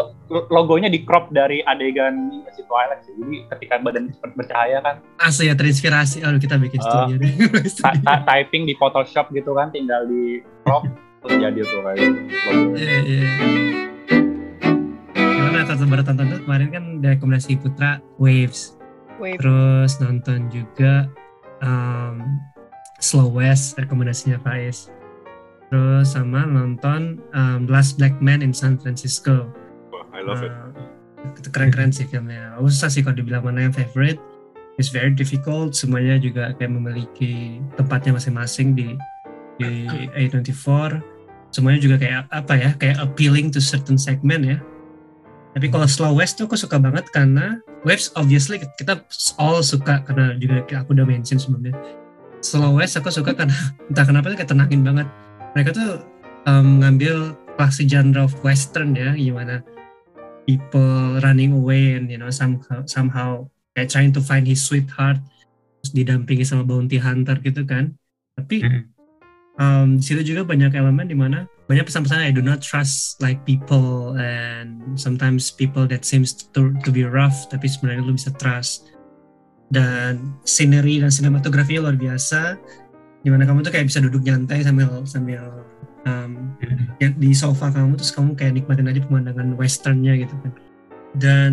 logonya 0.49 0.89
di 0.89 1.05
crop 1.05 1.29
dari 1.29 1.61
adegan 1.63 2.17
si 2.51 2.65
Twilight 2.65 3.05
sih. 3.05 3.13
Jadi 3.15 3.37
ketika 3.53 3.75
badan 3.79 4.09
bercahaya 4.33 4.81
kan, 4.81 5.05
Asli 5.21 5.47
ya 5.47 5.55
terinspirasi. 5.55 6.25
Aduh 6.25 6.41
kita 6.41 6.57
bikin 6.57 6.81
Ah. 6.81 7.05
studio 7.05 7.21
deh. 7.21 7.33
ta- 7.85 8.01
ta- 8.01 8.25
typing 8.25 8.65
di 8.65 8.73
Photoshop 8.75 9.29
gitu 9.31 9.53
kan, 9.53 9.69
tinggal 9.71 10.09
di 10.09 10.41
crop 10.65 10.89
terus 11.21 11.37
jadi 11.37 11.61
tuh 11.61 11.81
kayak 11.81 11.97
gitu. 12.01 12.19
Iya 12.75 12.97
iya. 13.05 13.29
Gimana 15.15 15.69
tonton 15.69 15.89
baru 15.89 16.03
tonton 16.03 16.27
tuh 16.27 16.41
kemarin 16.43 16.69
kan 16.73 16.85
rekomendasi 17.03 17.61
Putra 17.61 18.01
Waves. 18.17 18.81
Wait, 19.21 19.37
Terus 19.37 20.01
nonton 20.01 20.49
juga 20.49 21.07
um, 21.61 22.41
Slow 22.99 23.29
West 23.31 23.77
rekomendasinya 23.77 24.41
Faiz. 24.41 24.89
Terus 25.73 26.13
sama 26.13 26.45
nonton 26.45 27.21
um, 27.33 27.67
Last 27.67 27.97
Black 27.97 28.17
Man 28.21 28.45
in 28.45 28.53
San 28.53 28.77
Francisco. 28.77 29.49
Wah, 29.91 30.05
I 30.13 30.21
love 30.23 30.45
it. 30.45 30.53
Uh, 30.53 30.73
itu 31.33 31.49
keren-keren 31.49 31.91
sih 31.91 32.05
filmnya. 32.05 32.55
Susah 32.61 32.93
sih 32.93 33.01
kalau 33.01 33.17
dibilang 33.17 33.45
mana 33.45 33.69
yang 33.69 33.75
favorite. 33.75 34.21
It's 34.77 34.91
very 34.91 35.15
difficult. 35.15 35.73
Semuanya 35.73 36.19
juga 36.19 36.53
kayak 36.59 36.73
memiliki 36.73 37.63
tempatnya 37.79 38.19
masing-masing 38.19 38.75
di 38.75 38.89
di 39.63 39.87
A24. 40.19 40.99
Semuanya 41.55 41.81
juga 41.81 41.97
kayak 41.97 42.27
apa 42.35 42.55
ya? 42.59 42.71
Kayak 42.77 42.99
appealing 43.07 43.55
to 43.55 43.63
certain 43.63 43.95
segment 43.95 44.43
ya. 44.43 44.59
Tapi 45.55 45.71
kalau 45.71 45.87
Slow 45.87 46.19
West 46.19 46.43
tuh 46.43 46.51
aku 46.51 46.59
suka 46.59 46.83
banget 46.83 47.07
karena 47.15 47.63
Waves 47.87 48.11
obviously 48.19 48.59
kita 48.75 48.99
all 49.39 49.63
suka 49.63 50.03
karena 50.03 50.35
juga 50.35 50.67
aku 50.83 50.99
udah 50.99 51.07
mention 51.07 51.39
sebelumnya. 51.39 51.71
Slow 52.43 52.75
West 52.75 52.99
aku 52.99 53.15
suka 53.15 53.39
karena 53.39 53.55
entah 53.87 54.03
kenapa 54.03 54.35
kayak 54.35 54.51
tenangin 54.51 54.83
banget. 54.83 55.07
Mereka 55.55 55.71
tuh 55.71 56.03
um, 56.51 56.83
ngambil 56.83 57.39
klasi 57.55 57.87
genre 57.87 58.27
of 58.27 58.35
western 58.43 58.99
ya, 58.99 59.15
gimana? 59.15 59.63
People 60.45 61.23
running 61.25 61.55
away 61.55 61.97
and 61.97 62.11
you 62.11 62.19
know 62.19 62.29
somehow 62.29 62.83
somehow 62.85 63.47
kayak 63.73 63.89
trying 63.89 64.13
to 64.13 64.21
find 64.21 64.45
his 64.45 64.61
sweetheart 64.61 65.17
terus 65.81 65.91
didampingi 65.95 66.45
sama 66.45 66.67
bounty 66.67 66.99
hunter 67.01 67.39
gitu 67.41 67.63
kan? 67.65 67.95
Tapi 68.35 68.67
Mhm. 68.67 68.83
um, 69.57 69.89
di 69.97 70.05
situ 70.05 70.35
juga 70.35 70.43
banyak 70.45 70.75
elemen 70.75 71.07
di 71.07 71.17
mana 71.17 71.47
banyak 71.65 71.89
pesan-pesan 71.89 72.29
I 72.29 72.35
do 72.35 72.45
not 72.45 72.61
trust 72.61 73.17
like 73.25 73.41
people 73.49 74.21
and 74.21 75.01
sometimes 75.01 75.49
people 75.49 75.89
that 75.89 76.05
seems 76.05 76.37
to, 76.53 76.77
to 76.85 76.91
be 76.93 77.09
rough 77.09 77.49
tapi 77.49 77.71
sebenarnya 77.71 78.05
lu 78.05 78.19
bisa 78.19 78.35
trust. 78.37 78.91
Dan 79.73 80.37
scenery 80.45 81.01
dan 81.01 81.09
sinematografi 81.09 81.81
luar 81.81 81.97
biasa 81.97 82.61
di 83.25 83.33
mana 83.33 83.49
kamu 83.49 83.65
tuh 83.65 83.73
kayak 83.73 83.89
bisa 83.89 84.05
duduk 84.05 84.21
nyantai 84.21 84.61
sambil 84.61 84.93
sambil 85.09 85.41
um, 86.05 86.53
ya, 87.01 87.09
di 87.17 87.33
sofa 87.33 87.73
kamu 87.73 87.97
terus 87.97 88.13
kamu 88.13 88.37
kayak 88.37 88.53
nikmatin 88.61 88.93
aja 88.93 89.01
pemandangan 89.01 89.57
westernnya 89.57 90.15
gitu 90.21 90.37
kan. 90.45 90.53
Dan 91.15 91.53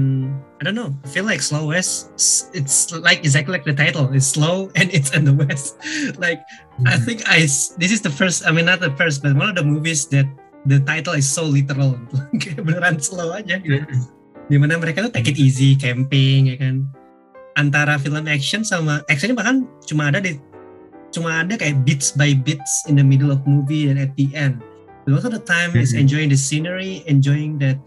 I 0.57 0.65
don't 0.65 0.73
know 0.73 0.89
I 1.05 1.07
feel 1.07 1.23
like 1.23 1.39
slow 1.39 1.69
west 1.69 2.11
it's 2.51 2.89
like 2.91 3.21
exactly 3.21 3.53
like 3.53 3.63
the 3.63 3.77
title 3.77 4.09
it's 4.09 4.25
slow 4.25 4.73
and 4.75 4.91
it's 4.91 5.15
in 5.15 5.23
the 5.23 5.37
west. 5.37 5.79
Like 6.19 6.43
I 6.83 6.99
think 6.99 7.23
I 7.29 7.45
this 7.79 7.91
is 7.93 8.03
the 8.03 8.11
first 8.11 8.43
I 8.43 8.51
mean 8.51 8.67
not 8.67 8.83
the 8.83 8.91
first 8.99 9.23
but 9.23 9.37
one 9.37 9.47
of 9.47 9.55
the 9.55 9.63
movies 9.63 10.09
that 10.11 10.27
the 10.65 10.81
title 10.83 11.15
is 11.15 11.29
so 11.29 11.47
literal. 11.47 11.95
Kayak 12.41 12.67
beneran 12.67 12.97
slow 12.99 13.31
aja 13.31 13.61
gitu. 13.61 13.85
Di 14.51 14.57
mana 14.59 14.75
mereka 14.75 15.07
tuh 15.07 15.13
take 15.13 15.31
it 15.31 15.37
easy 15.39 15.77
camping 15.77 16.51
ya 16.51 16.57
kan. 16.59 16.89
Antara 17.55 18.01
film 18.01 18.25
action 18.25 18.65
sama 18.65 19.05
actionnya 19.07 19.37
bahkan 19.37 19.69
cuma 19.85 20.09
ada 20.09 20.19
di 20.25 20.41
cuma 21.11 21.43
ada 21.43 21.59
kayak 21.59 21.83
bits 21.83 22.15
by 22.15 22.31
bits 22.33 22.87
in 22.87 22.95
the 22.95 23.05
middle 23.05 23.29
of 23.29 23.43
movie 23.43 23.91
and 23.91 23.99
at 23.99 24.11
the 24.15 24.31
end. 24.31 24.63
The 25.05 25.13
most 25.13 25.27
of 25.27 25.33
the 25.35 25.43
time 25.43 25.75
is 25.75 25.91
Mhm. 25.91 26.07
enjoying 26.07 26.29
the 26.31 26.39
scenery 26.39 27.03
enjoying 27.05 27.59
that 27.59 27.77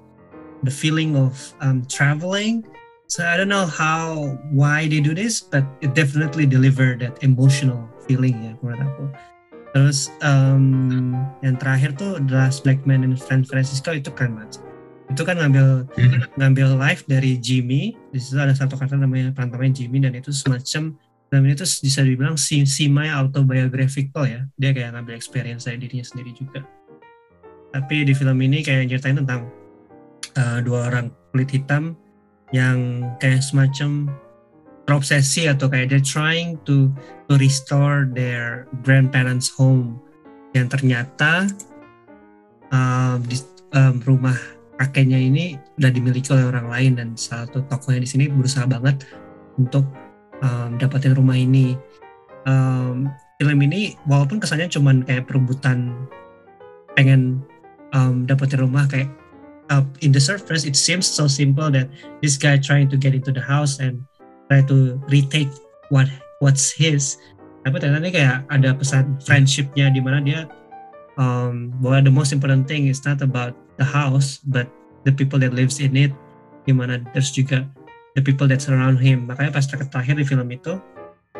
the 0.64 0.72
feeling 0.72 1.16
of 1.16 1.37
um, 1.61 1.85
traveling. 1.89 2.64
So 3.09 3.22
I 3.25 3.37
don't 3.37 3.53
know 3.53 3.68
how 3.68 4.33
why 4.51 4.89
they 4.89 4.99
do 5.01 5.12
this 5.12 5.45
but 5.45 5.64
it 5.85 5.93
definitely 5.93 6.49
deliver 6.49 6.97
that 7.05 7.20
emotional 7.20 7.85
feeling 8.09 8.37
ya 8.41 8.53
menurut 8.61 8.81
aku. 8.81 9.05
Terus 9.75 10.09
um, 10.22 11.12
yang 11.43 11.59
terakhir 11.59 11.99
tuh 11.99 12.22
The 12.22 12.35
Last 12.35 12.62
Black 12.62 12.87
Man 12.87 13.03
in 13.03 13.18
San 13.18 13.43
Francisco 13.43 13.91
itu 13.93 14.09
keren 14.14 14.39
banget 14.39 14.62
itu 15.12 15.20
kan 15.20 15.37
ngambil 15.37 15.85
ngambil 16.41 16.81
live 16.81 17.03
dari 17.05 17.37
Jimmy. 17.37 17.93
Di 18.09 18.18
situ 18.18 18.41
ada 18.41 18.57
satu 18.57 18.75
kata 18.81 18.97
namanya 18.97 19.37
peran 19.37 19.53
Jimmy 19.77 20.01
dan 20.01 20.16
itu 20.16 20.33
semacam 20.33 20.97
film 21.35 21.51
itu 21.51 21.66
bisa 21.66 22.07
dibilang 22.07 22.39
si 22.39 22.62
autobiographical 23.11 24.22
ya. 24.22 24.47
Dia 24.55 24.70
kayak 24.70 24.95
ngambil 24.95 25.18
experience 25.18 25.66
dari 25.66 25.82
dirinya 25.82 26.07
sendiri 26.07 26.30
juga. 26.30 26.62
Tapi 27.74 28.07
di 28.07 28.14
film 28.14 28.39
ini 28.39 28.62
kayak 28.62 28.87
ceritain 28.87 29.18
tentang 29.18 29.51
uh, 30.39 30.62
dua 30.62 30.87
orang 30.95 31.11
kulit 31.35 31.51
hitam 31.51 31.99
yang 32.55 33.03
kayak 33.18 33.43
semacam 33.43 34.14
terobsesi 34.87 35.51
atau 35.51 35.66
kayak 35.66 35.91
they're 35.91 35.99
trying 35.99 36.55
to 36.62 36.87
to 37.26 37.35
restore 37.35 38.07
their 38.14 38.70
grandparents 38.87 39.51
home. 39.51 39.99
Yang 40.55 40.78
ternyata 40.78 41.51
um, 42.70 43.18
di 43.26 43.43
um, 43.74 43.99
rumah 44.07 44.39
kakeknya 44.78 45.18
ini 45.18 45.59
udah 45.82 45.91
dimiliki 45.91 46.30
oleh 46.30 46.47
orang 46.47 46.70
lain 46.70 46.93
dan 46.95 47.09
salah 47.18 47.51
satu 47.51 47.66
tokohnya 47.66 48.07
di 48.07 48.09
sini 48.14 48.24
berusaha 48.30 48.70
banget 48.70 49.03
untuk 49.59 49.82
um, 50.43 50.80
dapatin 50.80 51.14
rumah 51.14 51.39
ini. 51.39 51.78
Um, 52.45 53.12
film 53.39 53.59
ini 53.62 53.99
walaupun 54.07 54.39
kesannya 54.39 54.70
cuman 54.70 55.03
kayak 55.05 55.26
perebutan 55.26 56.07
pengen 56.95 57.43
um, 57.93 58.24
dapetin 58.24 58.62
rumah 58.62 58.87
kayak 58.87 59.11
uh, 59.70 59.82
in 60.03 60.14
the 60.14 60.22
surface 60.22 60.62
it 60.62 60.78
seems 60.78 61.07
so 61.07 61.26
simple 61.26 61.70
that 61.70 61.91
this 62.22 62.39
guy 62.39 62.55
trying 62.55 62.87
to 62.87 62.97
get 62.97 63.14
into 63.14 63.35
the 63.35 63.43
house 63.43 63.82
and 63.82 64.03
try 64.47 64.62
to 64.62 65.01
retake 65.11 65.51
what 65.91 66.07
what's 66.39 66.70
his 66.70 67.18
tapi 67.64 67.80
ternyata 67.80 68.05
ini 68.05 68.12
kayak 68.12 68.37
ada 68.53 68.76
pesan 68.76 69.16
friendshipnya 69.24 69.89
di 69.91 69.99
mana 69.99 70.20
dia 70.20 70.41
um, 71.16 71.72
bahwa 71.80 72.05
the 72.05 72.12
most 72.12 72.30
important 72.30 72.68
thing 72.68 72.87
is 72.87 73.03
not 73.03 73.18
about 73.24 73.57
the 73.80 73.87
house 73.87 74.39
but 74.47 74.68
the 75.09 75.12
people 75.12 75.41
that 75.41 75.57
lives 75.57 75.80
in 75.80 75.97
it 75.97 76.12
di 76.68 76.72
mana 76.72 77.01
there's 77.16 77.32
juga 77.32 77.66
the 78.15 78.23
people 78.23 78.47
that 78.47 78.62
surround 78.62 79.03
him. 79.03 79.27
Makanya 79.29 79.51
pas 79.55 79.67
terakhir 79.67 80.15
di 80.19 80.25
film 80.27 80.47
itu 80.51 80.79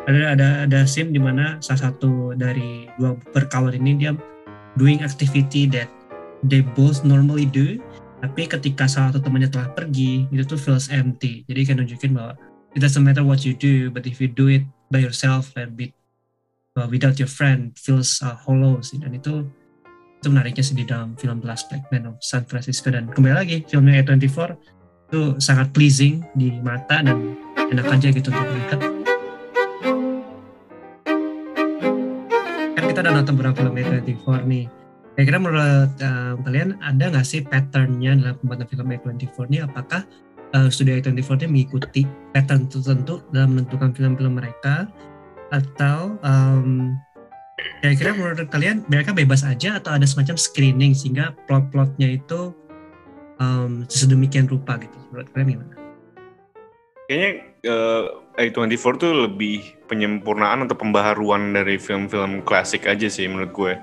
ada 0.05 0.37
ada 0.37 0.47
ada 0.69 0.79
scene 0.85 1.09
di 1.09 1.17
mana 1.17 1.57
salah 1.63 1.89
satu 1.89 2.37
dari 2.37 2.85
dua 2.99 3.17
berkawan 3.33 3.73
ini 3.73 3.97
dia 3.97 4.11
doing 4.77 5.01
activity 5.01 5.65
that 5.65 5.89
they 6.45 6.61
both 6.61 7.01
normally 7.01 7.49
do 7.49 7.81
tapi 8.21 8.47
ketika 8.47 8.85
salah 8.89 9.11
satu 9.11 9.27
temannya 9.27 9.49
telah 9.51 9.69
pergi 9.73 10.25
itu 10.31 10.43
tuh 10.45 10.59
feels 10.59 10.87
empty. 10.89 11.43
Jadi 11.45 11.61
kan 11.67 11.75
nunjukin 11.77 12.15
bahwa 12.15 12.33
it 12.73 12.81
doesn't 12.81 13.03
matter 13.03 13.21
what 13.21 13.43
you 13.43 13.53
do 13.53 13.93
but 13.93 14.09
if 14.09 14.17
you 14.17 14.25
do 14.25 14.49
it 14.49 14.63
by 14.89 14.97
yourself 14.97 15.51
and 15.59 15.77
be, 15.77 15.93
uh, 16.73 16.87
without 16.89 17.19
your 17.21 17.29
friend 17.29 17.75
feels 17.77 18.17
uh, 18.25 18.33
hollow 18.33 18.81
sih. 18.81 18.97
Dan 18.97 19.13
itu 19.13 19.45
itu 20.21 20.27
menariknya 20.33 20.63
sih 20.65 20.73
di 20.73 20.89
dalam 20.89 21.13
film 21.21 21.43
The 21.43 21.47
Last 21.53 21.69
Black 21.69 21.85
Man 21.93 22.09
of 22.09 22.17
San 22.23 22.49
Francisco. 22.49 22.89
Dan 22.89 23.13
kembali 23.13 23.35
lagi 23.35 23.57
filmnya 23.69 24.01
A24 24.01 24.57
itu 25.05 25.37
sangat 25.37 25.69
pleasing 25.71 26.25
di 26.33 26.57
mata 26.65 27.01
dan 27.01 27.37
enak 27.69 27.87
aja 27.87 28.09
gitu 28.09 28.33
untuk 28.33 28.45
melihat 28.49 28.81
kita 32.95 33.11
udah 33.11 33.15
nonton 33.19 33.35
beberapa 33.35 33.59
film 33.59 33.75
A24 33.75 34.27
nih. 34.47 34.65
Kira-kira 35.19 35.35
menurut 35.35 35.91
uh, 35.99 36.39
kalian 36.47 36.79
ada 36.79 37.11
nggak 37.11 37.27
sih 37.27 37.43
patternnya 37.43 38.15
dalam 38.15 38.39
pembuatan 38.39 38.71
film 38.71 38.87
A24 38.87 39.37
ini? 39.51 39.59
Apakah 39.67 40.07
uh, 40.55 40.71
studio 40.71 40.95
A24 41.03 41.43
ini 41.43 41.47
mengikuti 41.51 42.07
pattern 42.31 42.71
tertentu 42.71 43.19
dalam 43.35 43.59
menentukan 43.59 43.91
film-film 43.91 44.39
mereka? 44.39 44.87
Atau 45.51 46.15
um, 46.23 46.95
kira-kira 47.83 48.15
menurut 48.15 48.47
kalian 48.47 48.87
mereka 48.87 49.11
bebas 49.11 49.43
aja 49.43 49.75
atau 49.75 49.91
ada 49.91 50.07
semacam 50.07 50.39
screening 50.39 50.95
sehingga 50.95 51.35
plot-plotnya 51.51 52.15
itu 52.15 52.55
um, 53.39 53.83
sedemikian 53.87 54.47
rupa 54.47 54.79
gitu? 54.79 54.97
Menurut 55.11 55.27
kalian 55.31 55.49
gimana? 55.59 55.73
Kayaknya 57.05 57.29
uh, 57.69 58.03
A24 58.41 58.85
tuh 58.97 59.13
lebih 59.29 59.77
penyempurnaan 59.85 60.65
atau 60.65 60.75
pembaharuan 60.75 61.53
dari 61.53 61.77
film-film 61.77 62.41
klasik 62.43 62.89
aja 62.89 63.07
sih 63.07 63.29
menurut 63.29 63.51
gue. 63.53 63.73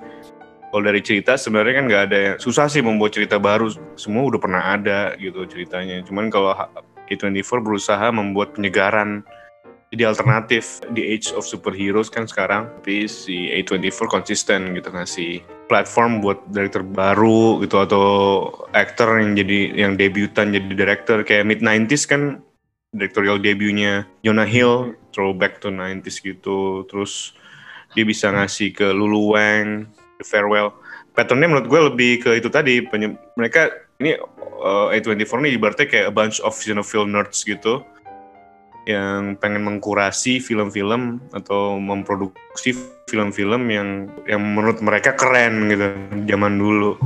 Kalau 0.73 0.83
dari 0.89 1.05
cerita 1.05 1.37
sebenarnya 1.37 1.75
kan 1.79 1.85
nggak 1.85 2.05
ada 2.09 2.19
yang 2.19 2.37
susah 2.41 2.67
sih 2.67 2.81
membuat 2.81 3.13
cerita 3.13 3.37
baru. 3.37 3.69
Semua 3.95 4.25
udah 4.25 4.41
pernah 4.41 4.63
ada 4.73 5.13
gitu 5.21 5.45
ceritanya. 5.45 6.01
Cuman 6.03 6.33
kalau 6.33 6.57
A24 7.13 7.61
berusaha 7.61 8.07
membuat 8.09 8.57
penyegaran 8.57 9.21
jadi 9.93 10.09
alternatif 10.09 10.81
di 10.97 11.05
age 11.13 11.37
of 11.37 11.45
superheroes 11.45 12.09
kan 12.09 12.25
sekarang 12.25 12.73
tapi 12.81 13.05
si 13.05 13.53
A24 13.53 14.09
konsisten 14.09 14.73
gitu 14.73 14.89
ngasih 14.89 15.45
platform 15.73 16.21
buat 16.21 16.45
director 16.53 16.85
baru 16.85 17.65
gitu 17.65 17.81
atau 17.81 18.05
actor 18.77 19.17
yang 19.17 19.33
jadi 19.33 19.61
yang 19.73 19.93
debutan 19.97 20.53
jadi 20.53 20.69
director. 20.77 21.25
Kayak 21.25 21.49
mid 21.49 21.61
90s 21.65 22.05
kan 22.05 22.45
directorial 22.93 23.41
debutnya 23.41 24.05
Jonah 24.21 24.45
Hill 24.45 24.93
throwback 25.17 25.65
to 25.65 25.73
90s 25.73 26.21
gitu. 26.21 26.85
Terus 26.93 27.33
dia 27.97 28.05
bisa 28.05 28.29
ngasih 28.29 28.77
ke 28.77 28.93
Lulu 28.93 29.33
Wang 29.33 29.89
The 30.21 30.25
Farewell. 30.29 30.77
Patternnya 31.17 31.49
menurut 31.49 31.69
gue 31.73 31.81
lebih 31.89 32.13
ke 32.21 32.31
itu 32.37 32.53
tadi 32.53 32.85
mereka 33.41 33.73
ini 33.97 34.21
uh, 34.61 34.93
A24 34.93 35.33
ini 35.41 35.51
ibaratnya 35.57 35.89
kayak 35.89 36.07
a 36.09 36.15
bunch 36.15 36.45
of 36.45 36.53
film 36.85 37.17
nerds 37.17 37.49
gitu 37.49 37.81
yang 38.83 39.39
pengen 39.39 39.63
mengkurasi 39.63 40.43
film-film 40.43 41.23
atau 41.31 41.79
memproduksi 41.79 42.75
film-film 43.07 43.71
yang 43.71 44.11
yang 44.27 44.43
menurut 44.43 44.83
mereka 44.83 45.15
keren 45.15 45.71
gitu 45.71 45.87
zaman 46.27 46.59
dulu. 46.59 46.99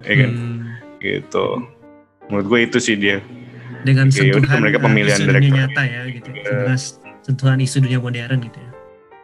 Ya 0.00 0.14
kan? 0.14 0.30
Hmm. 0.32 0.58
gitu. 1.02 1.46
Menurut 2.32 2.46
gue 2.48 2.60
itu 2.70 2.78
sih 2.80 2.96
dia. 2.96 3.20
Dengan 3.84 4.10
Oke, 4.10 4.20
sentuhan 4.20 4.58
mereka 4.64 4.78
pemilihan 4.82 5.18
isu 5.20 5.30
dunia 5.30 5.52
nyata 5.64 5.82
ya 5.86 6.02
gitu. 6.10 6.28
Yeah. 6.34 6.76
sentuhan 7.22 7.60
isu 7.60 7.84
dunia 7.84 8.00
modern 8.00 8.40
gitu 8.40 8.58
ya. 8.58 8.70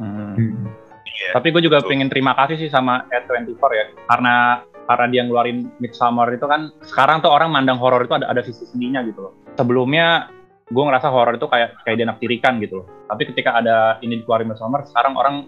Hmm. 0.02 0.68
Yeah, 1.14 1.32
tapi 1.32 1.54
gue 1.54 1.62
juga 1.64 1.80
pengen 1.86 2.10
terima 2.10 2.36
kasih 2.36 2.58
sih 2.58 2.68
sama 2.68 3.06
A24 3.08 3.62
ya 3.70 3.84
karena 4.10 4.36
karena 4.84 5.06
dia 5.08 5.22
ngeluarin 5.24 5.72
Midsummer 5.80 6.28
itu 6.34 6.44
kan 6.44 6.68
sekarang 6.84 7.24
tuh 7.24 7.32
orang 7.32 7.48
mandang 7.48 7.80
horor 7.80 8.04
itu 8.04 8.12
ada 8.12 8.28
ada 8.28 8.44
sisi 8.44 8.68
seninya 8.68 9.00
gitu 9.06 9.30
loh. 9.30 9.32
Sebelumnya 9.56 10.28
gue 10.64 10.84
ngerasa 10.84 11.12
horor 11.12 11.36
itu 11.36 11.44
kayak 11.44 11.76
kayak 11.84 11.98
dinaktirikan 12.00 12.56
gitu 12.64 12.84
loh. 12.84 12.86
Tapi 13.08 13.28
ketika 13.32 13.60
ada 13.60 14.00
ini 14.00 14.24
dikeluarin 14.24 14.48
Midsummer 14.48 14.80
sekarang 14.88 15.12
orang 15.16 15.44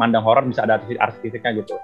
mandang 0.00 0.24
horor 0.24 0.44
bisa 0.48 0.64
ada 0.64 0.80
artistiknya 0.80 1.52
gitu. 1.60 1.76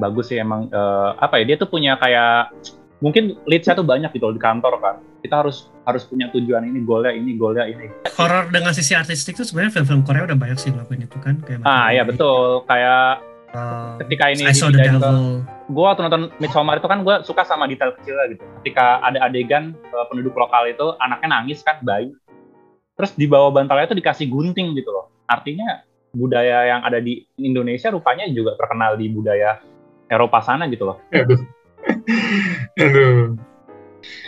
Bagus 0.00 0.32
sih 0.32 0.40
emang 0.40 0.72
uh, 0.72 1.12
apa 1.20 1.44
ya 1.44 1.52
dia 1.52 1.56
tuh 1.60 1.68
punya 1.68 2.00
kayak 2.00 2.56
mungkin 3.04 3.36
leadsnya 3.44 3.76
tuh 3.76 3.84
banyak 3.84 4.12
gitu 4.16 4.32
loh 4.32 4.36
di 4.36 4.42
kantor 4.42 4.80
kan. 4.80 4.96
Kita 5.20 5.44
harus 5.44 5.68
harus 5.84 6.08
punya 6.08 6.32
tujuan 6.32 6.64
ini 6.64 6.80
goalnya 6.80 7.12
ini 7.12 7.36
goalnya 7.36 7.68
ini. 7.68 7.92
Horor 8.16 8.48
dengan 8.48 8.72
sisi 8.72 8.96
artistik 8.96 9.36
tuh 9.36 9.44
sebenarnya 9.44 9.80
film-film 9.80 10.00
Korea 10.08 10.24
udah 10.24 10.38
banyak 10.40 10.56
sih 10.56 10.72
ngelakuin 10.72 11.04
itu 11.04 11.18
kan 11.20 11.36
kayak 11.44 11.60
ah 11.68 11.92
iya 11.92 12.08
betul. 12.08 12.64
Kayak 12.64 13.20
uh, 13.52 14.00
ketika 14.00 14.24
ini 14.32 14.48
I 14.48 14.56
saw 14.56 14.72
the 14.72 14.80
devil. 14.80 15.44
Gue 15.70 15.84
waktu 15.86 16.02
nonton 16.02 16.34
Midsommar 16.42 16.82
itu 16.82 16.88
kan 16.90 17.06
gue 17.06 17.14
suka 17.22 17.46
sama 17.46 17.70
detail 17.70 17.94
kecil 18.02 18.18
gitu 18.34 18.42
ketika 18.60 18.98
ada 19.06 19.22
adegan 19.30 19.78
uh, 19.94 20.06
penduduk 20.10 20.34
lokal 20.34 20.66
itu 20.66 20.94
anaknya 20.98 21.28
nangis 21.40 21.62
kan 21.62 21.78
bayi 21.86 22.10
terus 22.98 23.14
di 23.14 23.30
bawah 23.30 23.54
bantalnya 23.54 23.88
itu 23.88 23.96
dikasih 23.96 24.26
gunting 24.28 24.74
gitu 24.74 24.90
loh 24.90 25.08
artinya 25.30 25.86
budaya 26.10 26.66
yang 26.66 26.80
ada 26.82 26.98
di 26.98 27.22
Indonesia 27.38 27.94
rupanya 27.94 28.26
juga 28.28 28.58
terkenal 28.58 28.98
di 28.98 29.06
budaya 29.08 29.62
Eropa 30.10 30.42
sana 30.42 30.66
gitu 30.66 30.90
loh 30.90 30.98
Aduh. 32.80 33.36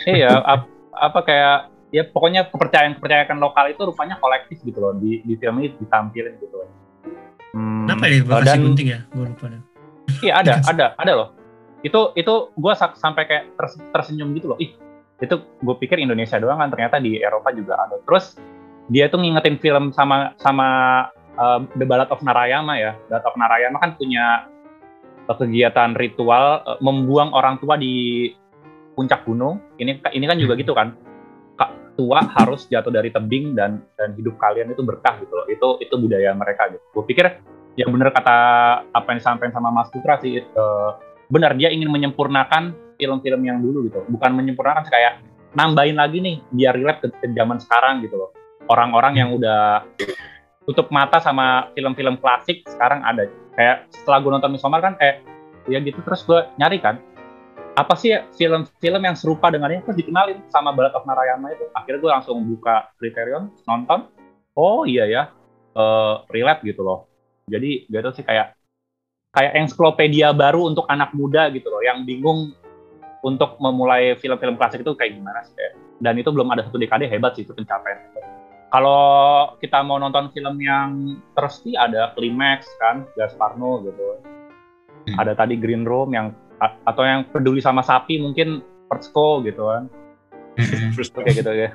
Iya, 0.05 0.41
ap, 0.41 0.69
apa 0.93 1.19
kayak 1.25 1.57
ya 1.93 2.03
pokoknya 2.09 2.49
kepercayaan 2.49 2.97
kepercayaan 2.97 3.39
lokal 3.41 3.69
itu 3.69 3.81
rupanya 3.85 4.17
kolektif 4.17 4.61
gitu 4.65 4.79
loh 4.81 4.93
di 4.97 5.21
di 5.25 5.33
film 5.37 5.61
ini 5.61 5.73
ditampilin 5.77 6.33
gitu 6.41 6.55
loh. 6.57 6.69
Hmm, 7.53 7.85
Kenapa 7.85 8.03
ya 8.09 8.21
Bekasi 8.25 8.47
dan, 8.49 8.57
gunting 8.65 8.87
ya? 8.89 8.99
Gue 9.13 9.25
lupa 9.29 9.45
deh. 9.49 9.61
Iya 10.21 10.33
ada, 10.43 10.53
ada, 10.67 10.85
ada 10.99 11.11
loh. 11.15 11.29
Itu 11.81 12.13
itu 12.13 12.53
gue 12.53 12.73
sampai 12.75 13.23
kayak 13.25 13.43
ters, 13.57 13.79
tersenyum 13.91 14.35
gitu 14.37 14.53
loh. 14.53 14.57
Ih, 14.61 14.75
itu 15.19 15.35
gue 15.39 15.75
pikir 15.79 15.97
Indonesia 15.99 16.37
doang 16.37 16.59
kan 16.59 16.69
ternyata 16.69 16.99
di 16.99 17.19
Eropa 17.19 17.55
juga 17.55 17.79
ada. 17.79 17.97
Terus 18.03 18.37
dia 18.91 19.07
tuh 19.07 19.23
ngingetin 19.23 19.55
film 19.59 19.95
sama 19.95 20.35
sama 20.39 20.67
uh, 21.39 21.63
The 21.79 21.85
Ballad 21.87 22.11
of 22.11 22.19
Narayama 22.21 22.75
ya. 22.75 22.91
Ballad 23.07 23.25
of 23.27 23.35
Narayama 23.39 23.77
kan 23.79 23.95
punya 23.95 24.47
kegiatan 25.27 25.95
ritual 25.95 26.61
uh, 26.67 26.79
membuang 26.83 27.31
orang 27.31 27.59
tua 27.63 27.79
di 27.79 28.27
puncak 28.93 29.23
gunung. 29.23 29.63
Ini 29.79 30.03
ini 30.11 30.25
kan 30.27 30.37
juga 30.39 30.53
hmm. 30.55 30.61
gitu 30.61 30.73
kan. 30.75 30.95
Kak 31.55 31.95
tua 31.95 32.19
harus 32.41 32.65
jatuh 32.67 32.91
dari 32.91 33.13
tebing 33.13 33.55
dan 33.55 33.85
dan 33.95 34.17
hidup 34.19 34.35
kalian 34.41 34.73
itu 34.75 34.83
berkah 34.83 35.15
gitu 35.23 35.33
loh. 35.33 35.47
Itu 35.47 35.67
itu 35.79 35.95
budaya 35.95 36.35
mereka 36.35 36.71
gitu. 36.71 36.83
Gue 36.91 37.03
pikir 37.07 37.25
yang 37.73 37.89
benar 37.89 38.13
kata 38.13 38.37
apa 38.93 39.07
yang 39.13 39.19
disampaikan 39.19 39.53
sama 39.57 39.73
Mas 39.73 39.89
Putra 39.89 40.21
sih 40.21 40.37
uh, 40.41 40.91
benar 41.29 41.57
dia 41.57 41.73
ingin 41.73 41.89
menyempurnakan 41.89 42.77
film-film 43.01 43.41
yang 43.41 43.57
dulu 43.61 43.89
gitu. 43.89 44.05
Bukan 44.05 44.31
menyempurnakan 44.37 44.85
kayak 44.85 45.25
nambahin 45.57 45.97
lagi 45.97 46.21
nih 46.21 46.37
biar 46.53 46.73
relate 46.77 46.99
ke, 47.01 47.07
ke 47.17 47.27
zaman 47.33 47.57
sekarang 47.57 48.05
gitu 48.05 48.15
loh. 48.17 48.29
Orang-orang 48.69 49.13
yang 49.17 49.29
udah 49.33 49.83
tutup 50.63 50.87
mata 50.93 51.19
sama 51.19 51.73
film-film 51.73 52.21
klasik 52.21 52.61
sekarang 52.69 53.01
ada. 53.01 53.25
Kayak 53.57 53.89
setelah 53.89 54.17
gue 54.21 54.31
nonton 54.37 54.51
Midsommar 54.53 54.81
kan 54.81 54.93
eh 55.01 55.21
ya 55.65 55.81
gitu 55.81 55.97
terus 56.05 56.21
gue 56.27 56.43
nyari 56.59 56.77
kan 56.83 56.99
apa 57.73 57.97
sih 57.97 58.13
film-film 58.37 59.01
yang 59.01 59.17
serupa 59.17 59.49
dengannya 59.49 59.81
terus 59.81 59.97
dikenalin 59.97 60.45
sama 60.53 60.69
Ballad 60.77 60.93
of 60.93 61.09
Narayana 61.09 61.49
itu. 61.57 61.65
Akhirnya 61.73 61.99
gue 62.05 62.11
langsung 62.21 62.37
buka 62.45 62.93
Criterion 63.01 63.49
nonton. 63.65 64.05
Oh 64.53 64.85
iya 64.85 65.09
ya 65.09 65.23
uh, 65.73 66.21
relate 66.29 66.61
gitu 66.61 66.85
loh 66.85 67.12
jadi 67.47 67.71
gitu 67.87 68.09
sih 68.15 68.23
kayak 68.23 68.55
kayak 69.33 69.51
ensiklopedia 69.57 70.29
baru 70.31 70.69
untuk 70.69 70.85
anak 70.87 71.11
muda 71.17 71.49
gitu 71.49 71.67
loh, 71.73 71.81
yang 71.81 72.05
bingung 72.05 72.53
untuk 73.25 73.57
memulai 73.57 74.13
film-film 74.19 74.59
klasik 74.59 74.85
itu 74.85 74.93
kayak 74.93 75.17
gimana 75.17 75.41
sih. 75.47 75.55
Dan 76.03 76.19
itu 76.19 76.29
belum 76.29 76.51
ada 76.51 76.67
satu 76.67 76.77
dekade 76.77 77.07
hebat 77.07 77.33
sih 77.33 77.47
itu 77.47 77.55
pencapaian. 77.55 77.97
Kalau 78.73 79.53
kita 79.61 79.85
mau 79.85 80.01
nonton 80.01 80.33
film 80.33 80.57
yang 80.57 81.17
thirsty 81.37 81.77
ada 81.77 82.11
Climax 82.17 82.65
kan, 82.81 83.05
Gasparno 83.13 83.85
gitu. 83.85 84.17
Hmm. 85.07 85.17
Ada 85.21 85.37
tadi 85.37 85.55
Green 85.57 85.85
Room 85.85 86.13
yang 86.13 86.33
atau 86.61 87.03
yang 87.03 87.27
peduli 87.29 87.59
sama 87.59 87.83
sapi 87.83 88.17
mungkin 88.19 88.63
Persko 88.87 89.43
gitu 89.45 89.67
kan. 89.67 89.89
Mm-mm. 90.53 90.93
First 90.93 91.17
Kayak 91.17 91.41
gitu 91.41 91.51
ya. 91.53 91.69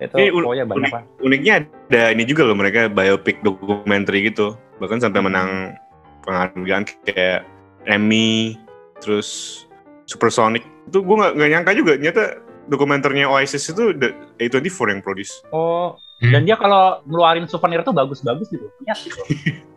Itu 0.00 0.14
Ini 0.14 0.28
un- 0.30 0.42
pokoknya 0.42 0.64
banyak 0.64 0.90
lah. 0.90 1.02
uniknya 1.20 1.54
ada 1.86 2.02
ini 2.10 2.24
juga 2.24 2.42
loh 2.42 2.54
mereka 2.54 2.88
biopic 2.88 3.40
dokumenter 3.40 4.16
gitu 4.16 4.46
bahkan 4.76 4.96
sampai 4.96 5.20
menang 5.20 5.76
penghargaan 6.22 6.84
kayak 7.04 7.44
Emmy 7.84 8.56
terus 8.98 9.62
Supersonic 10.04 10.64
itu 10.86 10.98
gue 10.98 11.16
nggak 11.16 11.32
nggak 11.34 11.50
nyangka 11.50 11.72
juga 11.72 11.92
ternyata 11.94 12.22
dokumenternya 12.66 13.26
Oasis 13.26 13.68
itu 13.68 13.92
the 13.92 14.10
A24 14.38 14.68
yang 14.90 15.00
produce 15.00 15.44
Oh, 15.48 15.94
Hmm. 16.18 16.32
dan 16.32 16.44
dia 16.44 16.52
kalau 16.54 17.00
ngeluarin 17.02 17.44
souvenir 17.44 17.80
tuh 17.80 17.92
bagus-bagus 17.92 18.48
gitu. 18.48 18.68
Gitu. 18.78 19.20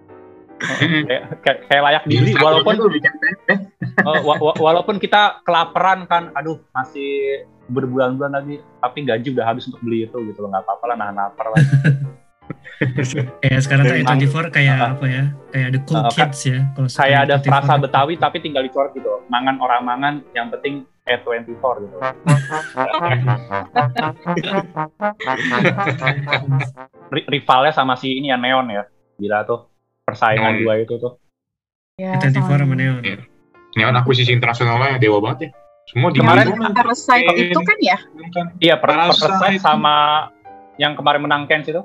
Oh, 0.64 0.80
kayak, 0.80 1.24
kayak, 1.68 1.82
layak 1.82 2.04
dibeli 2.06 2.32
walaupun 2.34 2.88
bikin 2.90 3.12
tempe. 3.14 3.54
Oh, 4.00 4.16
wa- 4.24 4.40
wa- 4.42 4.60
walaupun 4.62 4.96
kita 4.96 5.44
kelaparan 5.44 6.08
kan, 6.08 6.32
aduh 6.32 6.56
masih 6.72 7.44
berbulan-bulan 7.68 8.34
lagi, 8.34 8.56
tapi 8.78 9.04
gaji 9.04 9.28
udah 9.32 9.46
habis 9.46 9.68
untuk 9.68 9.80
beli 9.80 10.04
itu 10.04 10.18
gitu 10.26 10.40
loh, 10.40 10.52
nggak 10.52 10.64
apa-apa 10.64 10.86
lah 10.92 10.96
nahan 10.96 11.16
lapar 11.16 11.48
lah. 11.50 11.58
Kayak 13.40 13.62
sekarang 13.64 13.86
Dari 13.88 14.04
A24 14.04 14.36
kayak 14.52 14.76
Ah. 14.76 14.92
apa 14.92 15.06
ya? 15.08 15.24
Kayak 15.48 15.68
ada 15.72 15.80
cool 15.88 16.02
kan- 16.04 16.12
kids 16.12 16.40
ya. 16.44 16.60
Kalau 16.76 16.88
Kayak 16.92 17.20
ada 17.22 17.36
A24 17.40 17.48
frasa 17.48 17.64
kan. 17.70 17.80
Betawi 17.80 18.14
tapi 18.20 18.38
tinggal 18.44 18.64
dicoret 18.66 18.92
gitu, 18.92 19.08
mangan 19.32 19.56
orang 19.64 19.82
mangan, 19.88 20.14
yang 20.36 20.52
penting 20.52 20.84
E24 21.08 21.64
gitu. 21.80 21.96
Ri- 27.08 27.28
rivalnya 27.30 27.72
sama 27.72 27.94
si 27.96 28.18
ini 28.18 28.28
ya 28.28 28.38
Neon 28.38 28.68
ya, 28.68 28.84
gila 29.16 29.46
tuh 29.46 29.70
persaingan 30.04 30.60
dua 30.60 30.82
itu 30.82 30.98
tuh. 30.98 31.16
Ya, 31.96 32.18
A24 32.18 32.50
sama 32.58 32.76
Neon. 32.76 33.00
Iya. 33.00 33.22
Neon 33.74 33.96
akuisisi 33.96 34.34
internasionalnya 34.34 34.98
dewa 34.98 35.22
banget 35.22 35.40
ya. 35.40 35.50
Semua 35.90 36.10
di 36.10 36.20
Kemarin- 36.24 36.56
Parasite 36.74 37.28
itu 37.36 37.60
kan 37.60 37.78
ya? 37.84 37.98
Iya, 38.64 38.76
Parasite. 38.80 39.20
Parasite 39.20 39.60
sama 39.60 40.28
yang 40.80 40.96
kemarin 40.96 41.22
menang 41.28 41.44
Cannes 41.46 41.68
itu. 41.68 41.84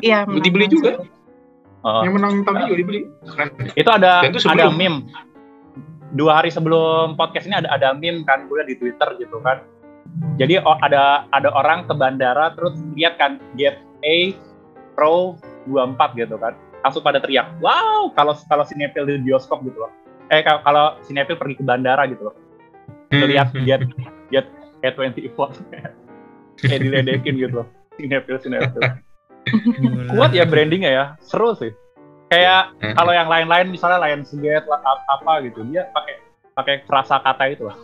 Iya. 0.00 0.24
Dibeli 0.24 0.66
menang. 0.66 0.72
juga. 0.72 0.90
Oh. 1.80 2.04
Yang 2.04 2.12
menang 2.20 2.32
tahun 2.44 2.56
juga 2.68 2.76
dibeli. 2.76 3.00
Keren. 3.24 3.48
itu 3.72 3.90
ada 3.90 4.12
Dan 4.20 4.30
itu 4.36 4.48
ada 4.48 4.68
meme 4.68 5.08
dua 6.12 6.42
hari 6.42 6.50
sebelum 6.50 7.14
podcast 7.14 7.46
ini 7.46 7.54
ada 7.54 7.70
ada 7.70 7.94
meme 7.94 8.26
kan 8.26 8.50
gue 8.50 8.58
di 8.66 8.74
Twitter 8.74 9.14
gitu 9.22 9.38
kan 9.46 9.62
jadi 10.42 10.58
ada 10.82 11.24
ada 11.30 11.48
orang 11.54 11.86
ke 11.86 11.94
bandara 11.94 12.50
terus 12.58 12.74
lihat 12.98 13.14
kan 13.14 13.38
get 13.54 13.78
A 14.02 14.34
Pro 14.98 15.38
24 15.70 16.18
gitu 16.18 16.34
kan 16.34 16.58
langsung 16.82 17.06
pada 17.06 17.22
teriak 17.22 17.46
wow 17.62 18.10
kalau 18.18 18.34
kalau 18.50 18.66
sinetron 18.66 19.06
di 19.06 19.22
bioskop 19.22 19.62
gitu 19.62 19.86
loh 19.86 19.92
eh 20.34 20.42
kalau 20.42 20.60
kalau 20.66 20.86
sinetron 21.06 21.38
pergi 21.38 21.62
ke 21.62 21.64
bandara 21.64 22.10
gitu 22.10 22.26
loh 22.26 22.34
lihat 23.10 23.48
get 23.66 23.82
get 24.30 24.46
A24 24.80 25.38
kayak 26.60 26.80
diledekin 26.80 27.34
gitu 27.36 27.54
loh. 27.62 27.68
Sinetron 27.98 28.38
sinetron. 28.40 29.02
Kuat 30.14 30.30
ya 30.32 30.46
brandingnya 30.46 30.90
ya. 30.90 31.04
Seru 31.20 31.52
sih. 31.54 31.74
Kayak 32.30 32.78
Hmm. 32.78 32.94
kalau 32.94 33.10
yang 33.10 33.26
lain-lain 33.26 33.68
misalnya 33.68 33.98
lah, 33.98 34.10
ap- 34.14 35.06
apa 35.10 35.42
gitu 35.42 35.66
dia 35.66 35.90
pakai 35.90 36.14
pakai 36.54 36.74
frasa 36.86 37.18
kata 37.18 37.50
itu 37.50 37.66
lah. 37.66 37.74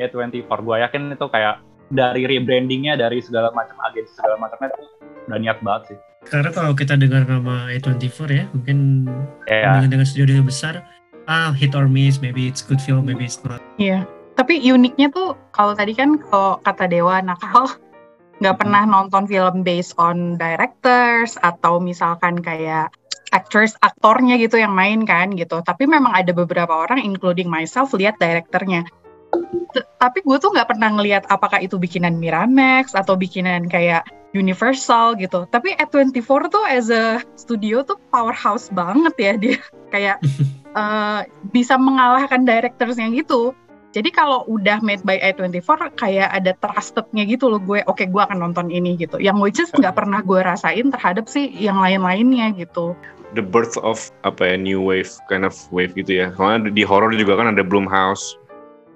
A24 0.00 0.48
gue 0.48 0.76
yakin 0.80 1.02
itu 1.12 1.26
kayak 1.28 1.60
dari 1.88 2.24
rebrandingnya 2.24 2.96
dari 2.96 3.20
segala 3.20 3.52
macam 3.52 3.76
agensi 3.84 4.12
segala 4.16 4.40
macamnya 4.40 4.72
itu 4.72 4.84
udah 5.28 5.38
niat 5.38 5.58
banget 5.60 5.82
sih. 5.92 5.98
Karena 6.26 6.50
kalau 6.50 6.72
kita 6.74 6.96
dengar 6.96 7.24
nama 7.24 7.68
A24 7.70 8.18
ya, 8.28 8.44
mungkin 8.50 9.06
ya 9.46 9.78
dengan 9.78 9.88
dengan 10.00 10.06
studio 10.08 10.40
besar, 10.42 10.82
ah 11.26 11.52
hit 11.52 11.76
or 11.76 11.86
miss, 11.86 12.18
maybe 12.18 12.48
it's 12.48 12.60
good 12.60 12.80
film, 12.80 13.06
maybe 13.06 13.24
it's 13.24 13.38
not. 13.44 13.60
Iya. 13.76 14.04
Tapi 14.38 14.62
uniknya 14.70 15.10
tuh 15.10 15.34
kalau 15.50 15.74
tadi 15.74 15.98
kan 15.98 16.14
kalau 16.30 16.62
kata 16.62 16.86
Dewa 16.86 17.18
nakal 17.18 17.66
nggak 18.40 18.56
pernah 18.62 18.86
nonton 18.86 19.26
film 19.26 19.66
based 19.66 19.98
on 19.98 20.38
directors 20.38 21.34
atau 21.42 21.82
misalkan 21.82 22.38
kayak 22.38 22.94
actors 23.34 23.74
aktornya 23.82 24.38
gitu 24.38 24.62
yang 24.62 24.72
main 24.72 25.02
kan 25.02 25.34
gitu. 25.34 25.60
Tapi 25.60 25.90
memang 25.90 26.14
ada 26.14 26.30
beberapa 26.30 26.70
orang 26.70 27.02
including 27.02 27.50
myself 27.50 27.90
lihat 27.92 28.16
direkturnya. 28.22 28.86
Tapi 29.98 30.24
gue 30.24 30.36
tuh 30.40 30.54
nggak 30.54 30.70
pernah 30.70 30.88
ngelihat 30.94 31.28
apakah 31.28 31.60
itu 31.60 31.76
bikinan 31.76 32.16
Miramax 32.16 32.96
atau 32.96 33.18
bikinan 33.18 33.68
kayak 33.68 34.06
Universal 34.32 35.16
gitu. 35.20 35.44
Tapi 35.48 35.76
A24 35.76 36.30
tuh 36.52 36.64
as 36.64 36.88
a 36.88 37.20
studio 37.36 37.80
tuh 37.84 37.96
powerhouse 38.14 38.68
banget 38.72 39.14
ya 39.18 39.32
dia 39.36 39.56
kayak 39.92 40.16
eh, 40.78 41.20
bisa 41.52 41.74
mengalahkan 41.76 42.46
directorsnya 42.46 43.10
gitu. 43.12 43.52
Jadi 43.96 44.12
kalau 44.12 44.44
udah 44.46 44.84
made 44.84 45.00
by 45.02 45.16
A24 45.20 45.96
kayak 45.96 46.28
ada 46.28 46.52
trustednya 46.60 47.24
gitu 47.24 47.48
loh 47.48 47.60
gue, 47.62 47.80
oke 47.88 48.04
gue 48.04 48.22
akan 48.22 48.44
nonton 48.44 48.68
ini 48.68 49.00
gitu. 49.00 49.16
Yang 49.16 49.36
which 49.40 49.58
is 49.64 49.72
nggak 49.72 49.96
pernah 49.96 50.20
gue 50.20 50.44
rasain 50.44 50.92
terhadap 50.92 51.24
sih 51.24 51.48
yang 51.56 51.80
lain-lainnya 51.80 52.52
gitu. 52.56 52.92
the 53.36 53.44
birth 53.44 53.76
of 53.84 54.08
apa 54.24 54.40
ya 54.40 54.56
new 54.56 54.80
wave 54.80 55.12
kind 55.28 55.44
of 55.44 55.52
wave 55.68 55.92
gitu 55.92 56.16
ya 56.16 56.32
soalnya 56.32 56.72
di 56.72 56.80
horror 56.80 57.12
juga 57.12 57.36
kan 57.36 57.52
ada 57.52 57.60
Blumhouse 57.60 58.40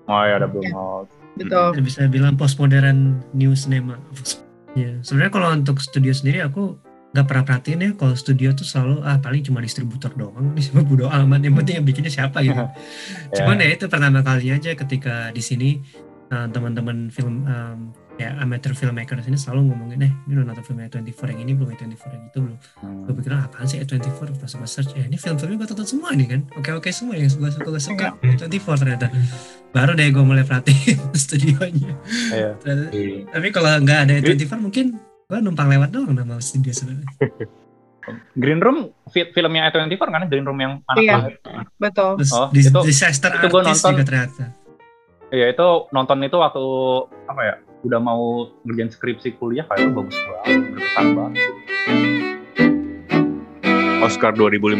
oh 0.08 0.24
ya 0.24 0.40
ada 0.40 0.48
belum 0.48 0.72
mau 0.72 1.04
Betul. 1.36 1.72
Kita 1.72 1.80
bisa 1.84 2.00
bilang 2.12 2.36
postmodern 2.36 3.24
new 3.32 3.56
cinema. 3.56 3.96
Ya, 4.76 5.00
sebenarnya 5.04 5.32
kalau 5.32 5.48
untuk 5.52 5.80
studio 5.80 6.12
sendiri 6.12 6.44
aku 6.44 6.76
nggak 7.12 7.26
pernah 7.28 7.44
perhatiin 7.44 7.80
ya 7.84 7.90
kalau 7.92 8.16
studio 8.16 8.56
tuh 8.56 8.64
selalu 8.64 9.04
ah 9.04 9.20
paling 9.20 9.44
cuma 9.44 9.60
distributor 9.60 10.08
doang, 10.16 10.56
cuma 10.56 10.80
bodo 10.80 11.12
amat 11.12 11.44
yang 11.44 11.54
penting 11.60 11.74
yang 11.80 11.86
bikinnya 11.86 12.12
siapa 12.12 12.40
gitu. 12.40 12.64
Cuman 13.36 13.60
ya 13.60 13.68
itu 13.68 13.84
pertama 13.86 14.24
kalinya 14.24 14.56
aja 14.56 14.72
ketika 14.72 15.28
di 15.28 15.44
sini 15.44 15.70
uh, 16.32 16.48
teman-teman 16.48 17.12
film 17.12 17.44
um, 17.44 17.92
ya 18.16 18.32
amateur 18.40 18.72
filmmaker 18.72 19.16
di 19.20 19.24
sini 19.28 19.36
selalu 19.40 19.72
ngomongin 19.72 20.08
eh 20.08 20.12
ini 20.28 20.32
udah 20.40 20.52
nonton 20.52 20.64
film 20.64 20.78
A24 20.84 21.20
yang 21.32 21.40
ini 21.44 21.52
belum 21.56 21.68
A24 21.76 22.04
yang 22.12 22.24
itu 22.28 22.38
belum. 22.40 22.58
Hmm. 22.80 23.04
Gue 23.08 23.12
pikir 23.20 23.32
ah, 23.36 23.44
apaan 23.44 23.66
sih 23.68 23.78
A24 23.80 24.20
pas 24.36 24.52
gue 24.52 24.68
search 24.68 24.92
eh 24.96 25.04
ini 25.04 25.16
film-filmnya 25.20 25.56
gue 25.60 25.68
tonton 25.68 25.88
semua 25.88 26.16
nih 26.16 26.26
kan. 26.32 26.40
Oke-oke 26.56 26.88
semua 26.92 27.16
yang 27.16 27.28
gue 27.28 27.50
suka 27.52 27.68
gue 27.68 27.82
suka 27.82 28.06
A24 28.24 28.66
ternyata. 28.80 29.06
Baru 29.72 29.92
deh 29.96 30.08
gue 30.08 30.24
mulai 30.24 30.44
perhatiin 30.44 31.12
studionya. 31.24 31.92
Iya. 32.32 32.50
Ternyata 32.60 32.88
tapi 33.32 33.46
kalau 33.52 33.70
nggak 33.80 33.98
ada 34.08 34.12
A24 34.20 34.52
mungkin 34.60 35.11
gue 35.32 35.40
numpang 35.40 35.64
lewat 35.66 35.88
doang 35.88 36.12
nama 36.12 36.36
studio 36.38 36.68
sebenarnya. 36.70 37.08
Green 38.34 38.58
Room 38.58 38.92
fi- 39.08 39.32
filmnya 39.32 39.70
A24 39.70 39.96
kan 40.02 40.28
Green 40.28 40.42
Room 40.42 40.58
yang 40.58 40.72
anak 40.84 41.00
Iya. 41.00 41.14
banget 41.14 41.34
Betul. 41.78 42.10
Terus 42.20 42.32
Oh, 42.32 42.48
dis- 42.50 42.68
itu- 42.68 42.84
disaster 42.84 43.30
itu 43.32 43.46
artist 43.48 43.80
nonton. 43.80 43.90
juga 43.90 44.04
ternyata. 44.04 44.44
Iya 45.30 45.46
itu 45.48 45.66
nonton 45.88 46.18
itu 46.20 46.36
waktu 46.36 46.64
apa 47.24 47.40
ya 47.40 47.54
udah 47.82 47.98
mau 47.98 48.22
ngerjain 48.60 48.92
skripsi 48.92 49.28
kuliah 49.34 49.64
kayak 49.64 49.80
itu 49.82 49.92
bagus 49.94 50.16
banget 50.20 50.60
berkesan 50.68 51.06
banget 51.16 51.40
Oscar 54.00 54.32
2015 54.32 54.76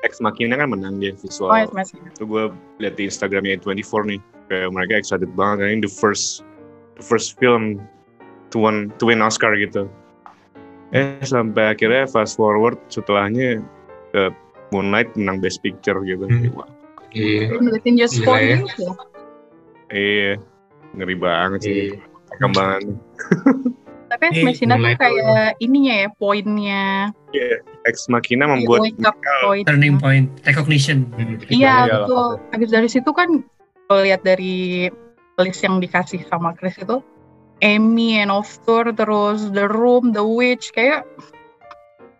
Ex 0.00 0.12
Machina 0.18 0.54
kan 0.54 0.68
menang 0.68 0.98
dia 0.98 1.14
visual 1.14 1.48
Oh, 1.48 1.72
Mas. 1.72 1.90
itu 1.90 2.22
gue 2.22 2.44
lihat 2.76 2.94
di 2.94 3.06
Instagramnya 3.06 3.56
A24 3.58 3.92
nih 4.06 4.20
kayak 4.46 4.68
mereka 4.68 4.92
excited 4.96 5.30
banget 5.32 5.56
kan 5.56 5.68
ini 5.70 5.80
the 5.80 5.90
first 5.90 6.44
the 6.94 7.02
first 7.02 7.34
film 7.34 7.80
to 8.50 8.58
win 8.60 8.90
to 8.98 9.06
win 9.08 9.22
Oscar 9.22 9.54
gitu 9.54 9.86
eh 10.90 11.22
sampai 11.22 11.74
akhirnya 11.74 12.06
fast 12.10 12.34
forward 12.34 12.74
setelahnya 12.90 13.62
ke 14.10 14.22
Moonlight 14.70 15.14
menang 15.14 15.38
Best 15.38 15.62
Picture 15.62 15.98
gitu 16.02 16.26
Hmm. 16.26 16.50
Wah, 16.54 16.68
Iya. 17.10 17.58
Gila 17.58 18.06
four 18.22 18.38
ya. 18.38 18.58
ya. 18.62 18.92
iya 19.90 20.32
ngeri 20.94 21.16
banget 21.18 21.60
sih 21.62 21.74
Iya. 21.90 21.98
perkembangannya 22.30 22.94
Tapi 24.10 24.26
Eh, 24.34 24.42
Machina 24.42 24.74
tuh 24.74 24.90
kayak 24.98 25.54
ininya 25.62 25.94
ya, 26.02 26.08
poinnya. 26.18 27.14
Ex 27.86 28.10
Machina 28.10 28.42
membuat 28.50 28.82
point. 29.46 29.62
Turning 29.62 30.02
point 30.02 30.26
recognition. 30.42 31.06
Iya, 31.46 31.86
Iya, 31.86 32.10
betul. 32.10 32.42
Habis 32.50 32.70
dari 32.74 32.88
situ 32.90 33.06
kan 33.14 33.46
kalau 33.86 34.02
lihat 34.02 34.26
dari 34.26 34.90
list 35.38 35.62
yang 35.62 35.78
dikasih 35.78 36.26
sama 36.26 36.58
Chris 36.58 36.74
itu 36.82 36.98
Amy 37.60 38.16
and 38.16 38.28
of 38.28 38.48
Tour 38.62 38.88
terus 38.90 39.48
The 39.50 39.64
Room, 39.64 40.10
The 40.10 40.22
Witch 40.22 40.72
kayak 40.72 41.04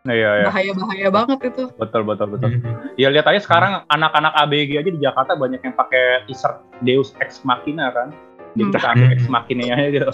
Nah, 0.01 0.17
iya 0.17 0.31
ya 0.41 0.45
bahaya-bahaya 0.49 1.09
banget 1.13 1.39
itu. 1.53 1.65
betul 1.77 2.09
betul 2.09 2.33
betul 2.33 2.49
Hmm. 2.57 2.89
ya 2.97 3.13
lihat 3.13 3.29
aja 3.29 3.37
sekarang 3.39 3.85
anak-anak 3.87 4.33
ABG 4.35 4.81
aja 4.81 4.89
di 4.89 4.97
Jakarta 4.97 5.37
banyak 5.37 5.61
yang 5.61 5.77
pakai 5.77 6.25
t-shirt 6.25 6.57
Deus 6.81 7.13
Ex 7.21 7.45
Machina 7.45 7.93
kan 7.93 8.09
jadi 8.57 8.73
kita 8.73 8.89
ambil 8.89 9.09
Ex 9.13 9.23
Machinanya 9.29 9.75
aja 9.77 9.89
gitu 9.93 10.09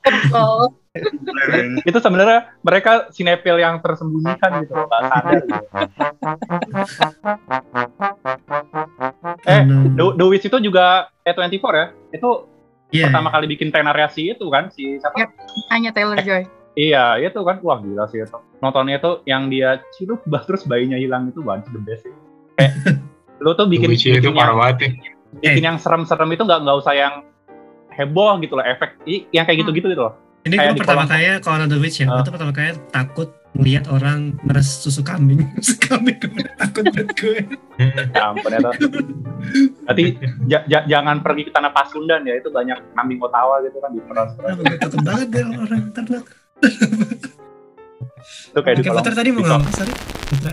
Betul. 0.00 0.60
Itu 1.82 1.98
sebenarnya 1.98 2.54
mereka 2.60 3.08
sinepil 3.10 3.56
yang 3.58 3.78
tersembunyikan 3.80 4.50
gitu 4.64 4.72
loh, 4.74 4.86
nggak 4.86 5.02
sadar. 5.06 5.32
gitu. 5.38 5.54
Eh, 9.44 9.62
The, 9.94 10.04
The 10.16 10.26
Witch 10.26 10.46
itu 10.46 10.58
juga 10.60 11.08
E24 11.24 11.64
ya? 11.74 11.86
Itu 12.12 12.30
Iya. 12.88 13.12
pertama 13.12 13.28
kali 13.28 13.44
bikin 13.52 13.68
tenariasi 13.68 14.32
itu 14.32 14.48
kan 14.48 14.72
si 14.72 14.96
siapa? 14.96 15.12
Yep. 15.20 15.30
Hanya 15.68 15.90
Taylor 15.92 16.18
Joy. 16.24 16.42
Iya, 16.72 17.20
itu 17.20 17.36
kan 17.44 17.60
wah 17.60 17.82
gila 17.82 18.08
sih 18.08 18.24
itu. 18.24 18.38
Nontonnya 18.64 18.96
itu 18.96 19.20
yang 19.28 19.52
dia 19.52 19.84
cilup 19.92 20.24
bah 20.24 20.40
terus 20.48 20.64
bayinya 20.64 20.96
hilang 20.96 21.28
itu 21.28 21.44
banget 21.44 21.68
the 21.74 21.80
best 21.84 22.08
sih. 22.08 22.14
Kayak 22.56 22.72
lu 23.44 23.52
tuh 23.52 23.68
bikin, 23.68 23.92
itu 23.92 24.18
bikin 24.18 24.32
parah 24.32 24.50
yang, 24.50 24.58
banget 24.58 24.76
ya. 24.80 24.90
bikin 25.44 25.64
yang 25.68 25.76
serem-serem 25.76 26.32
itu 26.32 26.42
nggak 26.48 26.60
nggak 26.64 26.76
usah 26.80 26.94
yang 26.96 27.14
heboh 27.92 28.38
gitu 28.40 28.54
loh 28.56 28.64
efek 28.64 28.94
yang 29.34 29.44
kayak 29.44 29.58
gitu-gitu 29.66 29.86
gitu 29.92 30.02
loh. 30.08 30.14
Ini 30.48 30.56
gue 30.56 30.76
pertama 30.76 31.04
kali 31.04 31.24
kalau 31.38 31.56
nonton 31.60 31.76
The 31.76 31.80
Witch 31.80 32.00
ya, 32.00 32.06
gue 32.06 32.16
Ah. 32.16 32.24
tuh 32.24 32.32
pertama 32.32 32.50
kali 32.50 32.72
takut 32.88 33.28
melihat 33.52 33.84
orang 33.88 34.36
meres 34.42 34.68
susu 34.68 35.00
kambing. 35.00 35.44
susu 35.60 35.76
kambing 35.78 36.16
takut 36.56 36.84
banget 36.88 37.08
gue. 37.14 37.38
Ya 38.12 38.22
ampun 38.26 38.50
itu. 38.50 38.70
Berarti 39.84 40.04
ja- 40.46 40.64
ja- 40.64 40.86
jangan 40.86 41.20
pergi 41.20 41.46
ke 41.46 41.52
tanah 41.52 41.70
Pasundan 41.70 42.24
ya 42.24 42.34
itu 42.34 42.48
banyak 42.48 42.76
kambing 42.92 43.20
Ottawa 43.20 43.60
gitu 43.60 43.78
kan 43.78 43.90
di 43.92 44.00
peras 44.02 44.32
takut 44.78 45.00
banget 45.02 45.26
deh 45.30 45.44
orang 45.44 45.84
ternak. 45.92 46.24
itu 48.48 48.58
kayak 48.58 48.76
Oke. 48.78 48.90
Putra 48.90 49.14
tadi 49.14 49.30
mau 49.30 49.42
ngomong, 49.42 49.72
sorry. 49.72 49.92
Putra. 50.26 50.52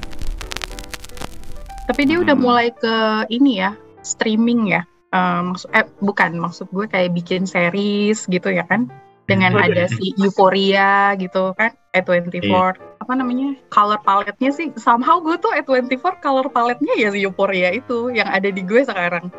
Tapi 1.85 2.01
dia 2.03 2.17
udah 2.17 2.33
mulai 2.33 2.73
ke 2.73 2.95
ini 3.29 3.61
ya, 3.61 3.73
streaming 4.01 4.69
ya. 4.69 4.81
Eh, 5.09 5.41
maksud 5.43 5.69
eh 5.71 5.85
bukan, 6.01 6.31
maksud 6.35 6.67
gue 6.69 6.85
kayak 6.85 7.13
bikin 7.13 7.45
series 7.45 8.25
gitu 8.25 8.49
ya 8.49 8.65
kan. 8.65 8.89
Dengan 9.25 9.57
Oh, 9.57 9.61
ada 9.61 9.85
iya. 9.85 9.89
si 9.89 10.13
Euphoria 10.21 11.17
gitu 11.17 11.57
kan, 11.57 11.73
E24. 11.91 12.77
Apa 13.01 13.13
namanya? 13.17 13.57
Color 13.73 13.97
palette-nya 14.01 14.53
sih 14.53 14.69
somehow 14.77 15.17
gue 15.17 15.33
tuh 15.35 15.49
E24 15.49 16.21
color 16.21 16.45
palette-nya 16.47 16.93
ya 16.93 17.09
si 17.09 17.25
Euphoria 17.25 17.73
itu 17.73 18.13
yang 18.13 18.29
ada 18.29 18.47
di 18.47 18.61
gue 18.61 18.85
sekarang. 18.85 19.33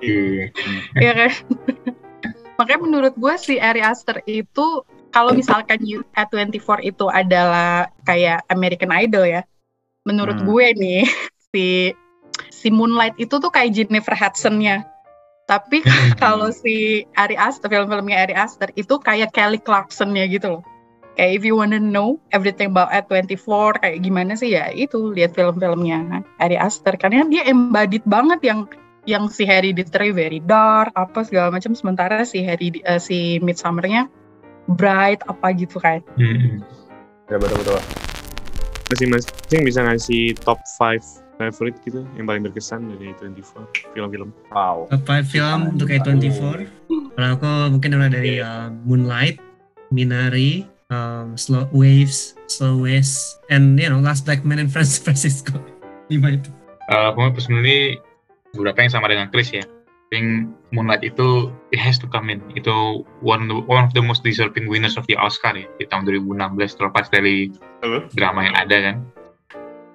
Iya. 0.00 0.52
Iya 0.94 1.12
kan? 1.16 1.30
Makanya 2.60 2.80
menurut 2.80 3.14
gue 3.16 3.34
si 3.36 3.56
Ari 3.56 3.80
Aster 3.80 4.20
itu 4.24 4.84
kalau 5.08 5.32
misalkan 5.32 5.80
you- 5.80 6.04
A24 6.12 6.84
itu 6.84 7.06
adalah 7.08 7.88
kayak 8.04 8.44
American 8.46 8.92
Idol 8.92 9.24
ya. 9.24 9.42
Menurut 10.04 10.36
Hmm. 10.36 10.46
gue 10.46 10.66
nih 10.76 11.00
si 11.52 11.66
si 12.50 12.68
Moonlight 12.68 13.16
itu 13.16 13.40
tuh 13.40 13.48
kayak 13.48 13.72
Jennifer 13.72 14.12
Hudson-nya. 14.12 14.84
Tapi 15.44 15.84
kalau 16.22 16.48
si 16.50 17.04
Ari 17.16 17.36
Aster 17.36 17.68
film-filmnya 17.68 18.28
Ari 18.28 18.34
Aster 18.36 18.72
itu 18.74 18.96
kayak 19.00 19.32
Kelly 19.36 19.60
Clarkson-nya 19.60 20.24
gitu 20.28 20.58
loh. 20.58 20.62
Kayak 21.14 21.30
if 21.38 21.42
you 21.46 21.54
wanna 21.54 21.78
know 21.78 22.18
everything 22.34 22.74
about 22.74 22.90
A24 22.90 23.78
kayak 23.78 24.02
gimana 24.02 24.34
sih 24.34 24.50
ya 24.50 24.74
itu 24.74 25.14
lihat 25.14 25.38
film-filmnya 25.38 26.26
Ari 26.42 26.58
Aster 26.58 26.98
karena 26.98 27.22
dia 27.30 27.46
embodied 27.46 28.02
banget 28.02 28.42
yang 28.42 28.66
yang 29.04 29.28
si 29.28 29.44
Hereditary 29.44 30.10
very 30.10 30.40
dark 30.40 30.90
apa 30.96 31.22
segala 31.22 31.52
macam 31.52 31.76
sementara 31.76 32.24
si 32.24 32.40
Harry 32.42 32.72
eh, 32.82 32.98
si 32.98 33.38
Midsummer-nya 33.44 34.08
bright 34.74 35.20
apa 35.28 35.52
gitu 35.54 35.76
kan. 35.78 36.00
Hmm. 36.16 36.64
Ya 37.28 37.36
betul 37.36 37.56
betul. 37.60 37.78
Masing-masing 38.92 39.62
bisa 39.64 39.80
ngasih 39.84 40.36
top 40.44 40.60
5 40.80 41.23
favorite 41.38 41.78
gitu 41.82 42.06
yang 42.14 42.26
paling 42.30 42.42
berkesan 42.46 42.86
dari 42.94 43.14
24 43.18 43.94
film-film. 43.94 44.30
Wow. 44.54 44.86
Top 44.90 45.02
5 45.06 45.32
film 45.34 45.60
untuk 45.74 45.90
A24. 45.90 46.68
Kalau 47.14 47.28
aku 47.38 47.52
mungkin 47.70 47.90
mulai 47.94 48.10
dari 48.10 48.34
uh, 48.42 48.70
Moonlight, 48.86 49.38
Minari, 49.94 50.66
um, 50.90 51.34
Slow 51.38 51.70
Waves, 51.70 52.34
Slow 52.50 52.82
West, 52.82 53.38
and 53.50 53.78
you 53.78 53.88
know 53.90 54.02
Last 54.02 54.26
Black 54.26 54.42
Man 54.42 54.58
in 54.58 54.68
San 54.70 54.86
Francisco. 55.06 55.54
Lima 56.10 56.36
itu. 56.36 56.50
Uh, 56.90 57.14
aku 57.14 57.40
personally 57.40 57.96
beberapa 58.52 58.84
yang 58.84 58.92
sama 58.92 59.08
dengan 59.08 59.30
Chris 59.32 59.50
ya. 59.54 59.64
I 59.64 60.22
think 60.22 60.52
Moonlight 60.70 61.02
itu 61.02 61.50
it 61.74 61.80
has 61.80 61.98
to 61.98 62.06
come 62.06 62.30
in. 62.30 62.38
Itu 62.54 63.02
one 63.24 63.50
one 63.66 63.82
of 63.82 63.92
the 63.96 64.04
most 64.04 64.22
deserving 64.22 64.70
winners 64.70 64.94
of 64.94 65.08
the 65.10 65.18
Oscar 65.18 65.56
ya 65.56 65.66
di 65.80 65.88
tahun 65.90 66.06
2016 66.06 66.78
terlepas 66.78 67.10
dari 67.10 67.50
Halo? 67.82 68.06
drama 68.14 68.46
yang 68.46 68.54
ada 68.54 68.76
kan. 68.92 68.96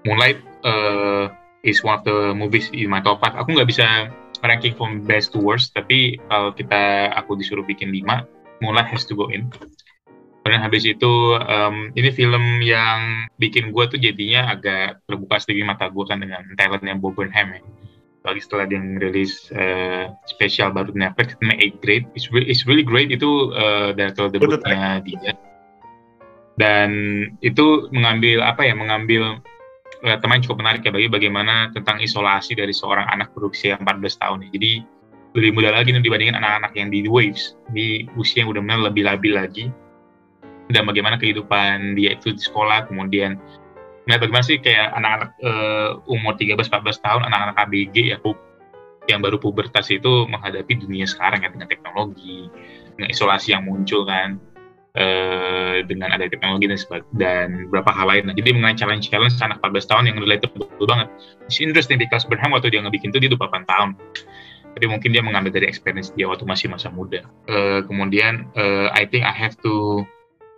Moonlight 0.03 0.48
uh, 0.63 1.29
is 1.63 1.83
one 1.83 1.99
of 1.99 2.03
the 2.07 2.33
movies 2.35 2.71
in 2.71 2.89
my 2.89 3.03
top 3.03 3.19
5. 3.23 3.35
Aku 3.43 3.55
nggak 3.55 3.69
bisa 3.69 3.85
ranking 4.43 4.75
from 4.75 5.03
best 5.03 5.35
to 5.35 5.39
worst, 5.39 5.75
tapi 5.75 6.19
kalau 6.31 6.55
kita 6.55 7.11
aku 7.15 7.35
disuruh 7.35 7.63
bikin 7.67 7.91
5, 7.91 8.63
Moonlight 8.63 8.89
has 8.91 9.03
to 9.07 9.15
go 9.15 9.27
in. 9.31 9.51
Kemudian 10.39 10.63
habis 10.63 10.87
itu 10.87 11.35
um, 11.35 11.91
ini 11.93 12.09
film 12.15 12.63
yang 12.63 13.27
bikin 13.37 13.75
gue 13.75 13.83
tuh 13.91 13.99
jadinya 13.99 14.55
agak 14.55 15.03
terbuka 15.03 15.35
sedikit 15.37 15.67
mata 15.67 15.91
gue 15.91 16.05
kan 16.07 16.23
dengan 16.23 16.41
talentnya 16.55 16.95
Bob 16.95 17.19
Burnham 17.19 17.59
ya. 17.59 17.61
Lagi 18.23 18.39
setelah 18.43 18.67
dia 18.67 18.79
rilis 18.79 19.51
uh, 19.51 20.11
spesial 20.27 20.71
baru 20.75 20.91
di 20.95 20.99
Netflix 21.03 21.35
namanya 21.39 21.59
Eight 21.63 21.77
Grade, 21.83 22.07
it's, 22.15 22.27
re- 22.31 22.47
it's 22.47 22.63
really 22.67 22.83
great 22.83 23.11
itu 23.11 23.51
uh, 23.55 23.91
director 23.95 24.31
debutnya 24.31 25.03
dia. 25.03 25.35
Dan 26.59 26.89
itu 27.39 27.87
mengambil 27.95 28.43
apa 28.43 28.67
ya, 28.67 28.75
mengambil 28.75 29.39
teman 29.99 30.39
cukup 30.39 30.63
menarik 30.63 30.81
ya 30.85 30.91
bagi 30.95 31.11
bagaimana 31.11 31.75
tentang 31.75 31.99
isolasi 31.99 32.55
dari 32.55 32.71
seorang 32.71 33.07
anak 33.11 33.35
berusia 33.35 33.75
14 33.75 34.21
tahun. 34.21 34.47
Jadi 34.51 34.71
lebih 35.37 35.51
muda 35.53 35.69
lagi 35.75 35.93
nih 35.93 36.01
dibandingkan 36.01 36.41
anak-anak 36.41 36.73
yang 36.73 36.89
di 36.89 37.05
Waves 37.05 37.53
di 37.69 38.09
usia 38.17 38.41
yang 38.41 38.49
udah 38.49 38.61
benar 38.65 38.79
lebih 38.89 39.05
labil 39.05 39.33
lagi 39.37 39.65
dan 40.73 40.89
bagaimana 40.89 41.21
kehidupan 41.21 41.93
dia 41.93 42.17
itu 42.17 42.33
di 42.33 42.41
sekolah 42.41 42.89
kemudian 42.89 43.37
melihat 44.09 44.25
bagaimana 44.25 44.45
sih 44.45 44.57
kayak 44.57 44.89
anak-anak 44.97 45.29
eh, 45.41 45.89
umur 46.09 46.33
13-14 46.33 47.05
tahun 47.05 47.21
anak-anak 47.29 47.55
ABG 47.61 47.95
ya 48.09 48.17
yang 49.09 49.21
baru 49.21 49.41
pubertas 49.41 49.89
itu 49.89 50.25
menghadapi 50.29 50.81
dunia 50.81 51.05
sekarang 51.05 51.45
ya 51.45 51.49
dengan 51.49 51.69
teknologi 51.69 52.49
dengan 52.97 53.09
isolasi 53.09 53.53
yang 53.53 53.65
muncul 53.69 54.05
kan 54.05 54.41
eh, 54.99 55.79
dengan 55.87 56.11
ada 56.11 56.27
teknologi 56.27 56.67
dan 56.67 56.77
sebag- 56.79 57.11
dan 57.15 57.47
beberapa 57.71 57.95
hal 57.95 58.07
lain. 58.11 58.23
Nah, 58.27 58.35
jadi 58.35 58.51
mengenai 58.51 58.75
challenge-challenge 58.75 59.39
anak 59.39 59.63
14 59.63 59.87
tahun 59.87 60.03
yang 60.11 60.17
relatable 60.19 60.67
banget. 60.83 61.07
It's 61.47 61.63
interesting 61.63 61.97
because 61.97 62.27
Burnham 62.27 62.51
waktu 62.51 62.75
dia 62.75 62.83
ngebikin 62.83 63.15
itu 63.15 63.23
dia 63.23 63.31
28 63.31 63.63
tahun. 63.63 63.95
Tapi 64.75 64.85
mungkin 64.85 65.09
dia 65.15 65.23
mengambil 65.23 65.55
dari 65.55 65.65
experience 65.71 66.11
dia 66.13 66.27
waktu 66.27 66.43
masih 66.43 66.67
masa 66.67 66.91
muda. 66.91 67.23
Eh, 67.47 67.79
kemudian 67.87 68.51
eh, 68.59 68.87
I 68.91 69.07
think 69.07 69.23
I 69.23 69.31
have 69.31 69.55
to 69.63 70.03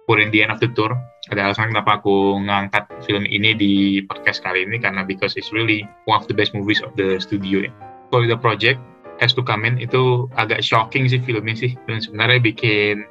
put 0.09 0.17
in 0.17 0.33
the 0.33 0.41
end 0.41 0.51
of 0.51 0.59
the 0.59 0.73
tour. 0.73 0.91
Ada 1.29 1.53
alasan 1.53 1.69
kenapa 1.69 2.01
aku 2.01 2.41
ngangkat 2.41 2.89
film 3.05 3.29
ini 3.29 3.53
di 3.53 3.73
podcast 4.09 4.41
kali 4.41 4.65
ini 4.65 4.81
karena 4.81 5.05
because 5.05 5.37
it's 5.37 5.53
really 5.53 5.85
one 6.09 6.17
of 6.17 6.25
the 6.25 6.35
best 6.35 6.57
movies 6.57 6.81
of 6.81 6.91
the 6.97 7.21
studio. 7.21 7.69
ya. 7.69 7.71
The 8.11 8.35
project 8.35 8.81
has 9.21 9.31
to 9.37 9.45
come 9.45 9.63
in 9.63 9.77
itu 9.77 10.27
agak 10.35 10.65
shocking 10.65 11.05
sih 11.07 11.21
filmnya 11.21 11.53
sih 11.53 11.77
dan 11.85 12.01
sebenarnya 12.01 12.41
bikin 12.41 13.05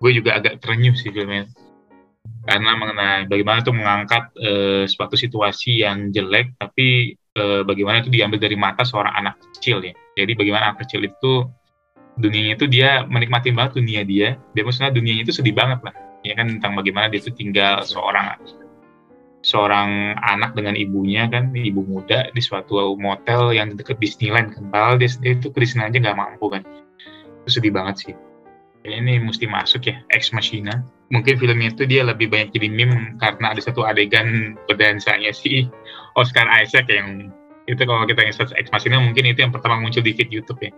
gue 0.00 0.10
juga 0.12 0.36
agak 0.36 0.60
terenyuh 0.60 0.96
sih 0.96 1.10
filmnya. 1.12 1.48
Karena 2.46 2.78
mengenai 2.78 3.26
bagaimana 3.26 3.58
tuh 3.62 3.74
mengangkat 3.74 4.30
eh, 4.38 4.84
suatu 4.86 5.18
situasi 5.18 5.82
yang 5.82 6.14
jelek 6.14 6.54
tapi 6.58 7.14
eh, 7.14 7.62
bagaimana 7.66 8.02
itu 8.02 8.10
diambil 8.10 8.38
dari 8.38 8.54
mata 8.54 8.86
seorang 8.86 9.14
anak 9.14 9.34
kecil 9.58 9.82
ya. 9.82 9.94
Jadi 10.14 10.32
bagaimana 10.38 10.74
anak 10.74 10.86
kecil 10.86 11.06
itu 11.06 11.46
dunianya 12.16 12.54
itu 12.56 12.66
dia 12.70 13.02
menikmati 13.06 13.50
banget 13.50 13.82
dunia 13.82 14.02
dia. 14.06 14.28
Dia 14.54 14.62
maksudnya 14.62 14.94
dunianya 14.94 15.26
itu 15.26 15.34
sedih 15.34 15.54
banget 15.58 15.82
lah. 15.82 15.94
Ya 16.22 16.34
kan 16.38 16.46
tentang 16.50 16.78
bagaimana 16.78 17.10
dia 17.10 17.22
itu 17.22 17.34
tinggal 17.34 17.82
seorang 17.82 18.38
seorang 19.46 20.18
anak 20.26 20.58
dengan 20.58 20.74
ibunya 20.74 21.30
kan 21.30 21.54
ibu 21.54 21.86
muda 21.86 22.26
di 22.34 22.42
suatu 22.42 22.98
motel 22.98 23.54
yang 23.54 23.74
dekat 23.74 23.98
Disneyland 23.98 24.54
kan. 24.54 24.70
Padahal 24.70 24.94
dia 25.02 25.10
itu 25.22 25.50
ke 25.50 25.58
Disneyland 25.58 25.94
aja 25.94 26.10
nggak 26.10 26.18
mampu 26.18 26.46
kan. 26.50 26.62
Itu 27.42 27.58
sedih 27.58 27.74
banget 27.74 28.06
sih 28.06 28.14
ini 28.88 29.18
mesti 29.18 29.50
masuk 29.50 29.90
ya 29.90 29.98
Ex 30.14 30.30
Machina. 30.30 30.82
Mungkin 31.10 31.38
filmnya 31.38 31.70
itu 31.70 31.86
dia 31.86 32.02
lebih 32.02 32.30
banyak 32.30 32.50
jadi 32.54 32.68
meme 32.70 33.14
karena 33.22 33.54
ada 33.54 33.62
satu 33.62 33.86
adegan 33.86 34.58
berdansanya 34.66 35.30
si 35.30 35.70
Oscar 36.18 36.46
Isaac 36.50 36.90
yang 36.90 37.30
itu 37.66 37.82
kalau 37.82 38.06
kita 38.06 38.26
search 38.30 38.54
Ex 38.54 38.70
Machina 38.70 38.98
mungkin 39.02 39.26
itu 39.26 39.42
yang 39.42 39.54
pertama 39.54 39.78
muncul 39.78 40.02
di 40.02 40.14
feed 40.14 40.30
YouTube 40.30 40.58
ya. 40.62 40.70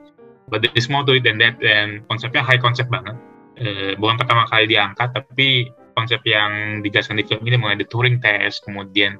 But 0.49 0.65
there 0.65 0.73
is 0.73 0.89
more 0.89 1.05
to 1.05 1.13
it 1.13 1.29
than 1.29 1.37
that 1.45 1.61
dan 1.61 2.05
konsepnya 2.09 2.41
high 2.41 2.61
konsep 2.61 2.89
banget. 2.89 3.17
Eh, 3.59 3.93
bukan 3.99 4.17
pertama 4.17 4.47
kali 4.47 4.71
diangkat 4.71 5.13
tapi 5.13 5.69
konsep 5.99 6.23
yang 6.23 6.79
dijelaskan 6.81 7.19
di 7.19 7.27
film 7.27 7.43
ini 7.43 7.59
mulai 7.59 7.75
the 7.75 7.83
Turing 7.91 8.23
test 8.23 8.63
kemudian 8.63 9.19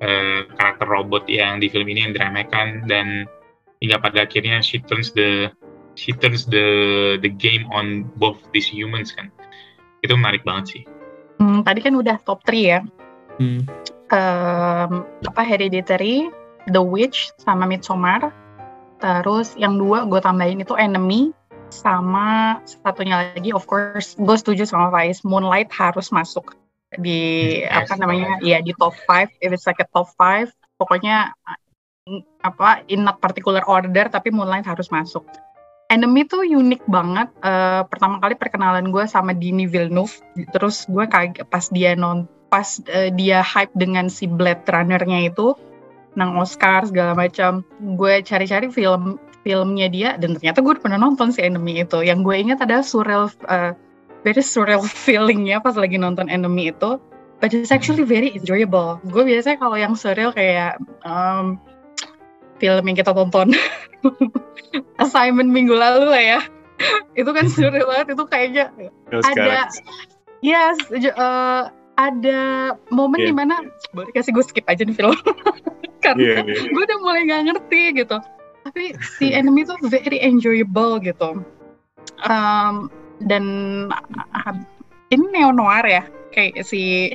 eh, 0.00 0.48
karakter 0.56 0.88
robot 0.88 1.28
yang 1.28 1.60
di 1.60 1.68
film 1.68 1.84
ini 1.84 2.08
yang 2.08 2.12
diremehkan 2.16 2.88
dan 2.88 3.28
hingga 3.84 4.00
pada 4.00 4.24
akhirnya 4.24 4.64
she 4.64 4.80
turns 4.80 5.12
the 5.12 5.52
she 5.96 6.12
turns 6.12 6.46
the 6.46 6.66
the 7.24 7.32
game 7.32 7.66
on 7.72 8.06
both 8.20 8.38
these 8.52 8.68
humans 8.68 9.10
kan 9.10 9.32
itu 10.04 10.12
menarik 10.14 10.46
banget 10.46 10.64
sih 10.70 10.82
Hmm, 11.36 11.60
tadi 11.62 11.84
kan 11.84 11.94
udah 11.96 12.16
top 12.24 12.40
3 12.48 12.56
ya. 12.56 12.80
Hmm. 13.36 13.68
Em, 14.08 14.92
apa 15.26 15.42
Hereditary, 15.44 16.32
The 16.72 16.80
Witch 16.80 17.32
sama 17.36 17.68
Midsommar. 17.68 18.32
Terus 18.96 19.52
yang 19.60 19.76
dua 19.76 20.08
gue 20.08 20.20
tambahin 20.24 20.64
itu 20.64 20.72
Enemy 20.72 21.36
sama 21.68 22.56
satunya 22.64 23.34
lagi 23.34 23.50
of 23.50 23.66
course 23.68 24.14
gue 24.16 24.36
setuju 24.38 24.64
sama 24.64 24.88
Faiz 24.88 25.20
Moonlight 25.26 25.68
harus 25.74 26.14
masuk 26.14 26.54
di 26.96 27.60
Yes, 27.66 27.90
apa 27.90 27.98
namanya 27.98 28.38
ya 28.40 28.62
di 28.62 28.70
top 28.78 28.94
5 29.04 29.42
if 29.42 29.50
it's 29.50 29.66
like 29.66 29.82
a 29.82 29.88
top 29.90 30.08
5 30.14 30.48
pokoknya 30.78 31.34
apa 32.40 32.86
in 32.86 33.02
not 33.02 33.18
particular 33.18 33.66
order 33.66 34.06
tapi 34.06 34.30
Moonlight 34.30 34.64
harus 34.64 34.88
masuk 34.94 35.26
Enemy 35.86 36.26
tuh 36.26 36.42
unik 36.42 36.82
banget. 36.90 37.28
Eh, 37.46 37.82
pertama 37.86 38.18
kali 38.18 38.34
perkenalan 38.34 38.90
gue 38.90 39.04
sama 39.06 39.30
Denis 39.30 39.70
Villeneuve. 39.70 40.18
Terus 40.50 40.86
gue 40.90 41.06
kaget 41.06 41.46
pas 41.46 41.64
dia 41.70 41.94
non 41.94 42.26
pas 42.50 42.66
eh, 42.90 43.14
dia 43.14 43.42
hype 43.42 43.74
dengan 43.74 44.10
si 44.10 44.26
Blade 44.26 44.66
Runner-nya 44.66 45.30
itu 45.30 45.54
nang 46.18 46.34
Oscar 46.34 46.86
segala 46.90 47.14
macam. 47.14 47.62
Gue 47.94 48.18
cari-cari 48.26 48.66
film 48.72 49.22
filmnya 49.46 49.86
dia 49.86 50.18
dan 50.18 50.34
ternyata 50.34 50.58
gue 50.58 50.74
pernah 50.74 50.98
nonton 50.98 51.30
si 51.30 51.38
Enemy 51.46 51.86
itu. 51.86 52.02
Yang 52.02 52.18
gue 52.26 52.34
ingat 52.34 52.58
adalah 52.66 52.82
surreal 52.82 53.30
eh, 53.46 53.72
very 54.26 54.42
surreal 54.42 54.82
feelingnya 55.06 55.62
pas 55.62 55.78
lagi 55.78 56.02
nonton 56.02 56.26
Enemy 56.26 56.74
itu. 56.74 56.98
But 57.36 57.52
it's 57.52 57.70
actually 57.70 58.02
very 58.02 58.32
enjoyable. 58.32 58.98
Gue 59.06 59.22
biasanya 59.22 59.60
kalau 59.60 59.76
yang 59.76 59.92
surreal 59.92 60.32
kayak 60.32 60.80
em, 61.04 61.60
film 62.56 62.84
yang 62.84 62.96
kita 62.96 63.12
tonton 63.12 63.52
assignment 65.02 65.50
minggu 65.50 65.72
lalu 65.72 66.06
lah 66.08 66.22
ya. 66.36 66.40
itu 67.16 67.30
kan 67.32 67.48
surreal 67.48 67.88
banget. 67.90 68.12
Itu 68.12 68.24
kayaknya 68.28 68.64
Kalau 69.08 69.22
ada 69.24 69.32
sekarang. 69.32 69.70
yes 70.44 70.76
eh, 70.92 71.62
ada 71.96 72.40
momen 72.92 73.24
Iya. 73.24 73.28
di 73.32 73.34
mana 73.34 73.54
boleh 73.96 74.12
kasih 74.12 74.36
gue 74.36 74.44
skip 74.44 74.68
aja 74.68 74.84
nih 74.84 74.92
film 74.92 75.16
karena 76.04 76.20
Iya, 76.20 76.34
iya. 76.44 76.60
gue 76.68 76.82
udah 76.84 76.98
mulai 77.00 77.24
nggak 77.24 77.42
ngerti 77.48 77.82
gitu 78.04 78.20
tapi 78.68 78.92
si 79.16 79.32
enemy 79.32 79.64
tuh 79.64 79.80
very 79.88 80.20
enjoyable 80.20 81.00
gitu 81.00 81.40
Um, 82.24 82.88
dan 83.28 83.44
ah, 84.32 84.56
ini 85.12 85.24
neo 85.36 85.52
noir 85.52 85.84
ya 85.84 86.02
kayak 86.32 86.64
si 86.64 87.12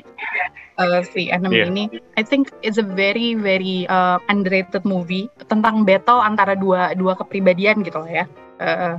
eh, 0.82 1.04
si 1.06 1.30
enemy 1.30 1.62
Iya. 1.62 1.66
ini 1.70 1.84
I 2.18 2.24
think 2.26 2.50
it's 2.66 2.82
a 2.82 2.86
very 2.86 3.38
very 3.38 3.86
uh, 3.88 4.18
underrated 4.32 4.82
movie 4.84 5.30
tentang 5.48 5.86
battle 5.86 6.20
antara 6.22 6.58
dua 6.58 6.98
dua 6.98 7.14
kepribadian 7.18 7.86
gitu 7.86 8.02
lah 8.02 8.12
ya. 8.12 8.26
Eh, 8.62 8.96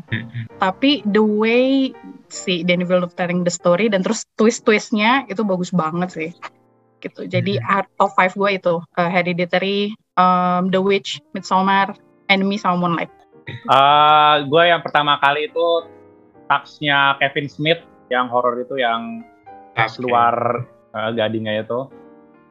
tapi 0.58 1.06
the 1.06 1.22
way 1.22 1.94
si 2.26 2.66
Denis 2.66 2.90
Villeneuve 2.90 3.14
telling 3.14 3.46
the 3.46 3.52
story 3.54 3.86
dan 3.86 4.02
terus 4.02 4.26
twist-twistnya 4.34 5.30
itu 5.30 5.46
bagus 5.46 5.70
banget 5.70 6.10
sih. 6.10 6.30
Gitu. 6.98 7.30
Jadi 7.30 7.62
art 7.62 7.86
top 7.98 8.14
5 8.14 8.38
gue 8.38 8.50
itu 8.58 8.74
uh, 8.78 9.10
Hereditary, 9.10 9.94
um, 10.18 10.70
The 10.70 10.78
Witch, 10.82 11.22
Midsommar, 11.34 11.94
Enemy 12.30 12.58
sama 12.58 12.78
Moonlight. 12.78 13.10
Eh, 13.46 14.34
gue 14.46 14.62
yang 14.66 14.82
pertama 14.82 15.18
kali 15.18 15.50
itu 15.50 15.66
taksnya 16.46 17.18
Kevin 17.18 17.46
Smith 17.50 17.82
yang 18.10 18.30
horor 18.30 18.58
itu 18.58 18.78
yang 18.78 19.26
tas 19.74 19.98
Oke. 19.98 20.10
Eh, 20.92 21.10
gadingnya 21.16 21.64
itu. 21.64 21.88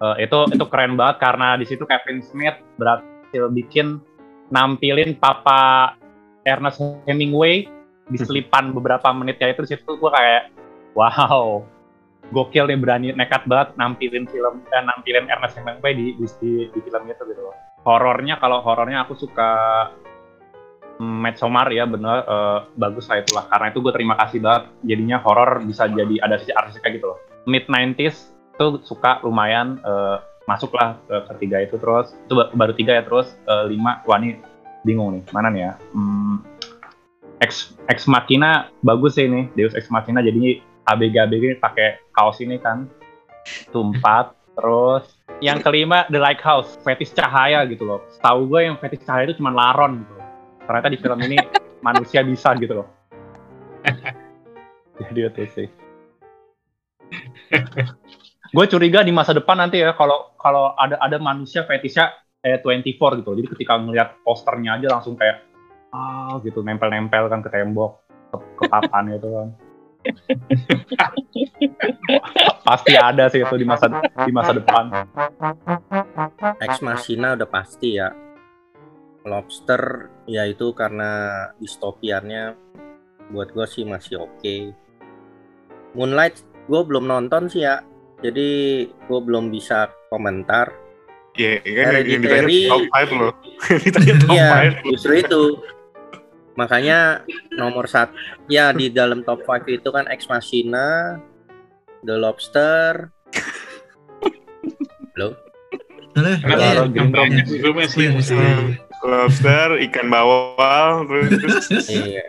Eh, 0.01 0.25
itu 0.25 0.37
itu 0.49 0.65
keren 0.65 0.97
banget 0.97 1.21
karena 1.21 1.53
di 1.61 1.65
situ 1.69 1.85
Kevin 1.85 2.25
Smith 2.25 2.57
berhasil 2.81 3.53
bikin 3.53 4.01
nampilin 4.49 5.13
papa 5.13 5.93
Ernest 6.41 6.81
Hemingway 7.05 7.69
di 8.09 8.17
selipan 8.17 8.73
beberapa 8.73 9.13
menitnya 9.13 9.53
itu 9.53 9.61
di 9.61 9.69
situ 9.77 9.93
gue 9.93 10.11
kayak 10.11 10.49
wow 10.97 11.61
gokil 12.33 12.65
nih 12.65 12.81
berani 12.81 13.07
nekat 13.13 13.45
banget 13.45 13.77
nampilin 13.77 14.25
film 14.25 14.65
eh, 14.73 14.81
nampilin 14.81 15.29
Ernest 15.29 15.61
Hemingway 15.61 15.93
di 15.93 16.17
di, 16.17 16.25
di, 16.41 16.51
di 16.73 16.79
film 16.81 17.05
itu 17.05 17.21
gitu 17.29 17.41
loh. 17.45 17.55
Horornya 17.85 18.41
kalau 18.41 18.65
horornya 18.65 19.05
aku 19.05 19.13
suka 19.13 19.53
mm, 20.97 21.17
Midsommar 21.29 21.69
ya 21.69 21.85
bener 21.85 22.25
eh, 22.25 22.59
bagus 22.73 23.05
lah 23.05 23.21
itulah. 23.21 23.45
Karena 23.53 23.69
itu 23.69 23.85
gue 23.85 23.93
terima 23.93 24.17
kasih 24.17 24.41
banget 24.41 24.63
jadinya 24.81 25.21
horor 25.21 25.61
bisa 25.61 25.85
jadi 25.85 26.25
ada 26.25 26.41
sisi 26.41 26.49
artistika 26.57 26.89
gitu 26.89 27.05
loh 27.13 27.30
mid 27.49 27.65
90s 27.65 28.33
tuh 28.59 28.81
suka 28.85 29.21
lumayan 29.25 29.81
eh, 29.81 30.17
masuklah 30.45 30.97
ke 31.09 31.17
ketiga 31.35 31.57
itu 31.65 31.75
terus. 31.77 32.13
Itu 32.27 32.37
ba- 32.37 32.51
baru 32.53 32.73
tiga 32.77 32.97
ya 32.97 33.03
terus 33.05 33.33
eh, 33.49 33.65
lima 33.71 34.01
wah 34.05 34.17
ini 34.21 34.37
bingung 34.85 35.17
nih 35.17 35.23
mana 35.33 35.47
nih 35.49 35.61
ya? 35.69 35.73
Hmm, 35.93 36.41
Ex 37.41 37.73
Ex 37.89 38.05
Machina 38.05 38.69
bagus 38.85 39.17
sih 39.17 39.25
ini 39.25 39.49
Deus 39.57 39.73
Ex 39.73 39.89
Machina 39.89 40.21
jadinya 40.21 40.61
ABG 40.93 41.15
ABG 41.17 41.43
ini 41.53 41.57
pakai 41.57 42.01
kaos 42.13 42.37
ini 42.41 42.57
kan. 42.61 42.85
Itu 43.45 43.81
empat 43.81 44.37
terus 44.53 45.09
yang 45.41 45.57
kelima 45.65 46.05
The 46.13 46.21
Lighthouse 46.21 46.77
fetish 46.85 47.17
cahaya 47.17 47.65
gitu 47.65 47.81
loh. 47.87 48.05
Tahu 48.21 48.45
gue 48.45 48.69
yang 48.69 48.77
fetish 48.77 49.01
cahaya 49.01 49.25
itu 49.25 49.41
cuma 49.41 49.49
laron 49.49 50.05
gitu 50.05 50.13
loh. 50.13 50.27
ternyata 50.61 50.87
di 50.93 50.97
film 51.01 51.19
ini 51.25 51.37
manusia 51.87 52.21
bisa 52.21 52.53
gitu 52.61 52.85
loh. 52.85 52.87
Jadi 55.01 55.19
itu 55.25 55.41
sih 55.49 55.80
gue 58.55 58.65
curiga 58.67 58.99
di 59.03 59.15
masa 59.15 59.31
depan 59.31 59.59
nanti 59.59 59.79
ya 59.79 59.95
kalau 59.95 60.35
kalau 60.35 60.75
ada 60.75 60.99
ada 60.99 61.17
manusia 61.19 61.63
fetishnya 61.63 62.11
kayak 62.41 62.65
24 62.65 63.23
gitu 63.23 63.31
jadi 63.37 63.47
ketika 63.55 63.73
ngelihat 63.79 64.09
posternya 64.25 64.81
aja 64.81 64.99
langsung 64.99 65.15
kayak 65.15 65.47
ah 65.91 66.39
gitu 66.43 66.63
nempel-nempel 66.63 67.27
kan 67.27 67.43
ke 67.43 67.49
tembok 67.51 68.03
ke, 68.31 68.37
ke 68.59 68.63
papan 68.67 69.03
gitu 69.15 69.27
kan 69.31 69.49
pasti 72.67 72.93
ada 72.97 73.29
sih 73.29 73.45
itu 73.45 73.55
di 73.55 73.67
masa 73.67 73.85
di 74.01 74.31
masa 74.33 74.51
depan 74.57 74.85
Ex 76.61 76.81
Machina 76.81 77.37
udah 77.37 77.49
pasti 77.49 77.97
ya. 77.97 78.09
Lobster 79.21 80.09
ya 80.25 80.49
itu 80.49 80.73
karena 80.73 81.29
distopiannya 81.61 82.57
buat 83.29 83.53
gue 83.53 83.65
sih 83.69 83.85
masih 83.85 84.25
oke. 84.25 84.73
Moonlight 85.93 86.41
gue 86.65 86.81
belum 86.83 87.05
nonton 87.05 87.47
sih 87.47 87.63
ya. 87.63 87.81
Jadi 88.21 88.49
gue 88.85 89.19
belum 89.21 89.49
bisa 89.49 89.89
komentar. 90.07 90.69
Iya, 91.33 91.63
kan 91.63 91.93
yang 92.05 92.21
ditanya 92.21 92.43
Hereditary. 92.43 92.59
top 92.67 92.83
5 92.91 93.17
loh. 93.17 93.33
Ditanya 93.81 94.13
top 94.19 94.29
Iya, 94.29 94.49
5. 94.83 94.91
justru 94.93 95.13
itu. 95.17 95.43
Makanya 96.51 97.23
nomor 97.55 97.87
satu 97.87 98.11
ya 98.45 98.75
di 98.75 98.91
dalam 98.91 99.23
top 99.23 99.47
5 99.47 99.71
itu 99.71 99.89
kan 99.89 100.05
Ex 100.11 100.27
Machina, 100.27 101.17
The 102.03 102.19
Lobster. 102.19 103.09
Halo? 105.15 105.35
Halo, 106.11 106.91
iya. 106.91 107.07
Iya, 107.31 108.09
iya. 108.19 108.51
Lobster, 109.01 109.79
ikan 109.89 110.07
bawal, 110.11 111.07
terus 111.07 111.71
Iya. 111.87 112.25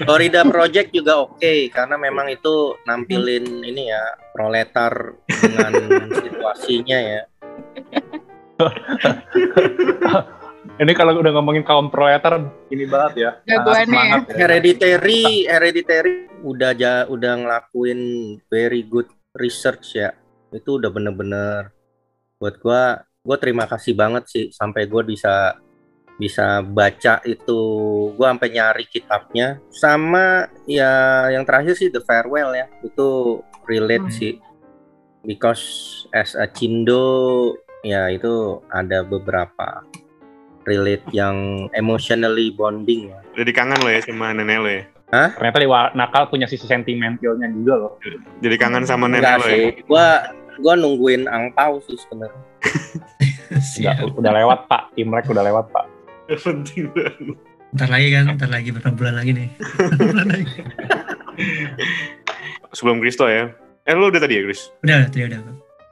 Florida 0.00 0.40
Project 0.48 0.88
juga 0.96 1.28
oke 1.28 1.68
karena 1.68 2.00
memang 2.00 2.32
itu 2.32 2.72
nampilin 2.88 3.44
ini 3.64 3.92
ya 3.92 4.16
proletar 4.32 5.12
dengan 5.28 5.72
situasinya 6.16 6.98
ya. 6.98 7.22
ini 10.82 10.92
kalau 10.94 11.18
udah 11.18 11.32
ngomongin 11.34 11.66
kaum 11.66 11.90
proletar 11.90 12.38
ini 12.70 12.86
banget 12.86 13.12
ya 13.18 13.30
Jagoannya 13.46 14.02
ya. 14.02 14.18
Hereditary, 14.34 15.46
Hereditary 15.46 16.14
udah 16.42 16.72
ja, 16.74 17.06
udah 17.06 17.32
ngelakuin 17.38 18.00
very 18.46 18.86
good 18.86 19.10
research 19.34 19.98
ya. 19.98 20.14
Itu 20.54 20.78
udah 20.78 20.90
bener-bener 20.90 21.74
buat 22.38 22.58
gua 22.62 23.02
gua 23.22 23.36
terima 23.36 23.66
kasih 23.66 23.98
banget 23.98 24.24
sih 24.30 24.44
sampai 24.54 24.86
gua 24.86 25.02
bisa 25.02 25.58
bisa 26.18 26.66
baca 26.66 27.22
itu 27.22 27.60
gua 28.18 28.34
sampai 28.34 28.50
nyari 28.50 28.84
kitabnya. 28.84 29.62
Sama 29.70 30.50
ya 30.66 30.90
yang 31.30 31.46
terakhir 31.46 31.78
sih 31.78 31.88
The 31.88 32.02
Farewell 32.02 32.52
ya. 32.58 32.66
Itu 32.82 33.40
relate 33.70 34.10
Hmm. 34.10 34.12
sih. 34.12 34.34
Because 35.22 35.62
as 36.10 36.34
a 36.34 36.50
Cindo 36.50 37.54
ya 37.86 38.10
itu 38.10 38.58
ada 38.70 39.06
beberapa 39.06 39.86
relate 40.66 41.06
yang 41.14 41.66
emotionally 41.72 42.50
bonding 42.50 43.14
ya. 43.14 43.20
Jadi 43.38 43.50
kangen 43.54 43.78
lo 43.78 43.88
ya 43.88 44.02
sama 44.02 44.34
nenek 44.34 44.58
lo 44.58 44.68
ya. 44.68 44.84
ternyata 45.08 45.56
Dewa 45.56 45.88
Nakal 45.96 46.28
punya 46.28 46.44
sisi 46.44 46.68
sentimentalnya 46.68 47.48
juga 47.48 47.74
loh. 47.80 47.92
Jadi 48.44 48.56
kangen 48.60 48.84
sama 48.84 49.08
nenek 49.08 49.24
Enggak 49.24 49.38
lo 49.38 49.46
ya. 49.46 49.52
sih, 49.54 49.64
gua 49.88 50.06
gua 50.60 50.74
nungguin 50.76 51.24
angpau 51.30 51.80
sih 51.86 51.96
sebenarnya. 51.96 52.42
udah, 53.80 53.96
udah 54.20 54.32
lewat 54.44 54.58
pak. 54.68 54.82
Imlek 55.00 55.24
udah 55.32 55.44
lewat 55.46 55.70
pak 55.72 55.97
Penting 56.28 56.92
banget. 56.92 57.36
Ntar 57.68 57.88
lagi 57.88 58.08
kan, 58.10 58.24
ntar 58.32 58.48
lagi 58.48 58.68
beberapa 58.68 58.96
bulan 58.96 59.14
lagi 59.16 59.32
nih. 59.34 59.48
Bulan 59.94 60.28
lagi. 60.34 60.60
Sebelum 62.70 62.98
Kristo 62.98 63.26
ya. 63.26 63.52
Eh 63.84 63.92
lo 63.92 64.08
udah 64.08 64.20
tadi 64.20 64.36
ya, 64.36 64.42
Chris? 64.44 64.68
udah, 64.82 65.08
tadi 65.08 65.24
udah. 65.24 65.40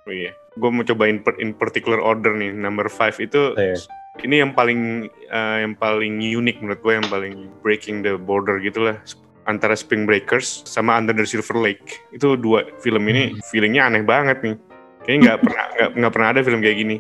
Oh 0.04 0.12
iya. 0.12 0.32
Gue 0.54 0.68
mau 0.68 0.84
cobain 0.84 1.18
per- 1.18 1.36
in 1.36 1.52
particular 1.52 1.96
order 1.98 2.32
nih. 2.32 2.52
Number 2.52 2.86
5 2.86 3.16
itu 3.18 3.56
Iya. 3.56 3.76
ini 4.22 4.40
yang 4.40 4.52
paling 4.52 4.80
eh, 5.26 5.56
yang 5.60 5.74
paling 5.74 6.20
unik 6.20 6.56
menurut 6.60 6.80
gue 6.80 6.92
yang 6.94 7.08
paling 7.08 7.34
breaking 7.60 8.00
the 8.00 8.16
border 8.16 8.56
gitulah 8.56 8.96
antara 9.44 9.72
Spring 9.72 10.04
Breakers 10.04 10.64
sama 10.64 10.96
Under 10.96 11.12
the 11.12 11.24
Silver 11.24 11.56
Lake. 11.56 11.84
Itu 12.10 12.36
dua 12.36 12.64
film 12.78 13.04
ini 13.06 13.36
feelingnya 13.46 13.84
aneh 13.86 14.00
banget 14.02 14.40
nih. 14.40 14.56
Kayaknya 15.02 15.20
nggak 15.22 15.38
pernah 15.44 15.64
nggak 15.70 15.90
nggak 15.94 16.12
pernah 16.12 16.28
ada 16.30 16.40
film 16.40 16.60
kayak 16.60 16.78
gini. 16.78 16.96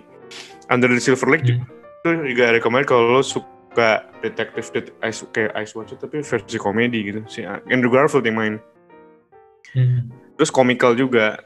Under 0.66 0.88
the 0.88 0.98
Silver 0.98 1.28
Lake 1.28 1.44
Hmm. 1.46 1.62
Itu 2.08 2.24
juga 2.30 2.44
rekomend 2.52 2.84
kalau 2.84 3.10
lo 3.10 3.22
su- 3.22 3.42
suka 3.66 4.08
detektif 4.24 4.72
det 4.72 4.88
Ice, 5.04 5.20
kayak 5.28 5.52
Ice 5.60 5.76
Watch 5.76 5.92
tapi 6.00 6.24
versi 6.24 6.56
komedi 6.56 7.12
gitu 7.12 7.20
si 7.28 7.44
Andrew 7.44 7.92
Garfield 7.92 8.24
yang 8.24 8.40
main 8.40 8.54
Hmm. 9.76 10.08
terus 10.40 10.48
komikal 10.48 10.96
juga 10.96 11.36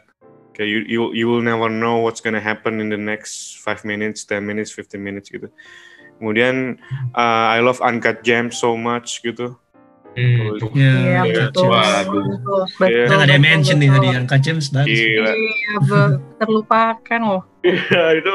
kayak 0.55 0.69
you, 0.71 0.79
you 0.87 1.01
you 1.11 1.27
will 1.27 1.43
never 1.43 1.67
know 1.67 1.99
what's 1.99 2.23
gonna 2.23 2.39
happen 2.39 2.79
in 2.79 2.87
the 2.87 3.01
next 3.01 3.59
5 3.59 3.83
minutes 3.83 4.23
10 4.23 4.47
minutes 4.47 4.71
15 4.71 5.03
minutes 5.03 5.27
gitu 5.27 5.51
kemudian 6.23 6.79
uh, 7.11 7.51
I 7.51 7.59
love 7.59 7.83
Uncut 7.83 8.23
Gems 8.23 8.55
so 8.55 8.79
much 8.79 9.19
gitu 9.27 9.59
Hmm. 10.11 10.59
Ya, 10.75 10.91
Iya, 10.91 11.23
Iya, 11.23 11.23
betul. 11.51 11.71
waduh. 11.71 12.25
Betul, 12.27 12.63
Iya. 12.83 13.05
Kita 13.07 13.15
nggak 13.15 13.27
ada 13.27 13.31
betul, 13.31 13.47
mention 13.47 13.77
nih 13.79 13.89
betul. 13.89 13.95
tadi 13.95 14.09
bagus. 14.71 14.99
gila 14.99 15.33
Iya, 15.33 15.75
terlupakan 16.37 17.21
loh. 17.23 17.43
Iya, 17.63 18.03
itu 18.19 18.31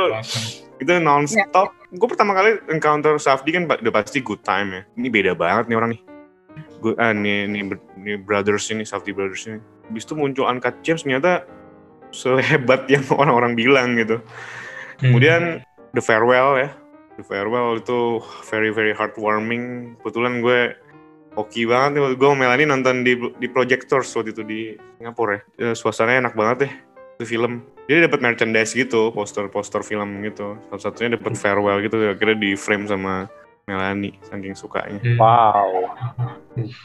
itu 0.86 0.94
nonstop 1.02 1.74
gue 1.90 2.08
pertama 2.08 2.38
kali 2.38 2.62
encounter 2.70 3.18
Safdi 3.18 3.58
kan 3.58 3.66
udah 3.66 3.94
pasti 3.94 4.22
good 4.22 4.46
time 4.46 4.70
ya 4.72 4.82
ini 4.96 5.08
beda 5.10 5.34
banget 5.34 5.74
nih 5.74 5.78
orang 5.82 5.92
nih 5.98 6.02
gue 6.80 6.94
ah, 7.02 7.12
nih, 7.12 7.50
nih, 7.50 7.62
nih 7.98 8.16
brothers 8.22 8.70
ini 8.70 8.86
Safdi 8.86 9.12
brothers 9.12 9.50
ini 9.50 9.60
Habis 9.86 10.02
itu 10.10 10.18
muncul 10.18 10.50
Uncut 10.50 10.82
Gems 10.82 11.06
ternyata 11.06 11.46
sehebat 12.10 12.86
yang 12.94 13.06
orang-orang 13.10 13.54
bilang 13.58 13.98
gitu 13.98 14.22
Hmm. 14.96 15.12
Kemudian 15.12 15.42
The 15.92 16.04
Farewell 16.04 16.56
ya. 16.60 16.70
The 17.20 17.24
Farewell 17.24 17.80
itu 17.80 18.24
very 18.48 18.72
very 18.72 18.96
heartwarming. 18.96 19.96
Kebetulan 20.00 20.40
gue 20.40 20.76
hoki 21.36 21.68
banget 21.68 22.00
nih. 22.00 22.16
Gue 22.16 22.28
sama 22.32 22.48
Melanie 22.48 22.68
nonton 22.68 23.04
di 23.04 23.20
di 23.20 23.48
Projectors 23.52 24.12
waktu 24.16 24.32
itu 24.32 24.44
di 24.44 24.62
Singapura 25.00 25.40
ya. 25.40 25.72
Eh, 25.72 25.76
Suasananya 25.76 26.28
enak 26.28 26.36
banget 26.36 26.58
deh. 26.68 26.74
Itu 27.16 27.24
film. 27.26 27.64
Jadi 27.86 28.10
dapat 28.10 28.20
merchandise 28.20 28.74
gitu, 28.74 29.14
poster-poster 29.14 29.86
film 29.86 30.26
gitu. 30.26 30.58
Salah 30.68 30.82
satunya 30.82 31.16
dapat 31.16 31.38
Farewell 31.38 31.80
gitu. 31.86 31.96
Akhirnya 32.02 32.38
di 32.38 32.58
frame 32.58 32.90
sama 32.90 33.30
Melanie 33.66 34.14
saking 34.22 34.54
sukanya. 34.54 35.02
Hmm. 35.02 35.18
Wow. 35.18 35.90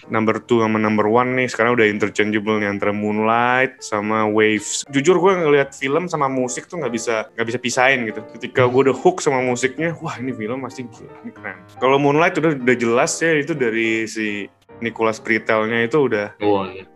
Number 0.09 0.41
two 0.41 0.65
sama 0.65 0.81
number 0.81 1.05
one 1.05 1.37
nih 1.37 1.45
sekarang 1.45 1.77
udah 1.77 1.85
interchangeable 1.85 2.57
nih 2.57 2.73
antara 2.73 2.89
Moonlight 2.89 3.85
sama 3.85 4.25
Waves. 4.25 4.89
Jujur 4.89 5.21
gue 5.21 5.33
ngeliat 5.45 5.77
film 5.77 6.09
sama 6.09 6.33
musik 6.33 6.73
tuh 6.73 6.81
nggak 6.81 6.93
bisa 6.93 7.29
nggak 7.37 7.47
bisa 7.53 7.59
pisahin 7.61 8.09
gitu. 8.09 8.25
Ketika 8.33 8.65
gue 8.65 8.81
udah 8.89 8.97
hook 8.97 9.21
sama 9.21 9.45
musiknya, 9.45 9.93
wah 10.01 10.17
ini 10.17 10.33
film 10.33 10.65
pasti 10.65 10.89
gila, 10.89 11.13
ini 11.21 11.33
keren. 11.37 11.61
Kalau 11.77 12.01
Moonlight 12.01 12.41
udah 12.41 12.57
udah 12.57 12.77
jelas 12.81 13.13
ya 13.21 13.37
itu 13.37 13.53
dari 13.53 14.09
si 14.09 14.49
Nicholas 14.81 15.21
Pritelnya 15.21 15.85
itu 15.85 16.09
udah 16.09 16.33
Oh, 16.41 16.65
iya. 16.65 16.89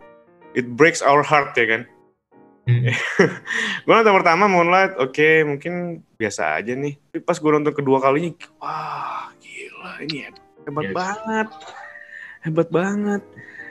it 0.57 0.65
breaks 0.73 1.05
our 1.05 1.21
heart 1.21 1.53
ya 1.53 1.69
kan. 1.69 1.81
Hmm. 2.65 2.89
gue 3.85 3.93
nonton 3.93 4.15
pertama 4.17 4.49
Moonlight, 4.49 4.97
oke 4.97 5.45
mungkin 5.45 6.01
biasa 6.17 6.57
aja 6.57 6.73
nih. 6.73 6.97
Tapi 7.13 7.21
pas 7.21 7.37
gue 7.37 7.51
nonton 7.53 7.73
kedua 7.77 8.01
kalinya, 8.01 8.33
wah 8.57 9.29
gila 9.37 10.01
ini 10.01 10.25
hebat, 10.65 10.85
Yes. 10.89 10.95
banget, 10.97 11.47
hebat 12.41 12.67
banget. 12.73 13.21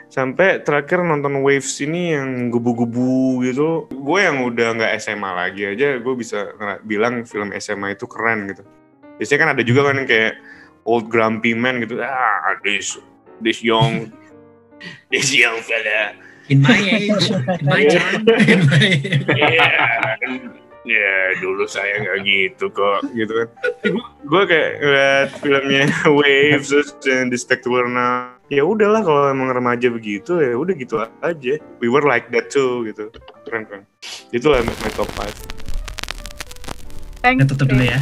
Sampai 0.07 0.63
terakhir 0.63 1.03
nonton 1.03 1.43
Waves 1.43 1.75
ini 1.83 2.15
yang 2.15 2.47
gubu-gubu 2.47 3.43
gitu, 3.43 3.91
gue 3.91 4.19
yang 4.23 4.47
udah 4.47 4.79
nggak 4.79 4.95
SMA 5.03 5.31
lagi 5.43 5.75
aja, 5.75 5.99
gue 5.99 6.13
bisa 6.15 6.55
bilang 6.87 7.27
film 7.27 7.51
SMA 7.59 7.99
itu 7.99 8.07
keren 8.07 8.47
gitu. 8.47 8.63
Biasanya 9.19 9.39
kan 9.43 9.49
ada 9.59 9.63
juga 9.67 9.91
kan 9.91 9.99
yang 9.99 10.07
kayak 10.07 10.39
old 10.87 11.11
grumpy 11.11 11.51
man 11.51 11.83
gitu, 11.83 11.99
ah 11.99 12.55
this 12.63 12.95
this 13.43 13.59
young 13.59 14.07
this 15.11 15.35
young 15.35 15.59
fella 15.67 16.15
In 16.45 16.61
my 16.61 16.77
age, 16.77 17.33
in 17.61 17.65
my 17.65 17.83
time, 17.89 18.21
in 18.45 18.61
my 18.69 18.89
Iya, 19.33 19.65
ya 20.85 21.41
dulu 21.41 21.65
saya 21.65 21.97
nggak 22.05 22.21
gitu 22.21 22.69
kok, 22.69 23.01
gitu 23.17 23.33
kan. 23.33 23.49
Gue 24.29 24.43
kayak 24.45 24.71
ngeliat 24.77 25.29
filmnya 25.41 25.89
Waves 26.21 26.69
terus 26.69 26.93
yang 27.09 27.33
di 27.33 27.37
Spectacular 27.41 27.89
Now. 27.89 28.37
Ya 28.53 28.61
udahlah 28.61 29.01
kalau 29.01 29.33
emang 29.33 29.49
remaja 29.49 29.89
begitu 29.89 30.37
ya 30.37 30.53
udah 30.53 30.77
gitu 30.77 31.01
aja. 31.01 31.53
We 31.81 31.89
were 31.89 32.05
like 32.05 32.29
that 32.29 32.53
too 32.53 32.85
gitu. 32.85 33.09
Keren 33.49 33.65
keren. 33.65 33.89
Itulah 34.29 34.61
my 34.61 34.91
top 34.93 35.09
5 35.17 35.25
Thank 37.25 37.41
Kita 37.41 37.57
tutup 37.57 37.73
dulu 37.73 37.89
ya. 37.89 37.97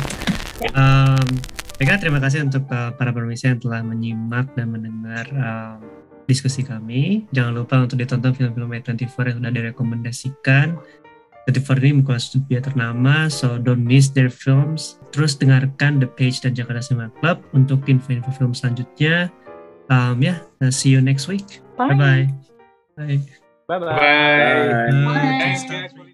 Um, 0.76 1.40
Eka, 1.80 1.96
terima 1.96 2.20
kasih 2.20 2.44
untuk 2.44 2.68
uh, 2.68 2.92
para 3.00 3.16
pemirsa 3.16 3.56
yang 3.56 3.64
telah 3.64 3.80
menyimak 3.80 4.52
dan 4.52 4.76
mendengar 4.76 5.32
um, 5.32 6.03
diskusi 6.26 6.64
kami. 6.64 7.28
Jangan 7.36 7.54
lupa 7.54 7.84
untuk 7.84 8.00
ditonton 8.00 8.34
film-film 8.36 8.72
A24 8.72 9.18
yang 9.30 9.38
sudah 9.42 9.54
direkomendasikan. 9.54 10.68
24 11.44 11.84
ini 11.84 12.00
bukan 12.00 12.20
studio 12.24 12.64
ternama, 12.64 13.28
so 13.28 13.60
don't 13.60 13.84
miss 13.84 14.08
their 14.08 14.32
films. 14.32 15.04
Terus 15.12 15.36
dengarkan 15.36 16.00
The 16.00 16.08
Page 16.08 16.40
dan 16.40 16.56
Jakarta 16.56 16.80
Cinema 16.80 17.12
Club 17.20 17.44
untuk 17.52 17.84
info-info 17.92 18.32
film 18.40 18.56
selanjutnya. 18.56 19.28
Um, 19.92 20.24
ya, 20.24 20.40
yeah, 20.64 20.72
see 20.72 20.96
you 20.96 21.04
next 21.04 21.28
week. 21.28 21.60
Bye. 21.76 21.92
Bye-bye. 21.92 22.24
Bye. 22.96 23.20
Bye 23.68 23.80
bye. 23.80 23.92
Bye. 23.92 24.72
Bye. 24.88 25.04
Bye. 25.04 25.36
Thanks, 25.44 25.64
Tom. 25.68 26.13